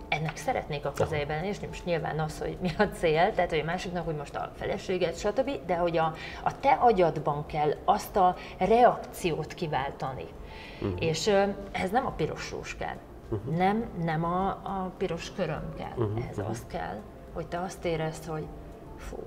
ennek 0.08 0.36
szeretnék 0.36 0.84
a 0.84 0.92
közelében, 0.92 1.44
és 1.44 1.56
most 1.66 1.84
nyilván 1.84 2.18
az, 2.18 2.38
hogy 2.38 2.56
mi 2.60 2.70
a 2.78 2.82
cél, 2.82 3.32
tehát 3.34 3.50
hogy 3.50 3.58
a 3.58 3.64
másiknak, 3.64 4.04
hogy 4.04 4.16
most 4.16 4.34
a 4.34 4.52
feleséget, 4.56 5.18
stb., 5.18 5.50
de 5.66 5.76
hogy 5.76 5.96
a, 5.96 6.14
a 6.44 6.60
te 6.60 6.72
agyadban 6.72 7.46
kell 7.46 7.74
azt 7.84 8.16
a 8.16 8.36
reakciót 8.58 9.54
kiváltani. 9.54 10.26
Uh-huh. 10.80 11.02
És 11.02 11.26
ez 11.72 11.90
nem 11.90 12.06
a 12.06 12.10
piros 12.10 12.50
rús 12.50 12.76
kell. 12.76 12.96
Uh-huh. 13.30 13.56
Nem, 13.56 13.84
nem 14.02 14.24
a, 14.24 14.48
a 14.48 14.92
piros 14.96 15.32
köröm 15.32 15.74
kell. 15.76 16.04
Uh-huh. 16.06 16.28
Ez 16.30 16.36
uh-huh. 16.36 16.50
az 16.50 16.64
kell, 16.66 17.00
hogy 17.32 17.46
te 17.46 17.60
azt 17.60 17.84
érezd, 17.84 18.24
hogy 18.24 18.46
fú, 18.96 19.18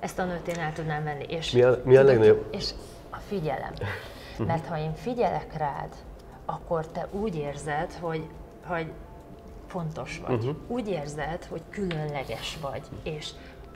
ezt 0.00 0.18
a 0.18 0.24
nőt 0.24 0.48
én 0.48 0.58
el 0.58 0.72
tudnám 0.72 1.04
venni. 1.04 1.24
És, 1.28 1.50
mi 1.50 1.62
a, 1.62 1.80
mi 1.84 1.96
a 1.96 2.02
legnagyobb? 2.02 2.46
És 2.50 2.70
a 3.10 3.16
figyelem. 3.16 3.72
Mert 4.46 4.66
ha 4.66 4.78
én 4.78 4.94
figyelek 4.94 5.56
rád, 5.56 5.94
akkor 6.44 6.86
te 6.86 7.08
úgy 7.10 7.36
érzed, 7.36 7.92
hogy, 7.92 8.28
hogy 8.66 8.92
fontos 9.66 10.20
vagy. 10.26 10.38
Uh-huh. 10.38 10.56
Úgy 10.66 10.88
érzed, 10.88 11.44
hogy 11.44 11.62
különleges 11.70 12.58
vagy, 12.60 12.82
és 13.02 13.30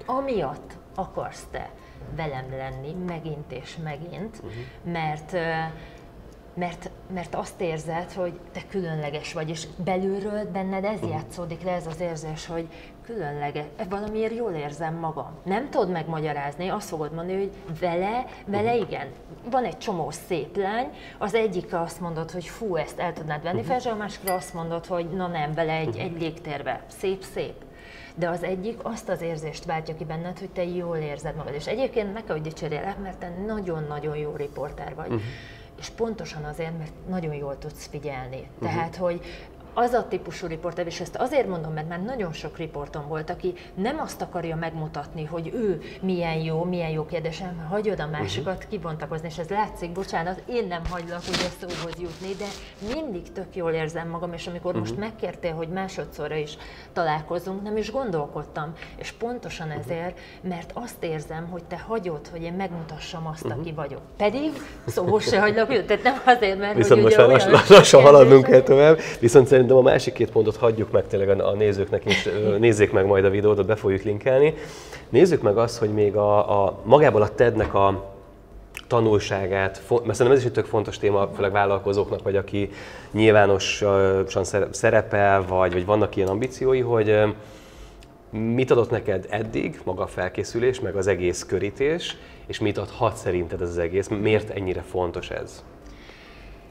amiatt 0.06 0.76
akarsz 0.94 1.46
te 1.50 1.70
velem 2.16 2.50
lenni 2.50 2.92
megint 3.06 3.52
és 3.52 3.76
megint, 3.82 4.36
uh-huh. 4.36 4.92
mert 4.92 5.32
mert, 6.54 6.90
mert 7.14 7.34
azt 7.34 7.60
érzed, 7.60 8.12
hogy 8.12 8.38
te 8.52 8.60
különleges 8.68 9.32
vagy, 9.32 9.48
és 9.48 9.66
belülről 9.76 10.50
benned 10.52 10.84
ez 10.84 10.94
uh-huh. 10.94 11.10
játszódik 11.10 11.62
le, 11.62 11.72
ez 11.72 11.86
az 11.86 12.00
érzés, 12.00 12.46
hogy 12.46 12.68
különleges, 13.04 13.64
valamiért 13.88 14.34
jól 14.34 14.52
érzem 14.52 14.94
magam. 14.94 15.30
Nem 15.42 15.70
tudod 15.70 15.90
megmagyarázni, 15.90 16.68
azt 16.68 16.88
fogod 16.88 17.12
mondani, 17.12 17.38
hogy 17.38 17.78
vele, 17.80 18.24
vele 18.46 18.72
uh-huh. 18.72 18.88
igen. 18.88 19.06
Van 19.50 19.64
egy 19.64 19.78
csomó 19.78 20.10
szép 20.10 20.56
lány, 20.56 20.88
az 21.18 21.34
egyik 21.34 21.74
azt 21.74 22.00
mondod, 22.00 22.30
hogy 22.30 22.44
fú, 22.44 22.76
ezt 22.76 22.98
el 22.98 23.12
tudnád 23.12 23.42
venni, 23.42 23.60
uh-huh. 23.60 23.80
fel, 23.80 23.92
a 23.92 23.96
másikra 23.96 24.34
azt 24.34 24.54
mondod, 24.54 24.86
hogy 24.86 25.10
na 25.10 25.26
nem, 25.26 25.54
vele 25.54 25.72
egy, 25.72 25.96
egy 25.96 26.20
légtérbe. 26.20 26.84
Szép, 26.86 27.22
szép 27.22 27.54
de 28.16 28.28
az 28.28 28.42
egyik 28.42 28.78
azt 28.82 29.08
az 29.08 29.20
érzést 29.20 29.64
váltja 29.64 29.94
ki 29.94 30.04
benned, 30.04 30.38
hogy 30.38 30.50
te 30.50 30.64
jól 30.64 30.96
érzed 30.96 31.36
magad. 31.36 31.54
És 31.54 31.66
egyébként 31.66 32.12
meg 32.12 32.24
kell, 32.24 32.34
hogy 32.34 32.44
dicsérjelek, 32.44 32.98
mert 32.98 33.18
te 33.18 33.32
nagyon-nagyon 33.46 34.16
jó 34.16 34.36
riporter 34.36 34.94
vagy. 34.94 35.06
Uh-huh 35.06 35.22
és 35.84 35.90
pontosan 35.90 36.44
azért, 36.44 36.78
mert 36.78 36.92
nagyon 37.08 37.34
jól 37.34 37.58
tudsz 37.58 37.86
figyelni. 37.86 38.36
Uh-huh. 38.36 38.68
Tehát, 38.68 38.96
hogy 38.96 39.20
az 39.74 39.92
a 39.92 40.06
típusú 40.08 40.46
riporter, 40.46 40.86
és 40.86 41.00
ezt 41.00 41.16
azért 41.16 41.48
mondom, 41.48 41.72
mert 41.72 41.88
már 41.88 42.02
nagyon 42.02 42.32
sok 42.32 42.56
riporton 42.56 43.08
volt, 43.08 43.30
aki 43.30 43.54
nem 43.74 43.98
azt 43.98 44.22
akarja 44.22 44.56
megmutatni, 44.56 45.24
hogy 45.24 45.50
ő 45.54 45.80
milyen 46.00 46.38
jó, 46.38 46.64
milyen 46.64 46.90
jó 46.90 47.06
kérdés, 47.06 47.38
hanem 47.38 47.66
hagyod 47.70 48.00
a 48.00 48.06
másikat 48.06 48.54
uh-huh. 48.54 48.70
kibontakozni, 48.70 49.26
és 49.28 49.38
ez 49.38 49.48
látszik, 49.48 49.92
bocsánat, 49.92 50.42
én 50.48 50.66
nem 50.66 50.82
hagylak 50.90 51.22
ugye 51.28 51.48
szóhoz 51.60 51.94
jutni, 51.98 52.34
de 52.38 52.46
mindig 52.94 53.32
tök 53.32 53.56
jól 53.56 53.70
érzem 53.70 54.08
magam, 54.08 54.32
és 54.32 54.46
amikor 54.46 54.74
uh-huh. 54.74 54.88
most 54.88 54.98
megkértél, 54.98 55.52
hogy 55.52 55.68
másodszorra 55.68 56.36
is 56.36 56.56
találkozunk, 56.92 57.62
nem 57.62 57.76
is 57.76 57.90
gondolkodtam, 57.90 58.72
és 58.96 59.12
pontosan 59.12 59.66
uh-huh. 59.66 59.82
ezért, 59.82 60.18
mert 60.40 60.70
azt 60.74 61.04
érzem, 61.04 61.48
hogy 61.50 61.64
te 61.64 61.84
hagyod, 61.88 62.28
hogy 62.28 62.42
én 62.42 62.52
megmutassam 62.52 63.26
azt, 63.26 63.44
uh-huh. 63.44 63.60
aki 63.60 63.72
vagyok. 63.72 64.00
Pedig 64.16 64.50
szóhoz 64.86 65.28
se 65.28 65.40
hagylak, 65.40 65.84
tehát 65.84 66.02
nem 66.02 66.20
azért, 66.24 66.58
mert 66.58 66.74
Viszont 66.74 67.02
hogy 67.02 67.02
most 67.02 67.16
ugye 67.16 67.26
lassan, 67.26 67.76
lassan 67.76 68.02
haladnunk 68.02 68.44
kell 68.44 68.60
tovább, 68.60 68.98
viszont 69.20 69.46
szerintem 69.68 69.90
a 69.90 69.94
másik 69.94 70.12
két 70.12 70.30
pontot 70.30 70.56
hagyjuk 70.56 70.90
meg 70.90 71.06
tényleg 71.06 71.40
a 71.40 71.52
nézőknek 71.52 72.04
is, 72.04 72.28
nézzék 72.58 72.92
meg 72.92 73.06
majd 73.06 73.24
a 73.24 73.30
videót, 73.30 73.66
be 73.66 73.76
fogjuk 73.76 74.02
linkelni. 74.02 74.54
Nézzük 75.08 75.42
meg 75.42 75.56
azt, 75.56 75.78
hogy 75.78 75.88
még 75.88 76.16
a, 76.16 76.64
a 76.64 76.78
magából 76.84 77.22
a 77.22 77.34
TED-nek 77.34 77.74
a 77.74 78.12
tanulságát, 78.88 79.82
mert 79.88 80.14
szerintem 80.14 80.30
ez 80.30 80.38
is 80.38 80.44
egy 80.44 80.52
tök 80.52 80.66
fontos 80.66 80.98
téma, 80.98 81.28
főleg 81.34 81.52
vállalkozóknak, 81.52 82.22
vagy 82.22 82.36
aki 82.36 82.70
nyilvánosan 83.10 84.44
szerepel, 84.70 85.44
vagy, 85.46 85.72
vagy 85.72 85.84
vannak 85.84 86.16
ilyen 86.16 86.28
ambíciói, 86.28 86.80
hogy 86.80 87.20
mit 88.30 88.70
adott 88.70 88.90
neked 88.90 89.26
eddig, 89.30 89.80
maga 89.84 90.02
a 90.02 90.06
felkészülés, 90.06 90.80
meg 90.80 90.96
az 90.96 91.06
egész 91.06 91.44
körítés, 91.44 92.16
és 92.46 92.58
mit 92.58 92.78
adhat 92.78 93.16
szerinted 93.16 93.60
ez 93.60 93.68
az 93.68 93.78
egész, 93.78 94.08
miért 94.08 94.50
ennyire 94.50 94.82
fontos 94.82 95.30
ez? 95.30 95.64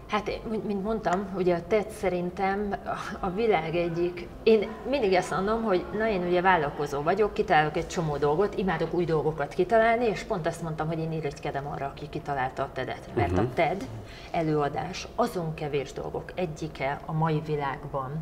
Hát, 0.08 0.42
mint 0.66 0.84
mondtam, 0.84 1.28
ugye 1.36 1.56
a 1.56 1.68
TED 1.68 1.90
szerintem 1.90 2.76
a 3.20 3.30
világ 3.30 3.76
egyik, 3.76 4.28
én 4.44 4.68
mindig 4.90 5.14
ezt 5.14 5.32
mondom, 5.32 5.64
hogy 5.64 5.86
na 5.98 6.08
én 6.08 6.28
ugye 6.28 6.42
vállalkozó 6.42 7.02
vagyok, 7.02 7.34
kitalálok 7.34 7.78
egy 7.78 7.88
csomó 7.88 8.18
dolgot, 8.18 8.58
imádok 8.58 8.94
új 8.94 9.06
dolgokat 9.06 9.54
kitalálni, 9.54 10.06
és 10.06 10.24
pont 10.24 10.48
azt 10.48 10.62
mondtam, 10.62 10.88
hogy 10.88 11.00
én 11.00 11.12
irigykedem 11.12 11.68
arra, 11.68 11.86
aki 11.86 12.10
kitalálta 12.10 12.64
a 12.64 12.70
TED-et. 12.74 13.10
Mert 13.16 13.32
uh-huh. 13.32 13.46
a 13.46 13.48
mhm. 13.48 13.54
TED 13.54 13.88
előadás 14.32 15.08
azon 15.16 15.54
kevés 15.54 15.94
dolgok 15.94 16.32
egyike 16.36 17.00
a 17.06 17.12
mai 17.12 17.42
világban, 17.46 18.22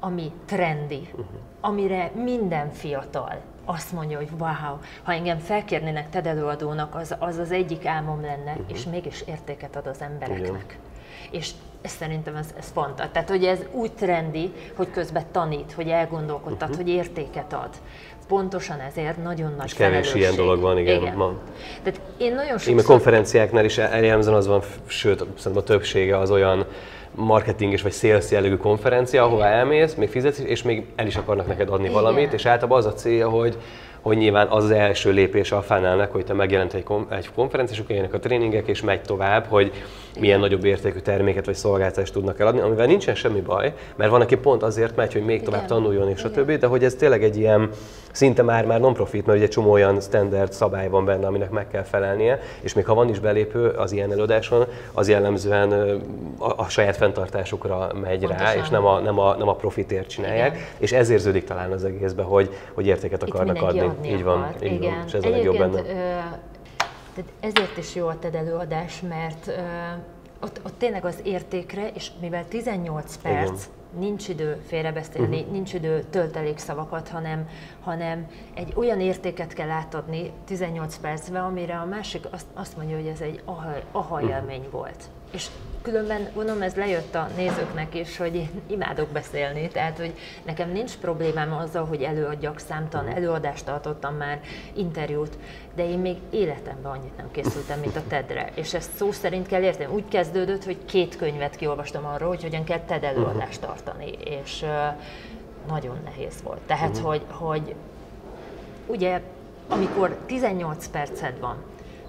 ami 0.00 0.32
trendi, 0.44 1.08
uh-huh. 1.10 1.26
amire 1.60 2.10
minden 2.14 2.70
fiatal 2.70 3.40
azt 3.64 3.92
mondja, 3.92 4.16
hogy 4.16 4.28
wow, 4.38 4.78
ha 5.02 5.12
engem 5.12 5.38
felkérnének 5.38 6.10
TED 6.10 6.26
előadónak, 6.26 6.94
az 6.94 7.14
az, 7.18 7.36
az 7.36 7.50
egyik 7.50 7.86
álmom 7.86 8.20
lenne, 8.20 8.50
uh-huh. 8.50 8.66
és 8.68 8.84
mégis 8.84 9.22
értéket 9.26 9.76
ad 9.76 9.86
az 9.86 10.00
embereknek. 10.00 10.50
Uh-huh 10.50 10.90
és 11.32 11.50
szerintem 11.84 12.36
ez, 12.36 12.46
ez 12.58 12.70
fantasztikus. 12.72 13.12
Tehát, 13.12 13.28
hogy 13.28 13.44
ez 13.44 13.58
úgy 13.72 13.92
trendi, 13.92 14.52
hogy 14.74 14.90
közben 14.90 15.24
tanít, 15.32 15.72
hogy 15.72 15.88
elgondolkodtat, 15.88 16.68
uh-huh. 16.68 16.76
hogy 16.76 16.88
értéket 16.88 17.52
ad. 17.52 17.70
Pontosan 18.28 18.80
ezért 18.80 19.22
nagyon 19.22 19.54
nagy 19.56 19.66
És 19.66 19.74
kevés 19.74 20.14
ilyen 20.14 20.34
dolog 20.34 20.60
van, 20.60 20.78
igen. 20.78 21.00
igen. 21.00 21.14
Ma. 21.16 21.32
Tehát 21.82 22.00
én 22.16 22.34
nagyon 22.34 22.58
sokszor... 22.58 22.72
Én 22.72 22.84
konferenciáknál 22.84 23.64
is 23.64 23.76
jellemzően 23.76 24.36
az 24.36 24.46
van, 24.46 24.62
sőt, 24.86 25.18
szerintem 25.18 25.56
a 25.56 25.62
többsége 25.62 26.18
az 26.18 26.30
olyan 26.30 26.66
marketing 27.14 27.72
és 27.72 27.82
vagy 27.82 27.92
sales 27.92 28.30
jellegű 28.30 28.56
konferencia, 28.56 29.24
ahova 29.24 29.46
elmész, 29.46 29.94
még 29.94 30.08
fizetsz, 30.08 30.38
és 30.38 30.62
még 30.62 30.86
el 30.96 31.06
is 31.06 31.16
akarnak 31.16 31.46
neked 31.46 31.68
adni 31.68 31.88
Igen. 31.88 32.02
valamit, 32.02 32.32
és 32.32 32.46
általában 32.46 32.78
az 32.78 32.86
a 32.86 32.92
célja, 32.92 33.28
hogy 33.28 33.56
hogy 34.02 34.16
nyilván 34.16 34.48
az 34.48 34.64
az 34.64 34.70
első 34.70 35.10
lépés 35.10 35.52
a 35.52 35.62
funnelnek, 35.62 36.10
hogy 36.10 36.24
te 36.24 36.32
megjelent 36.32 36.74
egy, 36.74 36.82
kom- 36.82 37.12
egy 37.12 37.28
konferencia, 37.34 37.84
és 37.88 37.98
akkor 37.98 38.14
a 38.14 38.18
tréningek, 38.18 38.68
és 38.68 38.80
megy 38.80 39.02
tovább, 39.02 39.46
hogy 39.48 39.72
milyen 40.20 40.40
nagyobb 40.40 40.64
értékű 40.64 40.98
terméket 40.98 41.44
vagy 41.46 41.54
szolgáltatást 41.54 42.12
tudnak 42.12 42.40
eladni, 42.40 42.60
amivel 42.60 42.86
nincsen 42.86 43.14
semmi 43.14 43.40
baj, 43.40 43.72
mert 43.96 44.10
van, 44.10 44.20
aki 44.20 44.36
pont 44.36 44.62
azért 44.62 44.96
megy, 44.96 45.12
hogy 45.12 45.24
még 45.24 45.42
tovább 45.42 45.66
tanuljon, 45.66 46.08
és 46.08 46.22
a 46.22 46.30
többi, 46.30 46.56
de 46.56 46.66
hogy 46.66 46.84
ez 46.84 46.94
tényleg 46.94 47.24
egy 47.24 47.36
ilyen 47.36 47.70
szinte 48.12 48.42
már, 48.42 48.66
már 48.66 48.80
non-profit, 48.80 49.26
mert 49.26 49.38
ugye 49.38 49.46
egy 49.46 49.52
csomó 49.52 49.70
olyan 49.70 50.00
standard 50.00 50.52
szabály 50.52 50.88
van 50.88 51.04
benne, 51.04 51.26
aminek 51.26 51.50
meg 51.50 51.68
kell 51.68 51.82
felelnie, 51.82 52.40
és 52.60 52.74
még 52.74 52.86
ha 52.86 52.94
van 52.94 53.08
is 53.08 53.18
belépő 53.18 53.68
az 53.68 53.92
ilyen 53.92 54.12
előadáson, 54.12 54.64
az 54.92 55.08
jellemzően 55.08 55.72
a, 56.38 56.60
a 56.62 56.68
saját 56.68 56.96
fenntartásukra 56.96 57.90
megy 58.00 58.18
Pontosan. 58.18 58.44
rá, 58.46 58.54
és 58.54 58.68
nem 58.68 58.86
a, 58.86 59.00
nem 59.00 59.18
a, 59.18 59.36
nem 59.36 59.48
a 59.48 59.54
profitért 59.54 60.08
csinálják, 60.08 60.54
Igen. 60.54 60.66
és 60.78 60.92
ez 60.92 61.10
érződik 61.10 61.44
talán 61.44 61.72
az 61.72 61.84
egészben, 61.84 62.24
hogy, 62.24 62.50
hogy 62.72 62.86
értéket 62.86 63.22
akarnak 63.22 63.62
adni. 63.62 63.80
adni. 63.80 64.08
Így 64.08 64.24
van, 64.24 64.40
akar. 64.40 64.62
így 64.62 64.72
Igen. 64.72 64.90
van, 64.90 65.02
és 65.06 65.12
ez 65.12 65.24
a 65.24 65.28
legjobb 65.28 65.58
benne. 65.58 65.80
Ö, 65.80 66.51
tehát 67.14 67.32
ezért 67.40 67.76
is 67.76 67.94
jó 67.94 68.06
a 68.06 68.18
TED 68.18 68.34
előadás, 68.34 69.00
mert 69.00 69.46
ö, 69.46 69.52
ott, 70.40 70.60
ott 70.64 70.78
tényleg 70.78 71.04
az 71.04 71.20
értékre, 71.22 71.88
és 71.88 72.10
mivel 72.20 72.48
18 72.48 73.16
perc, 73.16 73.48
Igen 73.48 73.80
nincs 73.98 74.28
idő 74.28 74.62
félrebeszélni, 74.66 75.38
uh-huh. 75.38 75.52
nincs 75.52 75.74
idő 75.74 76.04
töltelékszavakat, 76.10 77.08
hanem, 77.08 77.48
hanem 77.80 78.26
egy 78.54 78.72
olyan 78.76 79.00
értéket 79.00 79.52
kell 79.52 79.70
átadni 79.70 80.30
18 80.44 80.96
percben, 80.96 81.44
amire 81.44 81.78
a 81.78 81.84
másik 81.84 82.26
azt, 82.30 82.46
azt 82.54 82.76
mondja, 82.76 82.96
hogy 82.96 83.06
ez 83.06 83.20
egy 83.20 83.40
aha, 83.44 83.70
aha 83.92 84.14
uh-huh. 84.14 84.30
élmény 84.30 84.68
volt. 84.70 85.04
És 85.32 85.46
különben 85.82 86.28
gondolom 86.34 86.62
ez 86.62 86.74
lejött 86.74 87.14
a 87.14 87.28
nézőknek 87.36 87.94
is, 87.94 88.16
hogy 88.16 88.34
én 88.34 88.50
imádok 88.66 89.08
beszélni, 89.08 89.68
tehát 89.68 89.98
hogy 89.98 90.14
nekem 90.42 90.70
nincs 90.70 90.96
problémám 90.96 91.52
azzal, 91.52 91.84
hogy 91.84 92.02
előadjak, 92.02 92.58
számtalan 92.58 93.06
mhm. 93.06 93.16
előadást 93.16 93.64
tartottam 93.64 94.14
már, 94.14 94.40
interjút, 94.74 95.38
de 95.74 95.88
én 95.88 95.98
még 95.98 96.16
életemben 96.30 96.92
annyit 96.92 97.16
nem 97.16 97.30
készültem, 97.30 97.80
mint 97.80 97.96
a 97.96 98.02
TED-re. 98.08 98.50
És 98.54 98.74
ezt 98.74 98.96
szó 98.96 99.12
szerint 99.12 99.46
kell 99.46 99.62
érteni. 99.62 99.92
Úgy 99.92 100.08
kezdődött, 100.08 100.64
hogy 100.64 100.84
két 100.84 101.16
könyvet 101.16 101.56
kiolvastam 101.56 102.06
arról, 102.06 102.28
hogy 102.28 102.42
hogyan 102.42 102.64
kell 102.64 102.80
TED 102.80 103.04
előadást 103.04 103.60
mhm. 103.60 103.68
tartani, 103.68 104.10
és 104.24 104.64
nagyon 105.68 105.98
nehéz 106.04 106.42
volt. 106.42 106.60
Tehát, 106.66 106.90
uh-huh. 106.90 107.08
hogy, 107.08 107.22
hogy 107.28 107.74
ugye, 108.86 109.20
amikor 109.68 110.18
18 110.26 110.86
perced 110.86 111.40
van, 111.40 111.56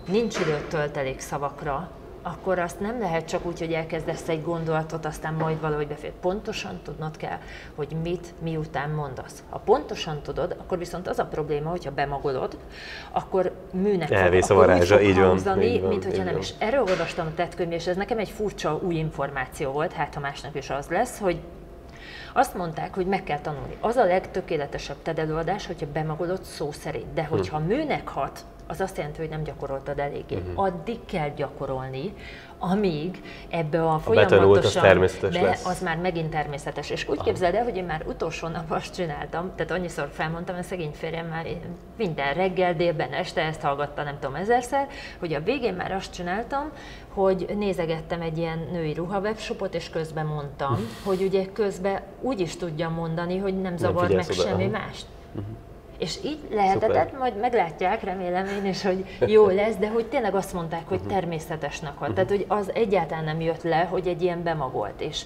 nincs 0.07 0.39
időt 0.39 0.69
töltelék 0.69 1.19
szavakra, 1.19 1.89
akkor 2.24 2.59
azt 2.59 2.80
nem 2.80 2.99
lehet 2.99 3.28
csak 3.28 3.45
úgy, 3.45 3.59
hogy 3.59 3.74
elkezdesz 3.74 4.30
egy 4.30 4.43
gondolatot, 4.43 5.05
aztán 5.05 5.34
majd 5.34 5.61
valahogy 5.61 5.88
befér. 5.88 6.11
Pontosan 6.11 6.80
tudnod 6.84 7.17
kell, 7.17 7.38
hogy 7.76 7.95
mit 8.03 8.34
miután 8.41 8.89
mondasz. 8.89 9.43
Ha 9.49 9.59
pontosan 9.59 10.21
tudod, 10.21 10.55
akkor 10.59 10.78
viszont 10.78 11.07
az 11.07 11.19
a 11.19 11.26
probléma, 11.26 11.69
hogyha 11.69 11.91
bemagolod, 11.91 12.57
akkor 13.11 13.51
műnek 13.71 14.11
Elvész 14.11 14.47
fog, 14.47 14.57
a 14.57 14.59
varázsa, 14.59 15.01
így 15.01 15.15
van, 15.15 15.26
hangzani, 15.26 15.65
így 15.65 15.82
van, 15.82 15.89
mint 15.89 16.03
hogyha 16.03 16.24
nem. 16.24 16.34
Van. 16.34 16.41
És 16.41 16.53
erről 16.57 16.84
olvastam 16.88 17.28
a 17.28 17.34
tettkönyv, 17.36 17.71
és 17.71 17.88
ez 17.88 17.95
nekem 17.95 18.17
egy 18.17 18.30
furcsa 18.30 18.80
új 18.84 18.95
információ 18.95 19.71
volt, 19.71 19.91
hát 19.91 20.13
ha 20.13 20.19
másnak 20.19 20.55
is 20.55 20.69
az 20.69 20.88
lesz, 20.88 21.19
hogy 21.19 21.39
azt 22.34 22.55
mondták, 22.55 22.95
hogy 22.95 23.05
meg 23.05 23.24
kell 23.24 23.39
tanulni. 23.39 23.78
Az 23.80 23.95
a 23.95 24.05
legtökéletesebb 24.05 24.95
TED 25.01 25.19
előadás, 25.19 25.65
hogyha 25.65 25.88
bemagolod 25.93 26.43
szó 26.43 26.71
szerint. 26.71 27.13
De 27.13 27.24
hogyha 27.24 27.57
hm. 27.57 27.65
műnek 27.65 28.07
hat, 28.07 28.45
az 28.68 28.82
azt 28.82 28.97
jelenti, 28.97 29.20
hogy 29.20 29.30
nem 29.30 29.43
gyakoroltad 29.43 29.99
eléggé. 29.99 30.36
Uh-huh. 30.36 30.64
Addig 30.64 31.05
kell 31.05 31.30
gyakorolni, 31.30 32.14
amíg 32.59 33.22
ebbe 33.49 33.84
a, 33.84 33.93
a 33.93 33.99
folyamatosan, 33.99 34.82
természetes 34.82 35.34
de 35.34 35.41
lesz. 35.41 35.66
az 35.66 35.82
már 35.82 35.97
megint 35.97 36.30
természetes. 36.30 36.89
És 36.89 37.07
úgy 37.07 37.16
Aha. 37.16 37.26
képzeld 37.26 37.55
el, 37.55 37.64
hogy 37.64 37.78
én 37.78 37.84
már 37.84 38.03
utolsó 38.07 38.47
nap 38.47 38.72
azt 38.72 38.95
csináltam, 38.95 39.51
tehát 39.55 39.72
annyiszor 39.72 40.09
felmondtam, 40.14 40.55
a 40.57 40.61
szegény 40.61 40.91
férjem 40.91 41.28
már 41.28 41.47
minden 41.97 42.34
reggel, 42.34 42.74
délben, 42.74 43.11
este 43.11 43.41
ezt 43.41 43.61
hallgatta, 43.61 44.03
nem 44.03 44.18
tudom, 44.20 44.36
ezerszer, 44.36 44.88
hogy 45.20 45.34
a 45.34 45.41
végén 45.41 45.74
már 45.74 45.91
azt 45.91 46.14
csináltam, 46.14 46.72
hogy 47.14 47.53
nézegettem 47.57 48.22
egy 48.22 48.38
ilyen 48.38 48.68
női 48.72 48.93
ruhavebshopot, 48.93 49.76
és 49.76 49.89
közben 49.89 50.26
mondtam, 50.26 50.78
hogy 51.03 51.22
ugye 51.22 51.45
közben 51.45 52.01
úgy 52.22 52.39
is 52.39 52.57
tudjam 52.57 52.93
mondani, 52.93 53.38
hogy 53.38 53.61
nem 53.61 53.78
zavar 53.78 54.09
meg 54.09 54.32
semmi 54.32 54.68
mást. 54.68 55.05
Uh-huh. 55.36 55.55
És 56.04 56.18
így 56.24 56.39
lehetett, 56.51 57.18
majd 57.18 57.39
meglátják, 57.39 58.04
remélem 58.04 58.45
én 58.45 58.66
is, 58.66 58.84
hogy 58.84 59.06
jó 59.20 59.47
lesz, 59.47 59.76
de 59.76 59.89
hogy 59.89 60.06
tényleg 60.06 60.36
azt 60.36 60.54
mondták, 60.54 60.88
hogy 60.88 60.99
mhm. 60.99 61.08
természetesnek 61.08 61.99
volt. 61.99 62.14
Tehát, 62.14 62.30
hogy 62.30 62.45
az 62.47 62.72
egyáltalán 62.74 63.24
nem 63.24 63.41
jött 63.41 63.64
le, 63.64 63.88
hogy 63.89 64.08
egy 64.08 64.22
ilyen 64.22 64.43
bemagolt. 64.43 65.01
És 65.01 65.22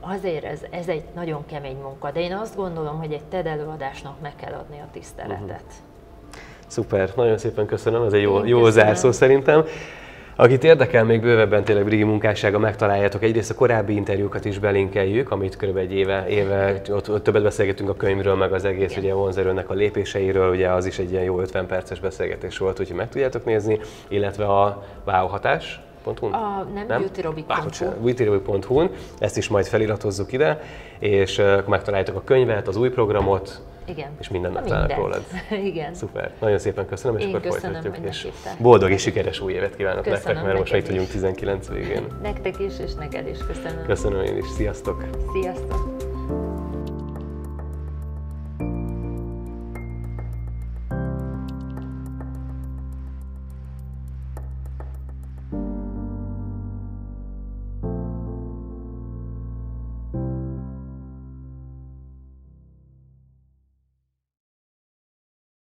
azért 0.00 0.44
ez, 0.44 0.60
ez 0.70 0.88
egy 0.88 1.04
nagyon 1.14 1.46
kemény 1.46 1.76
munka, 1.82 2.10
de 2.10 2.20
én 2.20 2.32
azt 2.32 2.56
gondolom, 2.56 2.98
hogy 2.98 3.12
egy 3.12 3.24
TED 3.24 3.46
előadásnak 3.46 4.20
meg 4.20 4.32
kell 4.36 4.52
adni 4.52 4.78
a 4.78 4.88
tiszteletet. 4.92 5.40
Uh-huh. 5.40 6.40
Szuper, 6.66 7.10
nagyon 7.16 7.38
szépen 7.38 7.66
köszönöm, 7.66 8.02
ez 8.02 8.12
egy 8.12 8.22
jó, 8.22 8.44
jó 8.44 8.70
zárszó 8.70 9.12
szerintem. 9.12 9.64
Akit 10.36 10.64
érdekel 10.64 11.04
még 11.04 11.20
bővebben 11.20 11.64
tényleg 11.64 11.84
Brigi 11.84 12.02
munkássága, 12.02 12.58
megtaláljátok. 12.58 13.22
Egyrészt 13.22 13.50
a 13.50 13.54
korábbi 13.54 13.94
interjúkat 13.94 14.44
is 14.44 14.58
belinkeljük, 14.58 15.30
amit 15.30 15.56
kb. 15.56 15.76
egy 15.76 15.92
éve, 15.92 16.26
éve 16.28 16.80
ott, 16.90 17.10
ott 17.10 17.22
többet 17.22 17.42
beszélgetünk 17.42 17.88
a 17.88 17.94
könyvről, 17.94 18.34
meg 18.34 18.52
az 18.52 18.64
egész 18.64 18.96
ugye 18.96 19.14
vonzerőnek 19.14 19.70
a 19.70 19.74
lépéseiről, 19.74 20.50
ugye 20.50 20.68
az 20.68 20.86
is 20.86 20.98
egy 20.98 21.10
ilyen 21.10 21.22
jó 21.22 21.40
50 21.40 21.66
perces 21.66 22.00
beszélgetés 22.00 22.58
volt, 22.58 22.80
úgyhogy 22.80 22.96
meg 22.96 23.08
tudjátok 23.08 23.44
nézni, 23.44 23.80
illetve 24.08 24.44
a 24.44 24.82
wow 25.04 25.26
hatás, 25.26 25.80
A, 26.32 26.66
nem, 26.74 26.86
nem? 26.88 27.10
beautyrobic.hu-n. 28.02 28.90
Ezt 29.18 29.36
is 29.36 29.48
majd 29.48 29.66
feliratozzuk 29.66 30.32
ide, 30.32 30.60
és 30.98 31.38
uh, 31.38 31.66
megtaláljátok 31.66 32.16
a 32.16 32.24
könyvet, 32.24 32.68
az 32.68 32.76
új 32.76 32.88
programot, 32.88 33.62
igen. 33.84 34.10
És 34.20 34.28
minden 34.28 34.52
megtalálnak 34.52 34.96
rólad. 34.96 35.24
Igen. 35.70 35.94
Szuper. 35.94 36.32
Nagyon 36.40 36.58
szépen 36.58 36.86
köszönöm, 36.86 37.18
és 37.18 37.24
Én 37.24 37.34
akkor 37.34 37.40
köszönöm, 37.40 37.82
folytatjuk. 37.82 38.06
És 38.06 38.28
boldog 38.58 38.90
és 38.90 39.02
sikeres 39.02 39.40
új 39.40 39.52
évet 39.52 39.76
kívánok 39.76 40.02
köszönöm 40.02 40.24
nektek, 40.24 40.44
mert 40.44 40.58
most 40.58 40.74
itt 40.74 40.86
vagyunk 40.86 41.08
19 41.08 41.68
végén. 41.68 42.06
Nektek 42.22 42.58
is, 42.58 42.78
és 42.78 42.94
neked 42.94 43.28
is 43.28 43.38
köszönöm. 43.46 43.84
Köszönöm 43.86 44.24
én 44.24 44.36
is. 44.36 44.46
Sziasztok! 44.46 45.04
Sziasztok! 45.32 46.12